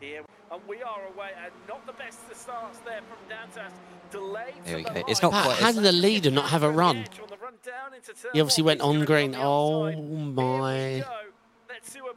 [0.00, 3.72] here, and we are away, and not the best of starts there from Dantas.
[4.10, 5.04] Delayed There to we the go.
[5.08, 6.98] It's not quite How did the leader not have a run?
[6.98, 9.34] On the run down into turn He obviously went on green.
[9.34, 9.94] Oh outside.
[9.94, 11.04] Here we my.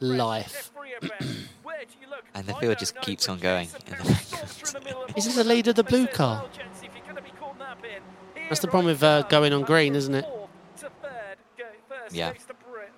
[0.00, 0.72] Life.
[0.74, 1.38] Jeffrey abreast.
[1.62, 2.24] Where do you look?
[2.34, 4.48] And the field just keeps on going Jason in the Perry background.
[4.48, 6.42] storms through the middle of Is all this the of lead of the blue car?
[6.42, 8.02] well, gents, if you're gonna be caught napping,
[8.48, 10.24] That's the problem with, uh, going on green, isn't it?
[10.24, 10.48] fourth
[10.80, 12.28] to third, go first Yeah.
[12.30, 12.92] next to Britt,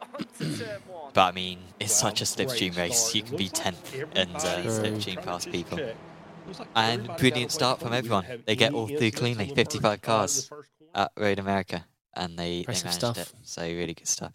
[0.00, 1.10] onto turn one.
[1.12, 3.14] But I mean, it's Wow, such a great slipstream race.
[3.14, 4.68] You can be Looks like 10th and uh, everybody
[5.14, 5.78] slipstream past people.
[5.78, 8.24] like And brilliant start from everyone.
[8.46, 9.52] They get all through cleanly.
[9.54, 10.50] 55 first- uh, in the cars.
[10.94, 13.18] at Road America, and they, they managed stuff.
[13.18, 13.32] it.
[13.42, 14.32] So really good stuff.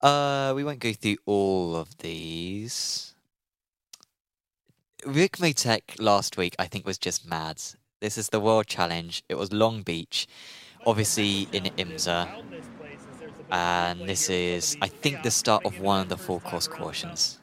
[0.00, 3.14] Uh, we won't go through all of these.
[5.04, 7.62] Ricmotech last week, I think, was just mad.
[8.00, 9.22] This is the World Challenge.
[9.28, 10.26] It was Long Beach,
[10.86, 12.28] obviously in IMSA,
[13.50, 17.38] and this is, I think, the start of one of the four course cautions.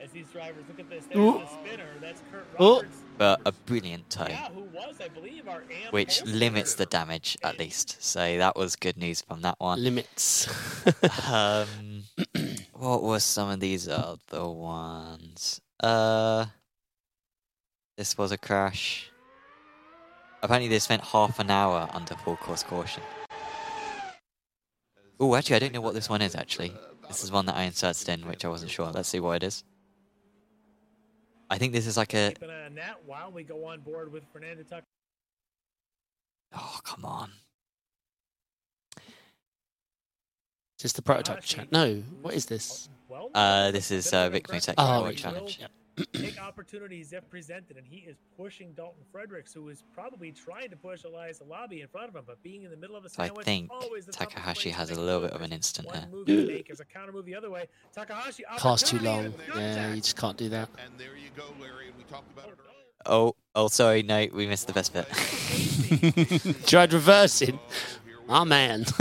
[0.00, 1.38] As these drivers look at this, Ooh.
[1.38, 1.88] there's the spinner.
[2.00, 2.76] That's Kurt Oh.
[2.76, 2.96] Roberts.
[3.22, 5.62] But a brilliant toe, Yeah, who was, I believe, our
[5.92, 8.02] which pole limits the damage at least.
[8.02, 9.80] So that was good news from that one.
[9.80, 10.48] Limits.
[11.30, 12.02] um,
[12.72, 15.60] what were some of these other ones?
[15.78, 16.46] Uh,
[17.96, 19.08] this was a crash.
[20.42, 23.04] Apparently, they spent half an hour under full course caution.
[25.20, 26.34] Oh, actually, I don't know what this one is.
[26.34, 26.72] Actually,
[27.06, 28.90] this is one that I inserted in, which I wasn't sure.
[28.90, 29.62] Let's see what it is.
[31.52, 32.30] I think this is like a.
[32.30, 34.86] Keep an eye on that while we go on board with Fernando Tucker.
[36.56, 37.30] Oh, come on.
[38.96, 41.70] Is this the prototype chat?
[41.70, 41.96] No.
[42.22, 42.88] What is this?
[43.06, 44.74] Well, Uh, this is uh, Ricmotech.
[44.74, 45.60] Motek Oh, World Rick Challenge.
[46.14, 50.76] Take opportunities if presented, and he is pushing Dalton Fredericks, who is probably trying to
[50.76, 53.22] push Elias Alabi in front of him, but being in the middle of a So
[53.22, 56.08] I sandwich, think always the Takahashi has a little bit of an instant One here.
[56.10, 57.66] move make is a counter move the other way.
[57.94, 59.60] Takahashi Car's too opportunity long.
[59.60, 60.70] Yeah, you just can't do that.
[60.84, 61.92] And there you go, Larry.
[61.98, 62.68] We talked about it earlier.
[63.04, 65.06] Oh, oh, sorry, no, we missed the best bit.
[66.66, 67.58] Tried reversing.
[68.28, 68.86] Oh man.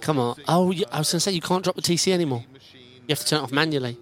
[0.00, 0.36] Come on.
[0.48, 2.44] Oh, I was going to say you can't drop the TC anymore.
[2.74, 3.96] You have to turn it off manually.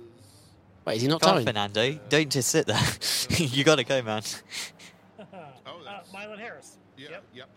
[0.86, 1.46] Wait, is he not Come on, towing?
[1.46, 2.00] Fernando.
[2.08, 2.80] Don't just sit there.
[3.38, 4.22] you gotta go, man.
[5.66, 6.78] Oh, uh, Mylon Harris.
[6.96, 7.24] Yeah, Yep.
[7.34, 7.48] yep.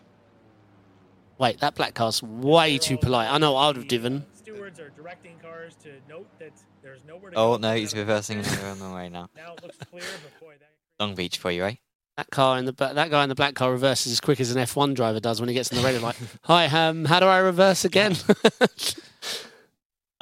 [1.38, 3.28] Wait, that black car's way too polite.
[3.32, 4.26] I know I would have The, uh, driven.
[4.34, 6.52] Stewards are directing cars to note that
[6.82, 7.58] there's nowhere to Oh go.
[7.68, 9.28] no, he's reversing and they're on the way now.
[9.34, 10.70] Now it looks clear, but boy, that
[11.00, 11.78] Long Beach for you, right?
[12.16, 14.54] That car in the ba- that guy in the black car reverses as quick as
[14.54, 16.00] an F1 driver does when he gets in the radio.
[16.00, 18.14] Like, hi, um, how do I reverse again?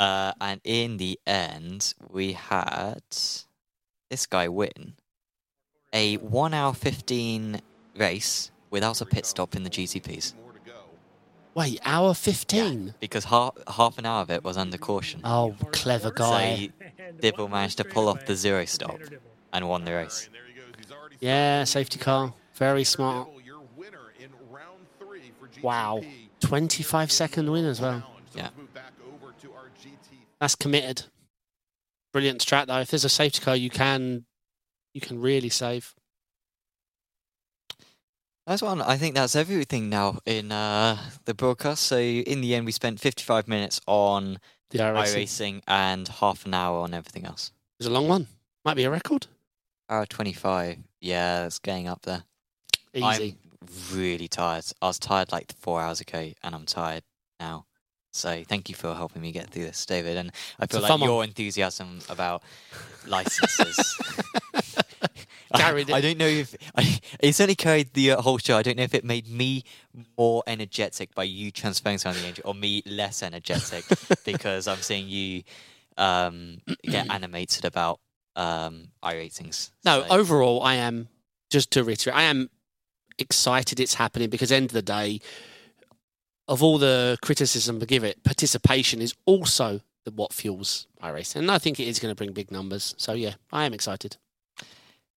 [0.03, 3.03] Uh, and in the end, we had
[4.11, 4.95] this guy win
[5.93, 7.61] a one hour fifteen
[7.97, 10.73] race without a pit stop in the GTPs More to go.
[11.55, 12.87] Wait, hour fifteen.
[12.87, 15.21] Yeah, because half half an hour of it was under caution.
[15.23, 16.47] Oh, clever So guy.
[16.57, 18.99] he And Dibble managed to pull off the zero stop
[19.53, 20.27] and won the race.
[20.27, 20.73] And there he goes.
[20.81, 22.35] He's already Yeah, safety car.
[22.55, 23.29] Very smart.
[23.29, 26.01] Dibble, your winner in round three for Wow.
[26.41, 28.03] 25 second win as well.
[28.35, 28.49] Yeah.
[30.43, 31.05] That's committed.
[32.13, 32.81] Brilliant strat though.
[32.81, 34.25] If there's a safety car, you can
[34.93, 35.95] you can really save.
[38.45, 38.83] That's one.
[38.83, 41.85] I think that's everything now in uh, the broadcast.
[41.85, 44.41] So in the end, we spent 55 minutes on
[44.71, 45.15] The iRacing.
[45.15, 47.53] iRacing and half an hour on everything else.
[47.79, 48.27] It's a long one.
[48.65, 49.29] Might be a record.
[49.89, 50.79] Hour 25.
[51.01, 52.25] Yeah, it's getting up there.
[52.93, 53.37] Easy.
[53.61, 54.65] I'm really tired.
[54.83, 57.05] I was tired like four hours ago, and I'm tired
[57.39, 57.67] now.
[58.13, 60.17] So thank you for helping me get through this, David.
[60.19, 61.01] And I feel like one.
[61.01, 62.43] your enthusiasm about
[63.07, 63.99] licenses.
[65.55, 65.97] Carried I.
[65.97, 68.57] I don't know if I, it certainly carried the uh, whole show.
[68.57, 69.65] I don't know if it made me
[70.17, 73.85] more energetic by you transferring some of the angel, or me less energetic
[74.25, 75.43] because I'm seeing you
[75.99, 78.01] um, get animated about
[78.37, 79.71] um, iRatings.
[79.85, 81.09] No, So- overall, I am
[81.51, 82.49] just to reiterate, I am
[83.19, 85.21] excited it's happening because end of the day,
[86.53, 91.51] of all the criticism we give it, participation is also the, what fuels iRacing, and
[91.51, 92.95] I think it is going to bring big numbers.
[92.99, 94.17] So yeah, I am excited.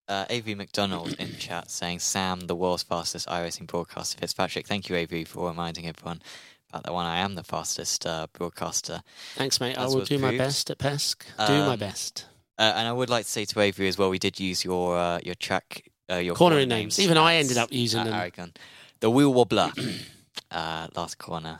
[0.07, 4.17] uh, AV McDonald in chat saying Sam, the world's fastest iRacing broadcaster.
[4.19, 6.21] Fitzpatrick, thank you, AV, for reminding everyone
[6.69, 7.05] about that one.
[7.05, 9.01] I am the fastest uh, broadcaster.
[9.35, 9.77] Thanks, mate.
[9.77, 11.17] I will do my best at PESC.
[11.47, 12.25] do my Um, best.
[12.57, 14.97] Uh, and I would like to say to Avery as well, we did use your
[14.97, 16.99] uh, your track, uh, your cornering corner names.
[16.99, 18.13] Even I ended up using them.
[18.13, 18.53] Aragon.
[19.01, 19.71] The wheel wobbler,
[20.51, 21.59] uh, last corner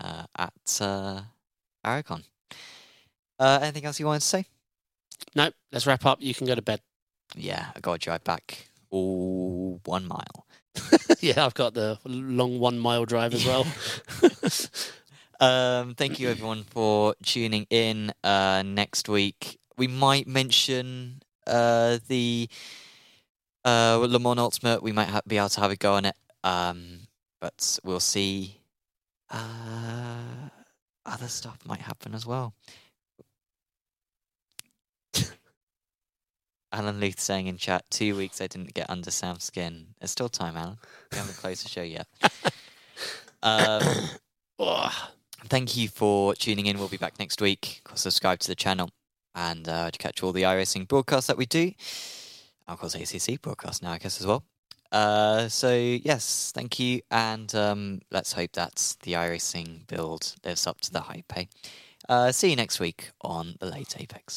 [0.00, 1.20] uh, at uh,
[1.84, 2.24] Aragon.
[3.38, 4.46] Uh, anything else you wanted to say?
[5.34, 6.18] No, let's wrap up.
[6.20, 6.80] You can go to bed.
[7.34, 10.46] Yeah, I got to drive back all one mile.
[11.20, 13.66] yeah, I've got the long one mile drive as well.
[15.38, 18.12] Um, thank you everyone for tuning in.
[18.24, 22.48] Uh, next week we might mention uh, the
[23.64, 24.82] uh, Le Mans Ultimate.
[24.82, 27.05] We might ha- be able to have a go on it, um,
[27.40, 28.60] but we'll see.
[29.30, 30.48] Uh,
[31.04, 32.54] other stuff might happen as well.
[36.72, 39.86] Alan Luth saying in chat, two weeks I didn't get under Sam's skin.
[40.00, 40.78] There's still time, Alan.
[41.12, 42.06] We haven't closed the show yet.
[43.42, 43.82] Um.
[45.48, 46.78] Thank you for tuning in.
[46.78, 47.80] We'll be back next week.
[47.84, 48.90] Of course, subscribe to the channel
[49.34, 51.72] and uh, to catch all the iRacing broadcasts that we do.
[52.66, 54.42] Of course, ACC broadcast now, I guess, as well.
[54.92, 57.00] Uh, so, yes, thank you.
[57.10, 61.32] And um, let's hope that the iRacing build lives up to the hype.
[61.36, 61.44] eh?
[62.08, 64.34] Uh, see you next week on the late Apex.